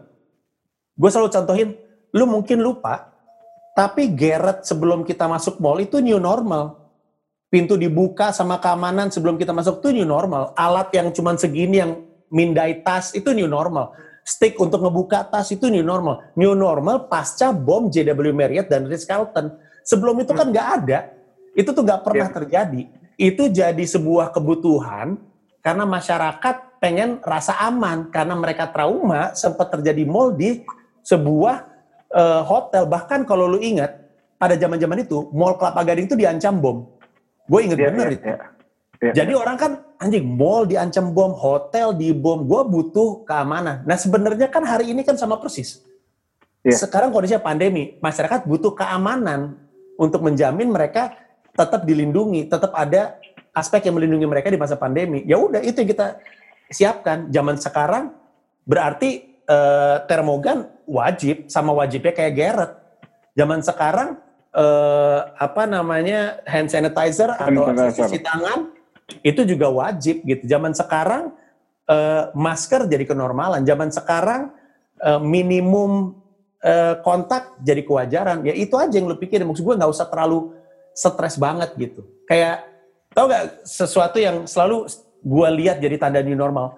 Gue 0.96 1.11
selalu 1.12 1.28
contohin, 1.30 1.68
lu 2.14 2.24
mungkin 2.24 2.59
lupa, 2.62 3.11
tapi 3.76 4.09
Garrett 4.16 4.64
sebelum 4.64 5.04
kita 5.04 5.28
masuk 5.28 5.61
mall 5.61 5.76
itu 5.82 6.00
new 6.00 6.16
normal 6.16 6.86
pintu 7.46 7.78
dibuka 7.78 8.34
sama 8.34 8.59
keamanan 8.59 9.12
sebelum 9.12 9.38
kita 9.38 9.54
masuk 9.54 9.84
itu 9.84 10.02
new 10.02 10.09
normal. 10.09 10.57
Alat 10.59 10.90
yang 10.94 11.12
cuma 11.14 11.36
segini 11.38 11.82
yang 11.82 11.92
mindai 12.32 12.82
tas 12.82 13.14
itu 13.14 13.30
new 13.36 13.46
normal. 13.46 13.94
Stick 14.26 14.58
untuk 14.58 14.82
ngebuka 14.82 15.22
tas 15.30 15.46
itu 15.54 15.70
new 15.70 15.86
normal. 15.86 16.34
New 16.34 16.58
normal 16.58 17.06
pasca 17.06 17.54
bom 17.54 17.86
JW 17.86 18.34
Marriott 18.34 18.66
dan 18.66 18.90
Ritz 18.90 19.06
Carlton. 19.06 19.54
Sebelum 19.86 20.18
itu 20.18 20.34
kan 20.34 20.50
nggak 20.50 20.68
ada. 20.82 21.14
Itu 21.54 21.70
tuh 21.70 21.86
nggak 21.86 22.02
pernah 22.02 22.26
Yeah. 22.26 22.34
terjadi. 22.34 22.82
Itu 23.14 23.46
jadi 23.46 23.84
sebuah 23.86 24.34
kebutuhan 24.34 25.22
karena 25.62 25.86
masyarakat 25.86 26.82
pengen 26.82 27.22
rasa 27.22 27.54
aman 27.62 28.10
karena 28.10 28.34
mereka 28.34 28.66
trauma 28.68 29.30
sempat 29.32 29.70
terjadi 29.72 30.02
mall 30.04 30.34
di 30.34 30.66
sebuah 31.00 31.56
eh, 32.06 32.42
hotel 32.42 32.84
bahkan 32.86 33.22
kalau 33.22 33.46
lu 33.46 33.62
ingat 33.62 33.94
pada 34.36 34.58
zaman-zaman 34.58 35.06
itu 35.06 35.30
mall 35.30 35.54
Kelapa 35.54 35.86
Gading 35.86 36.10
itu 36.10 36.18
diancam 36.18 36.58
bom. 36.58 36.76
Gue 37.46 37.62
inget 37.62 37.78
Iya, 37.78 37.88
bener 37.94 38.06
iya, 38.10 38.16
itu. 38.18 38.26
iya. 38.26 38.38
Iya. 39.06 39.12
Jadi 39.22 39.32
orang 39.38 39.54
kan 39.56 39.72
anjing 39.97 40.24
mall 40.24 40.68
diancam 40.68 41.12
bom, 41.12 41.32
hotel 41.32 41.97
dibom, 41.97 42.44
gue 42.44 42.62
butuh 42.68 43.24
keamanan. 43.24 43.82
Nah 43.88 43.97
sebenarnya 43.97 44.49
kan 44.53 44.62
hari 44.64 44.92
ini 44.92 45.03
kan 45.03 45.16
sama 45.16 45.40
persis. 45.40 45.80
Iya. 46.66 46.76
Sekarang 46.86 47.14
kondisinya 47.14 47.40
pandemi, 47.40 47.97
masyarakat 48.03 48.44
butuh 48.44 48.74
keamanan 48.74 49.57
untuk 49.97 50.20
menjamin 50.20 50.68
mereka 50.68 51.16
tetap 51.57 51.88
dilindungi, 51.88 52.51
tetap 52.51 52.74
ada 52.76 53.16
aspek 53.57 53.88
yang 53.88 53.97
melindungi 53.97 54.28
mereka 54.28 54.53
di 54.53 54.61
masa 54.61 54.76
pandemi. 54.76 55.24
Ya 55.24 55.40
udah 55.40 55.64
itu 55.64 55.80
yang 55.80 55.90
kita 55.90 56.20
siapkan. 56.68 57.32
Zaman 57.32 57.57
sekarang 57.57 58.12
berarti 58.68 59.40
eh, 59.49 59.97
termogan 60.05 60.68
wajib 60.84 61.49
sama 61.49 61.72
wajibnya 61.72 62.12
kayak 62.12 62.34
Garrett. 62.36 62.72
Zaman 63.32 63.64
sekarang 63.64 64.20
eh, 64.53 65.20
apa 65.32 65.62
namanya 65.64 66.44
hand 66.44 66.68
sanitizer 66.68 67.32
atau 67.32 67.72
cuci 67.72 68.20
tangan 68.20 68.75
itu 69.22 69.40
juga 69.46 69.70
wajib 69.70 70.22
gitu. 70.26 70.44
Zaman 70.46 70.74
sekarang 70.74 71.34
eh, 71.86 72.24
masker 72.34 72.90
jadi 72.90 73.04
kenormalan. 73.07 73.62
Zaman 73.62 73.90
sekarang 73.94 74.50
eh, 75.02 75.20
minimum 75.22 76.18
eh, 76.62 76.98
kontak 77.07 77.59
jadi 77.62 77.82
kewajaran. 77.86 78.42
Ya 78.46 78.54
itu 78.54 78.74
aja 78.74 78.94
yang 78.94 79.07
lu 79.07 79.18
pikirin. 79.18 79.46
Maksud 79.46 79.62
gue 79.62 79.74
nggak 79.78 79.92
usah 79.92 80.07
terlalu 80.11 80.54
stres 80.96 81.38
banget 81.38 81.74
gitu. 81.78 82.02
Kayak 82.26 82.66
tau 83.14 83.30
gak 83.30 83.64
sesuatu 83.64 84.20
yang 84.20 84.44
selalu 84.44 84.90
gue 85.24 85.48
lihat 85.62 85.80
jadi 85.80 85.96
tanda 85.96 86.20
new 86.20 86.36
normal 86.36 86.76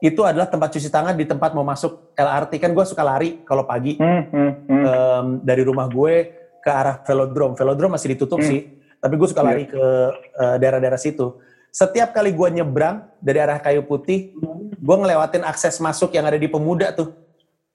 itu 0.00 0.24
adalah 0.24 0.48
tempat 0.48 0.72
cuci 0.72 0.88
tangan 0.88 1.12
di 1.12 1.28
tempat 1.28 1.52
mau 1.52 1.66
masuk 1.66 2.16
LRT 2.16 2.56
kan 2.56 2.72
gue 2.72 2.84
suka 2.88 3.04
lari 3.04 3.44
kalau 3.44 3.68
pagi 3.68 4.00
Hmm, 4.00 4.22
hmm, 4.32 4.52
hmm. 4.64 4.84
em, 4.86 5.26
dari 5.44 5.60
rumah 5.60 5.90
gue 5.92 6.14
ke 6.64 6.70
arah 6.72 7.04
velodrome. 7.04 7.52
Velodrome 7.52 8.00
masih 8.00 8.16
ditutup 8.16 8.40
Hmm. 8.40 8.48
sih, 8.48 8.60
tapi 8.96 9.14
gue 9.20 9.28
suka 9.28 9.44
lari 9.44 9.64
ke 9.68 9.84
daerah-daerah 10.56 11.00
situ. 11.00 11.36
Setiap 11.70 12.10
kali 12.10 12.34
gue 12.34 12.48
nyebrang 12.60 13.06
dari 13.22 13.38
arah 13.38 13.62
kayu 13.62 13.86
putih, 13.86 14.34
gue 14.74 14.96
ngelewatin 14.98 15.46
akses 15.46 15.78
masuk 15.78 16.10
yang 16.14 16.26
ada 16.26 16.38
di 16.38 16.50
pemuda 16.50 16.90
tuh. 16.90 17.14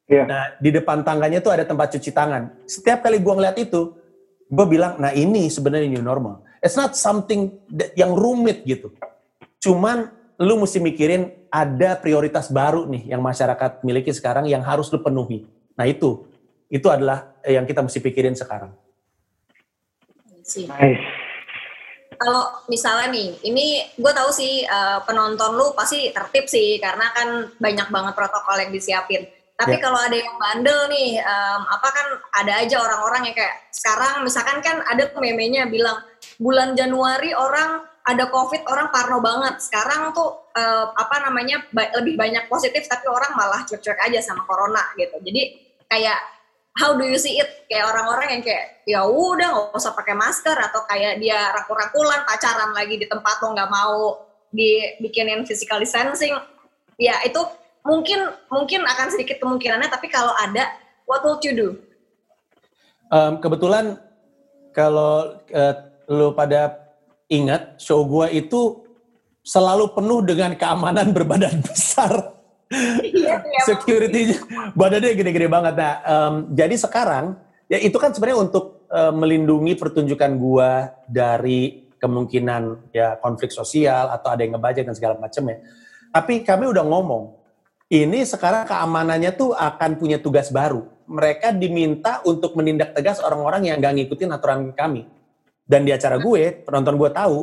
Iya. 0.06 0.24
Nah, 0.28 0.44
di 0.60 0.70
depan 0.70 1.02
tangganya 1.02 1.42
tuh 1.42 1.56
ada 1.56 1.66
tempat 1.66 1.96
cuci 1.98 2.12
tangan. 2.12 2.54
Setiap 2.68 3.02
kali 3.02 3.18
gue 3.18 3.34
ngeliat 3.34 3.58
itu, 3.58 3.96
gue 4.52 4.66
bilang, 4.68 5.00
nah 5.02 5.16
ini 5.16 5.50
sebenarnya 5.50 5.90
new 5.90 6.04
normal. 6.04 6.46
It's 6.62 6.78
not 6.78 6.94
something 6.94 7.56
that- 7.72 7.96
yang 7.98 8.14
rumit 8.14 8.62
gitu. 8.68 8.94
Cuman 9.64 10.12
lu 10.38 10.60
mesti 10.60 10.84
mikirin 10.84 11.32
ada 11.48 11.96
prioritas 11.96 12.52
baru 12.52 12.86
nih 12.86 13.16
yang 13.16 13.24
masyarakat 13.24 13.82
miliki 13.82 14.12
sekarang 14.12 14.46
yang 14.46 14.62
harus 14.62 14.92
lu 14.92 15.00
penuhi. 15.00 15.48
Nah 15.74 15.88
itu, 15.88 16.28
itu 16.68 16.86
adalah 16.92 17.32
yang 17.48 17.64
kita 17.64 17.80
mesti 17.80 18.04
pikirin 18.04 18.36
sekarang. 18.36 18.76
Sih. 20.46 20.70
Nice. 20.70 21.25
Kalau 22.16 22.44
misalnya 22.68 23.12
nih, 23.12 23.30
ini 23.44 23.66
gue 23.96 24.12
tahu 24.12 24.30
sih 24.32 24.64
eh, 24.64 25.00
penonton 25.04 25.56
lu 25.56 25.72
pasti 25.76 26.10
tertib 26.10 26.46
sih 26.48 26.80
karena 26.80 27.12
kan 27.12 27.28
banyak 27.56 27.88
banget 27.92 28.14
protokol 28.16 28.58
yang 28.60 28.72
disiapin. 28.72 29.24
Tapi 29.56 29.80
Ya. 29.80 29.88
kalau 29.88 29.96
ada 29.96 30.12
yang 30.12 30.36
bandel 30.36 30.92
nih, 30.92 31.16
em, 31.16 31.62
apa 31.64 31.88
kan 31.88 32.08
ada 32.44 32.60
aja 32.60 32.76
orang-orang 32.76 33.32
yang 33.32 33.36
kayak 33.40 33.56
sekarang 33.72 34.28
misalkan 34.28 34.60
kan 34.60 34.84
ada 34.84 35.08
memenya 35.16 35.64
bilang 35.72 35.96
bulan 36.36 36.76
Januari 36.76 37.32
orang 37.32 37.80
ada 38.04 38.28
COVID 38.28 38.68
orang 38.68 38.92
parno 38.92 39.24
banget. 39.24 39.64
Sekarang 39.64 40.12
tuh 40.12 40.44
eh, 40.56 40.86
apa 40.92 41.24
namanya 41.24 41.64
ba- 41.72 41.88
lebih 42.00 42.20
banyak 42.20 42.52
positif 42.52 42.84
tapi 42.88 43.08
orang 43.08 43.32
malah 43.36 43.64
cuek-cuek 43.64 43.96
aja 43.96 44.20
sama 44.20 44.44
corona 44.44 44.92
gitu. 45.00 45.24
Jadi 45.24 45.56
kayak 45.88 46.20
how 46.76 46.94
do 46.94 47.08
you 47.08 47.16
see 47.16 47.40
it? 47.40 47.68
Kayak 47.72 47.96
orang-orang 47.96 48.40
yang 48.40 48.44
kayak 48.44 48.66
ya 48.86 49.02
udah 49.08 49.48
nggak 49.72 49.80
usah 49.80 49.96
pakai 49.96 50.14
masker 50.14 50.54
atau 50.54 50.84
kayak 50.86 51.18
dia 51.24 51.50
rakul-rakulan 51.56 52.28
pacaran 52.28 52.76
lagi 52.76 53.00
di 53.00 53.08
tempat 53.08 53.40
lo 53.42 53.56
nggak 53.56 53.72
mau 53.72 54.22
dibikinin 54.52 55.48
physical 55.48 55.80
distancing. 55.80 56.36
Ya 57.00 57.20
itu 57.24 57.40
mungkin 57.88 58.28
mungkin 58.52 58.84
akan 58.84 59.08
sedikit 59.12 59.40
kemungkinannya 59.40 59.88
tapi 59.88 60.12
kalau 60.12 60.36
ada 60.36 60.68
what 61.08 61.24
would 61.24 61.42
you 61.42 61.56
do? 61.56 61.70
Em, 63.10 63.40
kebetulan 63.40 63.96
kalau 64.76 65.40
eh, 65.48 65.74
lu 66.12 66.36
pada 66.36 66.92
ingat 67.32 67.80
show 67.80 68.04
gua 68.04 68.28
itu 68.28 68.84
selalu 69.46 69.96
penuh 69.96 70.20
dengan 70.28 70.52
keamanan 70.60 71.12
berbadan 71.16 71.64
besar. 71.64 72.35
Iya, 72.74 73.46
Security 73.62 74.42
badannya 74.74 75.14
gede-gede 75.14 75.46
banget. 75.46 75.74
Nah, 75.78 75.94
em, 76.02 76.34
jadi 76.58 76.76
sekarang 76.82 77.38
ya 77.70 77.78
itu 77.78 77.96
kan 78.02 78.10
sebenarnya 78.10 78.42
untuk 78.42 78.86
eh, 78.90 79.14
melindungi 79.14 79.78
pertunjukan 79.78 80.32
gua 80.38 80.94
dari 81.06 81.86
kemungkinan 82.02 82.94
ya 82.94 83.18
konflik 83.18 83.50
sosial 83.50 84.14
atau 84.14 84.34
ada 84.34 84.42
yang 84.46 84.58
ngebajak 84.58 84.86
dan 84.86 84.96
segala 84.98 85.16
macam 85.18 85.46
ya. 85.50 85.58
Tapi 86.14 86.46
kami 86.48 86.70
udah 86.72 86.86
ngomong, 86.86 87.24
ini 87.92 88.24
sekarang 88.24 88.70
keamanannya 88.70 89.36
tuh 89.36 89.52
akan 89.52 90.00
punya 90.00 90.22
tugas 90.22 90.48
baru. 90.54 90.86
Mereka 91.06 91.54
diminta 91.54 92.24
untuk 92.26 92.58
menindak 92.58 92.96
tegas 92.96 93.22
orang-orang 93.22 93.70
yang 93.70 93.78
nggak 93.78 93.94
ngikutin 94.00 94.32
aturan 94.32 94.72
kami. 94.74 95.06
Dan 95.66 95.82
di 95.84 95.92
acara 95.92 96.22
gue, 96.22 96.62
penonton 96.62 96.96
gue 96.96 97.10
tahu, 97.10 97.38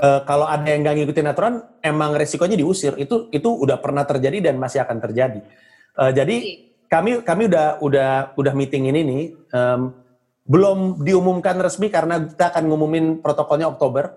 eh, 0.00 0.20
kalau 0.24 0.48
ada 0.48 0.64
yang 0.64 0.80
nggak 0.80 0.96
ngikutin 0.96 1.28
aturan, 1.28 1.54
emang 1.84 2.16
resikonya 2.16 2.56
diusir. 2.56 2.96
Itu 2.96 3.28
itu 3.30 3.48
udah 3.52 3.76
pernah 3.78 4.08
terjadi 4.08 4.50
dan 4.50 4.56
masih 4.56 4.80
akan 4.80 4.98
terjadi. 4.98 5.40
Eh, 6.00 6.12
jadi 6.16 6.36
kami 6.90 7.22
kami 7.22 7.42
udah 7.46 7.78
udah 7.84 8.10
udah 8.34 8.52
meeting 8.56 8.90
ini 8.90 9.00
nih, 9.06 9.22
em, 9.54 9.94
belum 10.42 11.06
diumumkan 11.06 11.54
resmi 11.62 11.86
karena 11.86 12.18
kita 12.26 12.50
akan 12.50 12.66
ngumumin 12.66 13.06
protokolnya 13.22 13.70
Oktober. 13.70 14.10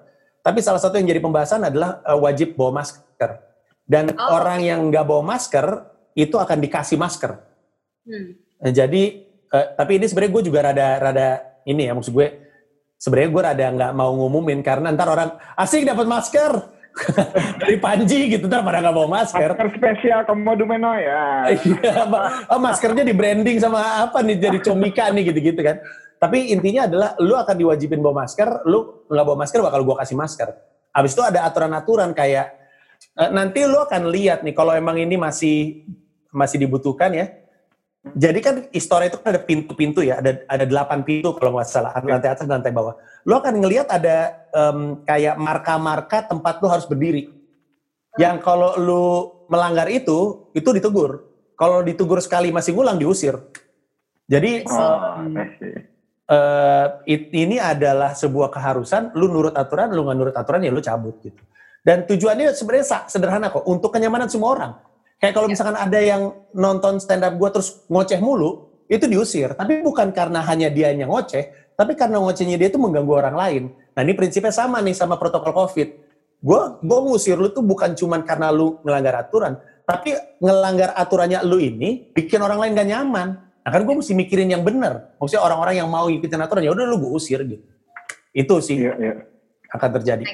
Tapi 0.44 0.60
salah 0.60 0.82
satu 0.82 0.98
yang 0.98 1.08
jadi 1.08 1.22
pembahasan 1.22 1.62
adalah 1.68 2.02
eh, 2.02 2.18
wajib 2.18 2.58
bawa 2.58 2.82
masker. 2.82 3.32
Dan 3.84 4.16
Oh. 4.16 4.40
orang 4.40 4.64
yang 4.64 4.80
nggak 4.90 5.06
bawa 5.06 5.22
masker 5.36 5.86
itu 6.16 6.40
akan 6.40 6.58
dikasih 6.64 6.96
masker. 6.96 7.36
Hmm. 8.08 8.40
Jadi, 8.64 9.28
eh, 9.52 9.68
tapi 9.76 10.00
ini 10.00 10.08
sebenarnya 10.08 10.34
gue 10.40 10.44
juga 10.48 10.60
rada 10.64 10.88
rada 11.00 11.30
ini 11.68 11.88
ya 11.88 11.94
maksud 11.96 12.16
gue. 12.16 12.43
Sebenarnya 13.04 13.30
gue 13.36 13.42
rada 13.44 13.66
nggak 13.76 13.92
mau 14.00 14.16
ngumumin 14.16 14.64
karena 14.64 14.96
ntar 14.96 15.12
orang 15.12 15.36
asik 15.60 15.84
dapat 15.84 16.08
masker 16.08 16.52
dari 17.60 17.76
Panji 17.84 18.32
gitu 18.32 18.48
ntar 18.48 18.64
pada 18.64 18.80
nggak 18.80 18.96
bawa 18.96 19.10
masker. 19.12 19.50
Masker 19.60 19.70
spesial 19.76 20.24
komodo 20.24 20.64
meno 20.64 20.96
ya. 20.96 21.52
Iya, 21.60 22.08
oh, 22.48 22.60
maskernya 22.64 23.04
di 23.04 23.12
branding 23.12 23.60
sama 23.60 24.08
apa 24.08 24.24
nih 24.24 24.40
jadi 24.40 24.58
comika 24.64 25.12
nih 25.12 25.36
gitu-gitu 25.36 25.60
kan. 25.60 25.84
Tapi 26.16 26.56
intinya 26.56 26.88
adalah 26.88 27.10
lu 27.20 27.36
akan 27.36 27.56
diwajibin 27.60 28.00
bawa 28.00 28.24
masker, 28.24 28.64
lu 28.72 29.04
nggak 29.12 29.26
bawa 29.28 29.38
masker 29.44 29.60
bakal 29.60 29.84
gua 29.84 30.00
kasih 30.00 30.16
masker. 30.16 30.48
Habis 30.96 31.12
itu 31.12 31.22
ada 31.26 31.44
aturan-aturan 31.44 32.16
kayak 32.16 32.64
Eh, 33.14 33.30
nanti 33.30 33.62
lu 33.68 33.78
akan 33.78 34.10
lihat 34.10 34.42
nih 34.42 34.58
kalau 34.58 34.74
emang 34.74 34.98
ini 34.98 35.20
masih 35.20 35.86
masih 36.34 36.58
dibutuhkan 36.58 37.14
ya. 37.14 37.30
Jadi 38.04 38.40
kan 38.44 38.56
Istora 38.76 39.08
itu 39.08 39.16
kan 39.16 39.32
ada 39.32 39.40
pintu-pintu 39.40 40.04
ya, 40.04 40.20
ada 40.20 40.36
ada 40.52 40.68
delapan 40.68 41.08
pintu 41.08 41.32
kalau 41.40 41.56
nggak 41.56 41.72
salah, 41.72 41.96
lantai 42.04 42.36
atas 42.36 42.44
dan 42.44 42.60
lantai 42.60 42.76
bawah. 42.76 43.00
Lu 43.24 43.40
akan 43.40 43.64
ngelihat 43.64 43.88
ada 43.88 44.36
em, 44.52 45.00
kayak 45.08 45.40
marka-marka 45.40 46.28
tempat 46.28 46.60
lu 46.60 46.68
harus 46.68 46.84
berdiri. 46.84 47.32
Yang 48.20 48.44
kalau 48.44 48.76
lu 48.76 49.06
melanggar 49.48 49.88
itu, 49.88 50.52
itu 50.52 50.70
ditegur. 50.76 51.24
Kalau 51.56 51.80
ditegur 51.80 52.20
sekali 52.20 52.52
masih 52.52 52.76
ngulang 52.76 53.00
diusir. 53.00 53.40
Jadi 54.28 54.68
Oh, 54.68 55.24
see. 55.56 55.72
eh, 56.28 56.88
it- 57.08 57.32
ini 57.32 57.56
adalah 57.56 58.12
sebuah 58.12 58.52
keharusan, 58.52 59.16
lu 59.16 59.32
nurut 59.32 59.56
aturan, 59.56 59.96
lu 59.96 60.04
nggak 60.04 60.18
nurut 60.20 60.36
aturan 60.36 60.60
ya 60.60 60.76
lu 60.76 60.84
cabut 60.84 61.16
gitu. 61.24 61.40
Dan 61.84 62.04
tujuannya 62.04 62.52
sebenarnya 62.52 63.08
sederhana 63.08 63.48
kok, 63.48 63.64
untuk 63.64 63.96
kenyamanan 63.96 64.28
semua 64.28 64.52
orang. 64.56 64.72
Kayak 65.22 65.34
kalau 65.40 65.48
misalkan 65.48 65.78
ada 65.78 66.00
yang 66.00 66.36
nonton 66.54 67.00
stand 67.00 67.24
up 67.24 67.34
gue 67.36 67.50
terus 67.54 67.84
ngoceh 67.88 68.20
mulu, 68.20 68.74
itu 68.92 69.06
diusir. 69.08 69.56
Tapi 69.56 69.82
bukan 69.82 70.12
karena 70.12 70.44
hanya 70.44 70.68
dia 70.68 70.92
yang 70.92 71.10
ngoceh, 71.10 71.74
tapi 71.74 71.96
karena 71.96 72.20
ngocehnya 72.20 72.60
dia 72.60 72.68
itu 72.70 72.78
mengganggu 72.78 73.14
orang 73.14 73.36
lain. 73.36 73.64
Nah 73.96 74.02
ini 74.04 74.14
prinsipnya 74.14 74.52
sama 74.52 74.82
nih 74.84 74.94
sama 74.94 75.16
protokol 75.16 75.54
COVID. 75.54 75.90
Gue 76.44 76.62
gue 76.84 77.00
ngusir 77.08 77.40
lu 77.40 77.50
tuh 77.56 77.64
bukan 77.64 77.96
cuman 77.96 78.28
karena 78.28 78.52
lu 78.52 78.78
ngelanggar 78.84 79.16
aturan, 79.16 79.56
tapi 79.88 80.12
ngelanggar 80.44 80.92
aturannya 80.92 81.40
lu 81.48 81.56
ini 81.58 82.12
bikin 82.12 82.44
orang 82.44 82.60
lain 82.60 82.72
gak 82.76 82.90
nyaman. 82.92 83.28
Nah 83.64 83.72
kan 83.72 83.82
gue 83.88 83.96
mesti 83.96 84.12
mikirin 84.12 84.52
yang 84.52 84.60
benar. 84.60 85.16
Maksudnya 85.24 85.40
orang-orang 85.40 85.80
yang 85.80 85.88
mau 85.88 86.12
ngikutin 86.12 86.44
aturan 86.44 86.68
ya 86.68 86.76
udah 86.76 86.84
lu 86.84 87.00
gue 87.00 87.12
usir 87.16 87.40
gitu. 87.48 87.64
Itu 88.36 88.60
sih 88.60 88.84
Iya, 88.84 88.94
iya. 89.00 89.14
akan 89.72 89.90
terjadi. 90.02 90.26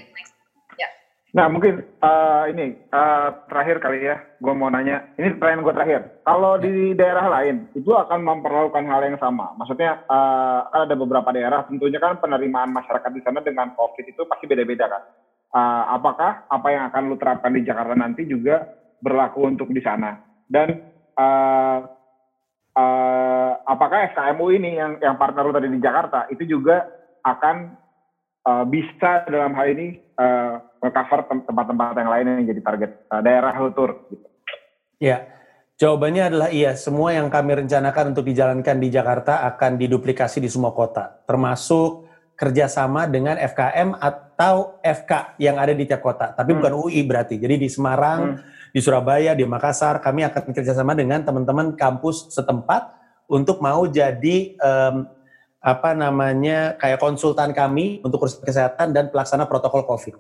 Nah 1.30 1.46
mungkin 1.46 1.78
eh, 1.82 2.44
ini 2.50 2.74
eh, 2.74 3.28
terakhir 3.46 3.78
kali 3.78 4.02
ya, 4.02 4.18
gue 4.18 4.54
mau 4.58 4.70
nanya. 4.74 5.06
Ini 5.14 5.38
pertanyaan 5.38 5.66
gue 5.66 5.74
terakhir. 5.78 6.02
Kalau 6.26 6.58
di 6.58 6.98
daerah 6.98 7.26
lain 7.30 7.70
itu 7.78 7.92
akan 7.94 8.20
memperlakukan 8.26 8.86
hal 8.90 9.02
yang 9.06 9.18
sama. 9.22 9.54
Maksudnya 9.54 9.98
kan 10.10 10.74
ada 10.74 10.96
beberapa 10.98 11.30
daerah, 11.34 11.62
tentunya 11.70 12.02
kan 12.02 12.18
penerimaan 12.18 12.74
masyarakat 12.74 13.12
di 13.14 13.22
sana 13.22 13.40
dengan 13.46 13.70
COVID 13.78 14.06
itu 14.10 14.26
pasti 14.26 14.46
beda-beda 14.50 14.90
kan. 14.90 15.02
Eh, 15.50 15.84
apakah 15.98 16.46
apa 16.46 16.68
yang 16.70 16.84
akan 16.94 17.10
lu 17.10 17.18
terapkan 17.18 17.50
di 17.50 17.66
Jakarta 17.66 17.98
nanti 17.98 18.22
juga 18.30 18.62
berlaku 19.02 19.50
untuk 19.50 19.74
di 19.74 19.82
sana? 19.82 20.14
Dan 20.46 20.78
eh, 21.18 21.80
eh, 22.78 23.52
apakah 23.66 24.14
SKMU 24.14 24.54
ini 24.54 24.78
yang 24.78 25.02
yang 25.02 25.18
partner 25.18 25.50
lu 25.50 25.54
tadi 25.54 25.74
di 25.74 25.82
Jakarta 25.82 26.30
itu 26.30 26.46
juga 26.46 26.86
akan 27.26 27.74
eh, 28.46 28.66
bisa 28.70 29.26
dalam 29.26 29.58
hal 29.58 29.74
ini 29.74 29.98
eh, 29.98 30.56
cover 30.80 31.20
tempat-tempat 31.28 31.96
yang 32.00 32.12
lain 32.12 32.26
yang 32.40 32.48
jadi 32.56 32.62
target 32.64 32.92
eh, 33.12 33.22
daerah 33.22 33.54
lu 33.60 33.72
tur 33.76 34.08
gitu. 34.08 34.26
Ya, 35.00 35.28
jawabannya 35.80 36.24
adalah 36.32 36.50
iya. 36.52 36.76
Semua 36.76 37.16
yang 37.16 37.28
kami 37.32 37.64
rencanakan 37.64 38.16
untuk 38.16 38.28
dijalankan 38.28 38.76
di 38.80 38.88
Jakarta 38.92 39.48
akan 39.48 39.80
diduplikasi 39.80 40.44
di 40.44 40.52
semua 40.52 40.76
kota, 40.76 41.24
termasuk 41.24 42.08
kerjasama 42.40 43.04
dengan 43.08 43.36
FKM 43.36 44.00
atau 44.00 44.80
FK 44.80 45.36
yang 45.44 45.60
ada 45.60 45.76
di 45.76 45.84
tiap 45.84 46.00
kota. 46.00 46.32
Tapi 46.32 46.56
Hmm. 46.56 46.64
bukan 46.64 46.74
UI 46.88 47.04
berarti. 47.04 47.36
Jadi 47.36 47.60
di 47.60 47.68
Semarang, 47.68 48.40
di 48.72 48.80
Surabaya, 48.80 49.36
di 49.36 49.44
Makassar, 49.44 50.00
kami 50.00 50.24
akan 50.24 50.56
kerjasama 50.56 50.96
dengan 50.96 51.20
teman-teman 51.20 51.76
kampus 51.76 52.32
setempat 52.32 52.96
untuk 53.28 53.60
mau 53.60 53.84
jadi 53.92 54.56
em, 54.56 54.96
apa 55.60 55.92
namanya 55.92 56.80
kayak 56.80 57.04
konsultan 57.04 57.52
kami 57.52 58.00
untuk 58.08 58.24
urusan 58.24 58.40
kesehatan 58.48 58.96
dan 58.96 59.12
pelaksana 59.12 59.44
protokol 59.44 59.84
COVID. 59.84 60.16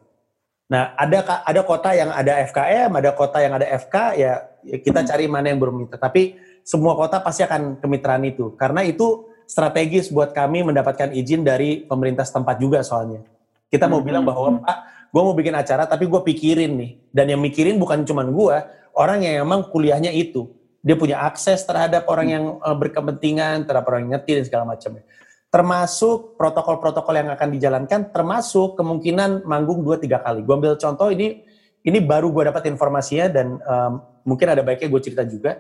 Nah, 0.70 0.93
ada 0.93 1.41
ada 1.49 1.61
kota 1.65 1.97
yang 1.97 2.13
ada 2.13 2.45
FKM, 2.45 2.93
ada 2.93 3.09
kota 3.17 3.41
yang 3.41 3.57
ada 3.57 3.65
FK, 3.65 3.95
ya, 4.22 4.34
ya 4.61 4.78
kita 4.78 5.01
cari 5.01 5.26
mana 5.26 5.49
yang 5.49 5.57
bermitra. 5.57 5.97
Tapi 5.97 6.38
semua 6.61 6.93
kota 6.93 7.17
pasti 7.17 7.41
akan 7.41 7.82
kemitraan 7.82 8.22
itu, 8.30 8.53
karena 8.53 8.86
itu 8.86 9.26
strategis 9.49 10.13
buat 10.13 10.30
kami 10.30 10.61
mendapatkan 10.61 11.09
izin 11.09 11.41
dari 11.41 11.89
pemerintah 11.89 12.22
setempat 12.22 12.61
juga 12.61 12.86
soalnya. 12.86 13.26
Kita 13.65 13.89
mau 13.89 13.97
Hmm. 13.97 14.07
bilang 14.13 14.24
bahwa 14.30 14.61
Pak, 14.61 15.09
gue 15.09 15.22
mau 15.26 15.34
bikin 15.34 15.57
acara, 15.57 15.89
tapi 15.89 16.05
gue 16.05 16.22
pikirin 16.22 16.78
nih, 16.78 16.91
dan 17.09 17.26
yang 17.34 17.41
mikirin 17.41 17.82
bukan 17.82 18.05
cuma 18.05 18.22
gue, 18.22 18.57
orang 18.93 19.26
yang 19.26 19.49
emang 19.49 19.65
kuliahnya 19.74 20.13
itu, 20.13 20.53
dia 20.86 20.93
punya 20.93 21.17
akses 21.26 21.65
terhadap 21.65 22.05
orang 22.05 22.28
yang 22.30 22.45
eh, 22.61 22.78
berkepentingan, 22.78 23.65
terhadap 23.65 23.89
orang 23.89 24.05
yang 24.05 24.22
ngerti 24.22 24.38
dan 24.38 24.43
segala 24.45 24.63
macamnya 24.70 25.01
termasuk 25.49 26.37
protokol-protokol 26.37 27.25
yang 27.25 27.29
akan 27.33 27.49
dijalankan, 27.49 28.13
termasuk 28.13 28.77
kemungkinan 28.77 29.49
manggung 29.49 29.81
2-3 29.81 30.21
kali. 30.21 30.39
Gue 30.45 30.53
ambil 30.53 30.77
contoh 30.77 31.09
ini, 31.09 31.41
ini 31.81 31.97
baru 31.97 32.29
gue 32.29 32.53
dapat 32.53 32.69
informasinya 32.69 33.25
dan 33.33 33.57
em, 33.57 33.93
mungkin 34.29 34.47
ada 34.53 34.61
baiknya 34.61 34.93
gue 34.93 35.01
cerita 35.01 35.25
juga. 35.25 35.57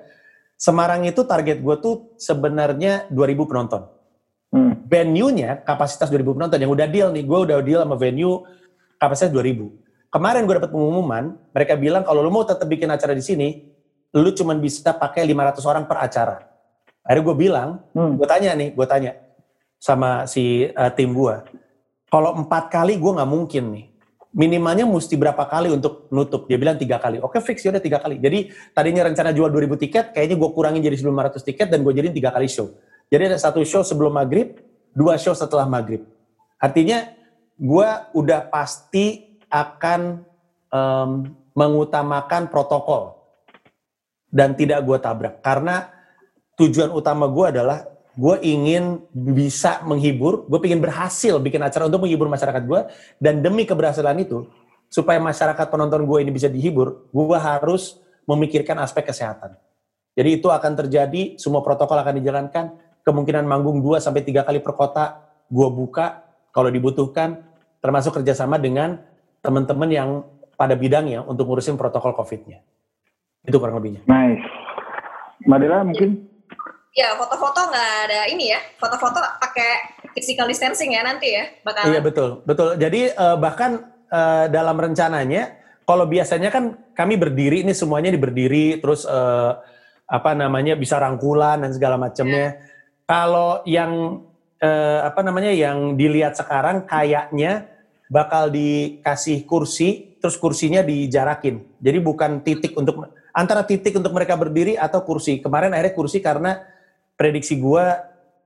Semarang 0.53 1.09
itu 1.09 1.25
target 1.25 1.57
gue 1.57 1.75
tuh 1.81 2.13
sebenarnya 2.21 3.09
2000 3.09 3.49
penonton. 3.49 3.81
Hmm. 4.53 4.77
Venue-nya 4.85 5.65
kapasitas 5.65 6.13
2000 6.13 6.37
penonton, 6.37 6.57
yang 6.61 6.69
udah 6.73 6.85
deal 6.85 7.09
nih, 7.09 7.25
gue 7.25 7.39
udah 7.49 7.57
deal 7.65 7.81
sama 7.81 7.97
venue 7.97 8.45
kapasitas 9.01 9.33
2000. 9.33 9.73
Kemarin 10.09 10.45
gue 10.45 10.55
dapat 10.57 10.69
pengumuman, 10.73 11.33
mereka 11.53 11.73
bilang 11.77 12.05
kalau 12.05 12.21
lu 12.21 12.29
mau 12.29 12.45
tetap 12.45 12.65
bikin 12.69 12.89
acara 12.89 13.13
di 13.17 13.25
sini, 13.25 13.65
lu 14.13 14.29
cuma 14.37 14.53
bisa 14.53 14.93
pakai 14.93 15.25
500 15.25 15.65
orang 15.65 15.83
per 15.89 15.97
acara. 16.01 16.37
Akhirnya 17.01 17.25
gue 17.25 17.35
bilang, 17.37 17.69
Hmm. 17.97 18.17
gue 18.21 18.27
tanya 18.29 18.53
nih, 18.53 18.69
gue 18.73 18.85
tanya 18.85 19.28
sama 19.79 20.27
si 20.27 20.67
uh, 20.69 20.91
tim 20.91 21.15
gue, 21.15 21.35
kalau 22.11 22.35
empat 22.35 22.67
kali 22.67 22.99
gue 22.99 23.11
nggak 23.15 23.31
mungkin 23.31 23.63
nih. 23.73 23.85
Minimalnya 24.29 24.85
mesti 24.85 25.17
berapa 25.17 25.41
kali 25.49 25.73
untuk 25.73 26.05
nutup? 26.13 26.45
Dia 26.45 26.61
bilang 26.61 26.77
tiga 26.77 27.01
kali. 27.01 27.17
Oke 27.17 27.41
fix 27.41 27.65
ya 27.65 27.73
udah 27.73 27.81
tiga 27.81 27.97
kali. 27.97 28.21
Jadi 28.21 28.53
tadinya 28.77 29.09
rencana 29.09 29.33
jual 29.33 29.49
2000 29.49 29.81
tiket, 29.89 30.05
kayaknya 30.13 30.37
gue 30.37 30.49
kurangin 30.53 30.85
jadi 30.85 31.01
1500 31.01 31.41
tiket 31.41 31.67
dan 31.73 31.81
gue 31.81 31.89
jadiin 31.97 32.13
tiga 32.13 32.29
kali 32.29 32.45
show. 32.45 32.69
Jadi 33.09 33.33
ada 33.33 33.37
satu 33.41 33.65
show 33.65 33.81
sebelum 33.81 34.13
maghrib, 34.13 34.61
dua 34.93 35.17
show 35.17 35.33
setelah 35.33 35.65
maghrib. 35.65 36.05
Artinya 36.61 37.09
gue 37.57 37.89
udah 38.13 38.53
pasti 38.53 39.33
akan 39.49 40.21
em, 40.69 41.11
mengutamakan 41.57 42.47
protokol 42.53 43.17
dan 44.29 44.53
tidak 44.53 44.85
gue 44.85 44.97
tabrak 45.01 45.41
karena 45.41 45.89
tujuan 46.55 46.93
utama 46.93 47.25
gue 47.25 47.45
adalah 47.49 47.83
gue 48.19 48.35
ingin 48.43 48.99
bisa 49.15 49.79
menghibur, 49.87 50.43
gue 50.51 50.59
ingin 50.67 50.83
berhasil 50.83 51.39
bikin 51.39 51.63
acara 51.63 51.87
untuk 51.87 52.03
menghibur 52.03 52.27
masyarakat 52.27 52.67
gue 52.67 52.81
dan 53.23 53.39
demi 53.39 53.63
keberhasilan 53.63 54.19
itu 54.19 54.43
supaya 54.91 55.23
masyarakat 55.23 55.71
penonton 55.71 56.03
gue 56.03 56.17
ini 56.19 56.31
bisa 56.35 56.51
dihibur, 56.51 57.07
gue 57.15 57.39
harus 57.39 57.95
memikirkan 58.27 58.75
aspek 58.83 59.07
kesehatan. 59.07 59.55
Jadi 60.19 60.29
itu 60.35 60.51
akan 60.51 60.75
terjadi, 60.75 61.39
semua 61.39 61.63
protokol 61.63 61.95
akan 61.95 62.19
dijalankan, 62.19 62.65
kemungkinan 63.07 63.47
manggung 63.47 63.79
2 63.79 64.03
sampai 64.03 64.27
3 64.27 64.43
kali 64.43 64.59
per 64.59 64.75
kota 64.75 65.23
gue 65.47 65.67
buka 65.71 66.27
kalau 66.51 66.67
dibutuhkan, 66.67 67.39
termasuk 67.79 68.19
kerjasama 68.19 68.59
dengan 68.59 68.99
teman-teman 69.39 69.87
yang 69.87 70.09
pada 70.59 70.75
bidangnya 70.75 71.23
untuk 71.23 71.47
ngurusin 71.47 71.79
protokol 71.79 72.11
COVID-nya. 72.11 72.59
Itu 73.47 73.63
kurang 73.63 73.79
lebihnya. 73.79 74.03
Nice. 74.03 74.43
Mbak 75.47 75.57
Dela 75.63 75.87
mungkin 75.87 76.28
Ya 76.97 77.13
foto-foto 77.15 77.69
nggak 77.69 77.89
ada 78.09 78.19
ini 78.33 78.49
ya. 78.49 78.59
Foto-foto 78.81 79.21
pakai 79.21 80.01
physical 80.17 80.49
distancing 80.49 80.97
ya 80.97 81.05
nanti 81.05 81.31
ya 81.31 81.45
bakalan. 81.61 81.93
Iya 81.93 82.01
betul, 82.01 82.29
betul. 82.43 82.69
Jadi 82.81 83.13
eh, 83.13 83.37
bahkan 83.37 83.85
eh, 84.09 84.45
dalam 84.49 84.77
rencananya, 84.77 85.53
kalau 85.85 86.09
biasanya 86.09 86.49
kan 86.49 86.77
kami 86.97 87.15
berdiri 87.15 87.61
ini 87.61 87.73
semuanya 87.77 88.09
di 88.09 88.19
berdiri, 88.19 88.81
terus 88.81 89.05
eh, 89.05 89.51
apa 90.09 90.31
namanya 90.33 90.73
bisa 90.73 90.97
rangkulan 90.97 91.61
dan 91.61 91.71
segala 91.71 91.95
macamnya. 92.01 92.57
Kalau 93.05 93.61
yang 93.69 94.25
eh, 94.57 94.99
apa 95.05 95.21
namanya 95.21 95.53
yang 95.53 95.93
dilihat 95.93 96.33
sekarang 96.35 96.89
kayaknya 96.89 97.69
bakal 98.09 98.49
dikasih 98.49 99.45
kursi, 99.45 100.17
terus 100.17 100.35
kursinya 100.41 100.81
dijarakin. 100.81 101.61
Jadi 101.77 101.97
bukan 102.01 102.41
titik 102.41 102.73
untuk 102.73 103.13
antara 103.29 103.61
titik 103.61 103.93
untuk 103.93 104.09
mereka 104.11 104.33
berdiri 104.33 104.73
atau 104.73 105.05
kursi. 105.05 105.37
Kemarin 105.37 105.77
akhirnya 105.77 105.93
kursi 105.93 106.17
karena 106.19 106.57
prediksi 107.19 107.59
gua 107.59 107.99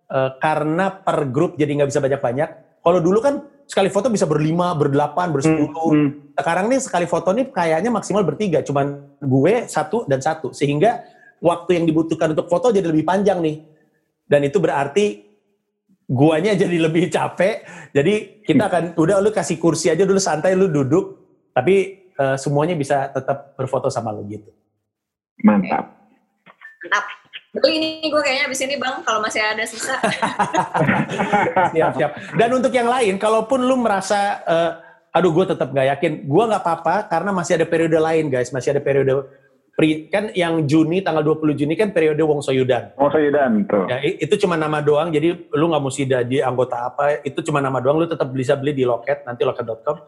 eh, 0.10 0.32
karena 0.42 0.90
per 0.90 1.30
grup 1.30 1.54
jadi 1.54 1.70
nggak 1.78 1.90
bisa 1.94 2.02
banyak-banyak. 2.02 2.50
Kalau 2.82 3.00
dulu 3.00 3.22
kan 3.22 3.46
sekali 3.70 3.88
foto 3.94 4.10
bisa 4.10 4.26
berlima, 4.26 4.74
berdelapan, 4.74 5.30
bersepuluh. 5.30 5.90
Hmm. 5.94 6.10
Sekarang 6.34 6.66
nih 6.68 6.82
sekali 6.82 7.06
foto 7.06 7.30
nih 7.32 7.54
kayaknya 7.54 7.94
maksimal 7.94 8.26
bertiga, 8.26 8.66
cuman 8.66 9.18
gue 9.22 9.70
satu 9.70 10.10
dan 10.10 10.20
satu, 10.20 10.52
sehingga 10.52 11.06
waktu 11.40 11.80
yang 11.80 11.86
dibutuhkan 11.88 12.34
untuk 12.34 12.50
foto 12.50 12.74
jadi 12.74 12.90
lebih 12.90 13.06
panjang 13.06 13.40
nih. 13.40 13.62
Dan 14.26 14.42
itu 14.48 14.58
berarti 14.58 15.22
guanya 16.10 16.58
jadi 16.64 16.78
lebih 16.82 17.08
capek. 17.14 17.64
Jadi 17.94 18.44
kita 18.44 18.68
akan 18.68 18.84
udah 18.98 19.22
lu 19.24 19.30
kasih 19.32 19.62
kursi 19.62 19.94
aja 19.94 20.04
dulu 20.04 20.20
santai 20.20 20.58
lu 20.58 20.68
duduk, 20.68 21.06
tapi 21.56 22.10
eh, 22.12 22.36
semuanya 22.42 22.76
bisa 22.76 23.14
tetap 23.14 23.56
berfoto 23.56 23.88
sama 23.88 24.12
lu 24.12 24.26
gitu. 24.28 24.50
mantap. 25.44 25.90
Mantap. 26.84 27.23
Beli 27.54 27.78
ini 27.78 28.10
gue 28.10 28.18
kayaknya 28.18 28.50
abis 28.50 28.66
ini 28.66 28.82
bang 28.82 29.06
kalau 29.06 29.22
masih 29.22 29.38
ada 29.38 29.62
sisa. 29.70 29.94
siap 31.78 31.92
siap. 32.02 32.12
Dan 32.34 32.50
untuk 32.58 32.74
yang 32.74 32.90
lain, 32.90 33.22
kalaupun 33.22 33.62
lu 33.62 33.78
merasa 33.78 34.42
eh, 34.42 34.72
aduh 35.14 35.30
gue 35.30 35.46
tetap 35.54 35.70
nggak 35.70 35.88
yakin. 35.94 36.12
Gue 36.26 36.44
nggak 36.50 36.66
apa-apa 36.66 37.06
karena 37.06 37.30
masih 37.30 37.62
ada 37.62 37.70
periode 37.70 37.94
lain 38.02 38.34
guys, 38.34 38.50
masih 38.50 38.74
ada 38.74 38.82
periode 38.82 39.30
pri, 39.78 40.10
kan 40.10 40.34
yang 40.34 40.66
Juni 40.66 41.06
tanggal 41.06 41.22
20 41.22 41.54
Juni 41.54 41.78
kan 41.78 41.94
periode 41.94 42.22
Wong 42.26 42.42
Soyudan. 42.42 42.94
Wong 42.98 43.14
Soyudan 43.14 43.66
tuh. 43.70 43.86
Ya, 43.86 44.02
itu 44.02 44.34
cuma 44.42 44.58
nama 44.58 44.82
doang, 44.82 45.14
jadi 45.14 45.38
lu 45.54 45.66
nggak 45.70 45.84
mesti 45.86 46.04
jadi 46.10 46.38
anggota 46.46 46.90
apa, 46.90 47.22
itu 47.22 47.38
cuma 47.46 47.62
nama 47.62 47.78
doang, 47.82 48.02
lu 48.02 48.10
tetap 48.10 48.30
bisa 48.34 48.58
beli 48.58 48.74
di 48.74 48.86
loket, 48.86 49.26
nanti 49.26 49.46
loket.com. 49.46 50.02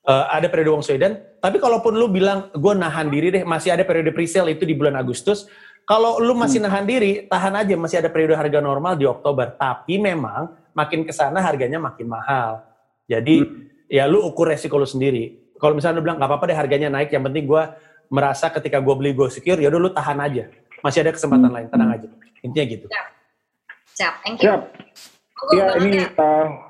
Uh, 0.00 0.24
ada 0.32 0.48
periode 0.48 0.72
Wong 0.72 0.84
Soyudan, 0.84 1.20
tapi 1.44 1.60
kalaupun 1.60 1.92
lu 1.92 2.08
bilang 2.08 2.48
gue 2.56 2.72
nahan 2.72 3.12
diri 3.12 3.28
deh, 3.28 3.44
masih 3.44 3.76
ada 3.76 3.84
periode 3.84 4.12
pre-sale 4.16 4.56
itu 4.56 4.64
di 4.64 4.72
bulan 4.72 4.96
Agustus. 4.96 5.44
Kalau 5.90 6.22
lu 6.22 6.38
masih 6.38 6.62
hmm. 6.62 6.70
nahan 6.70 6.84
diri, 6.86 7.26
tahan 7.26 7.50
aja, 7.58 7.74
masih 7.74 7.98
ada 7.98 8.06
periode 8.14 8.38
harga 8.38 8.62
normal 8.62 8.94
di 8.94 9.10
Oktober. 9.10 9.50
Tapi 9.58 9.98
memang 9.98 10.54
makin 10.70 11.02
ke 11.02 11.10
sana 11.10 11.42
harganya 11.42 11.82
makin 11.82 12.06
mahal. 12.06 12.62
Jadi 13.10 13.42
hmm. 13.42 13.90
ya 13.90 14.06
lu 14.06 14.22
ukur 14.22 14.54
resiko 14.54 14.78
lu 14.78 14.86
sendiri. 14.86 15.50
Kalau 15.58 15.74
misalnya 15.74 15.98
lu 15.98 16.06
bilang 16.06 16.22
nggak 16.22 16.30
apa-apa 16.30 16.46
deh 16.46 16.54
harganya 16.54 16.94
naik, 16.94 17.10
yang 17.10 17.26
penting 17.26 17.42
gue 17.42 17.62
merasa 18.06 18.54
ketika 18.54 18.78
gue 18.78 18.94
beli 18.94 19.18
gue 19.18 19.26
secure, 19.34 19.58
ya 19.58 19.66
udah 19.66 19.80
lu 19.82 19.90
tahan 19.90 20.22
aja. 20.22 20.46
Masih 20.78 21.02
ada 21.02 21.10
kesempatan 21.10 21.50
hmm. 21.50 21.56
lain, 21.58 21.66
tenang 21.74 21.90
aja. 21.90 22.08
Intinya 22.46 22.66
gitu. 22.70 22.86
Siap. 22.86 23.06
Siap, 23.98 24.14
thank 24.22 24.38
you. 24.38 24.46
Siap. 24.46 24.60
Iya, 25.50 25.66
ini 25.82 26.06
uh, 26.06 26.69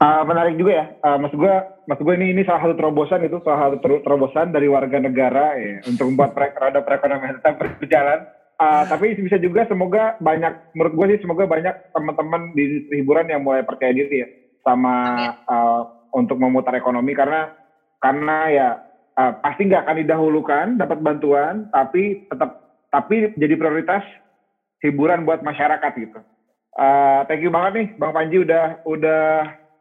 uh, 0.00 0.22
menarik 0.24 0.56
juga 0.60 0.72
ya. 0.72 0.86
Uh, 1.04 1.18
maksud 1.20 1.38
gue, 1.40 1.54
maksud 1.88 2.02
gue 2.04 2.14
ini 2.18 2.26
ini 2.36 2.42
salah 2.44 2.66
satu 2.66 2.74
terobosan 2.76 3.24
itu 3.24 3.40
salah 3.44 3.70
satu 3.72 4.02
terobosan 4.02 4.52
dari 4.52 4.68
warga 4.68 4.98
negara 5.00 5.56
ya 5.56 5.84
untuk 5.88 6.12
membuat 6.12 6.36
roda 6.36 6.80
perekonomian 6.84 7.38
tetap 7.40 7.60
berjalan. 7.60 8.26
Uh, 8.56 8.88
tapi 8.88 9.12
bisa 9.20 9.36
juga 9.36 9.68
semoga 9.68 10.16
banyak 10.16 10.72
menurut 10.72 10.92
gue 10.96 11.06
sih 11.12 11.20
semoga 11.20 11.44
banyak 11.44 11.92
teman-teman 11.92 12.56
di 12.56 12.88
hiburan 12.88 13.28
yang 13.28 13.44
mulai 13.44 13.60
percaya 13.68 13.92
diri 13.92 14.24
ya 14.24 14.28
sama 14.64 14.96
uh, 15.44 16.08
untuk 16.16 16.40
memutar 16.40 16.72
ekonomi 16.72 17.12
karena 17.12 17.52
karena 18.00 18.38
ya 18.48 18.68
uh, 19.20 19.32
pasti 19.44 19.68
nggak 19.68 19.84
akan 19.84 19.96
didahulukan 20.00 20.66
dapat 20.80 20.98
bantuan, 21.04 21.68
tapi 21.68 22.24
tetap 22.32 22.64
tapi 22.88 23.36
jadi 23.36 23.54
prioritas 23.60 24.00
hiburan 24.80 25.28
buat 25.28 25.44
masyarakat 25.44 25.92
gitu. 26.00 26.20
Uh, 26.76 27.24
thank 27.28 27.40
you 27.40 27.52
banget 27.52 27.72
nih 27.76 27.88
Bang 27.96 28.12
Panji 28.12 28.40
udah 28.44 28.84
udah 28.84 29.24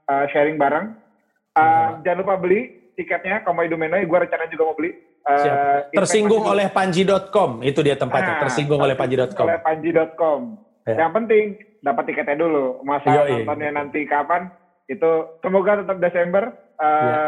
uh, 0.10 0.26
sharing 0.32 0.58
bareng. 0.58 0.96
Uh, 1.56 2.04
jangan 2.04 2.20
lupa 2.26 2.36
beli 2.36 2.92
tiketnya 2.96 3.44
Komai 3.44 3.68
Domeno, 3.68 4.00
gue 4.00 4.20
rencana 4.20 4.48
juga 4.48 4.64
mau 4.72 4.76
beli. 4.76 4.92
Uh, 5.26 5.84
Tersinggung 5.92 6.46
oleh 6.46 6.70
panji.com, 6.70 7.66
itu 7.66 7.80
dia 7.82 7.98
tempatnya. 7.98 8.40
Nah, 8.40 8.42
Tersinggung 8.48 8.80
oleh 8.80 8.96
panji.com. 8.96 9.46
Oleh 9.46 9.60
panji.com. 9.64 10.40
Ya. 10.86 10.96
Yang 11.06 11.12
penting 11.18 11.44
dapat 11.82 12.04
tiketnya 12.08 12.38
dulu. 12.40 12.82
Masa 12.86 13.26
nontonnya 13.26 13.72
nanti 13.74 14.06
kapan? 14.06 14.54
Itu 14.86 15.42
semoga 15.42 15.82
tetap 15.82 15.98
Desember. 15.98 16.54
Uh, 16.76 16.86
ya 16.86 17.20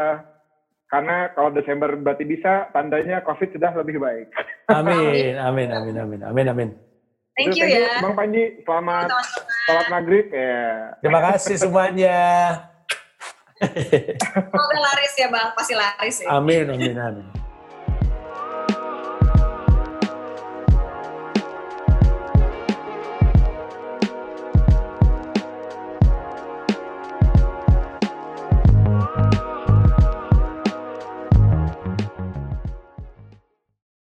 karena 0.88 1.36
kalau 1.36 1.51
Desember 1.51 1.91
berarti 1.99 2.23
bisa, 2.23 2.71
tandanya 2.71 3.19
COVID 3.28 3.51
sudah 3.51 3.71
lebih 3.75 3.99
baik. 3.99 4.32
Amin, 4.71 5.36
amin, 5.47 5.67
amin, 5.67 5.95
amin, 5.99 6.21
amin, 6.23 6.47
amin. 6.47 6.69
Thank 7.38 7.53
you 7.53 7.69
ya. 7.69 8.01
Bang 8.01 8.17
Panji, 8.17 8.65
selamat 8.65 9.13
sholat 9.69 9.88
maghrib 9.93 10.25
ya. 10.33 10.97
Terima 11.05 11.21
kasih 11.21 11.55
semuanya. 11.61 12.17
Semoga 13.61 14.77
laris 14.81 15.13
ya 15.13 15.29
Bang, 15.29 15.53
pasti 15.53 15.77
laris 15.77 16.17
ya. 16.25 16.33
Amin, 16.33 16.65
amin, 16.65 16.97
amin. 16.97 17.36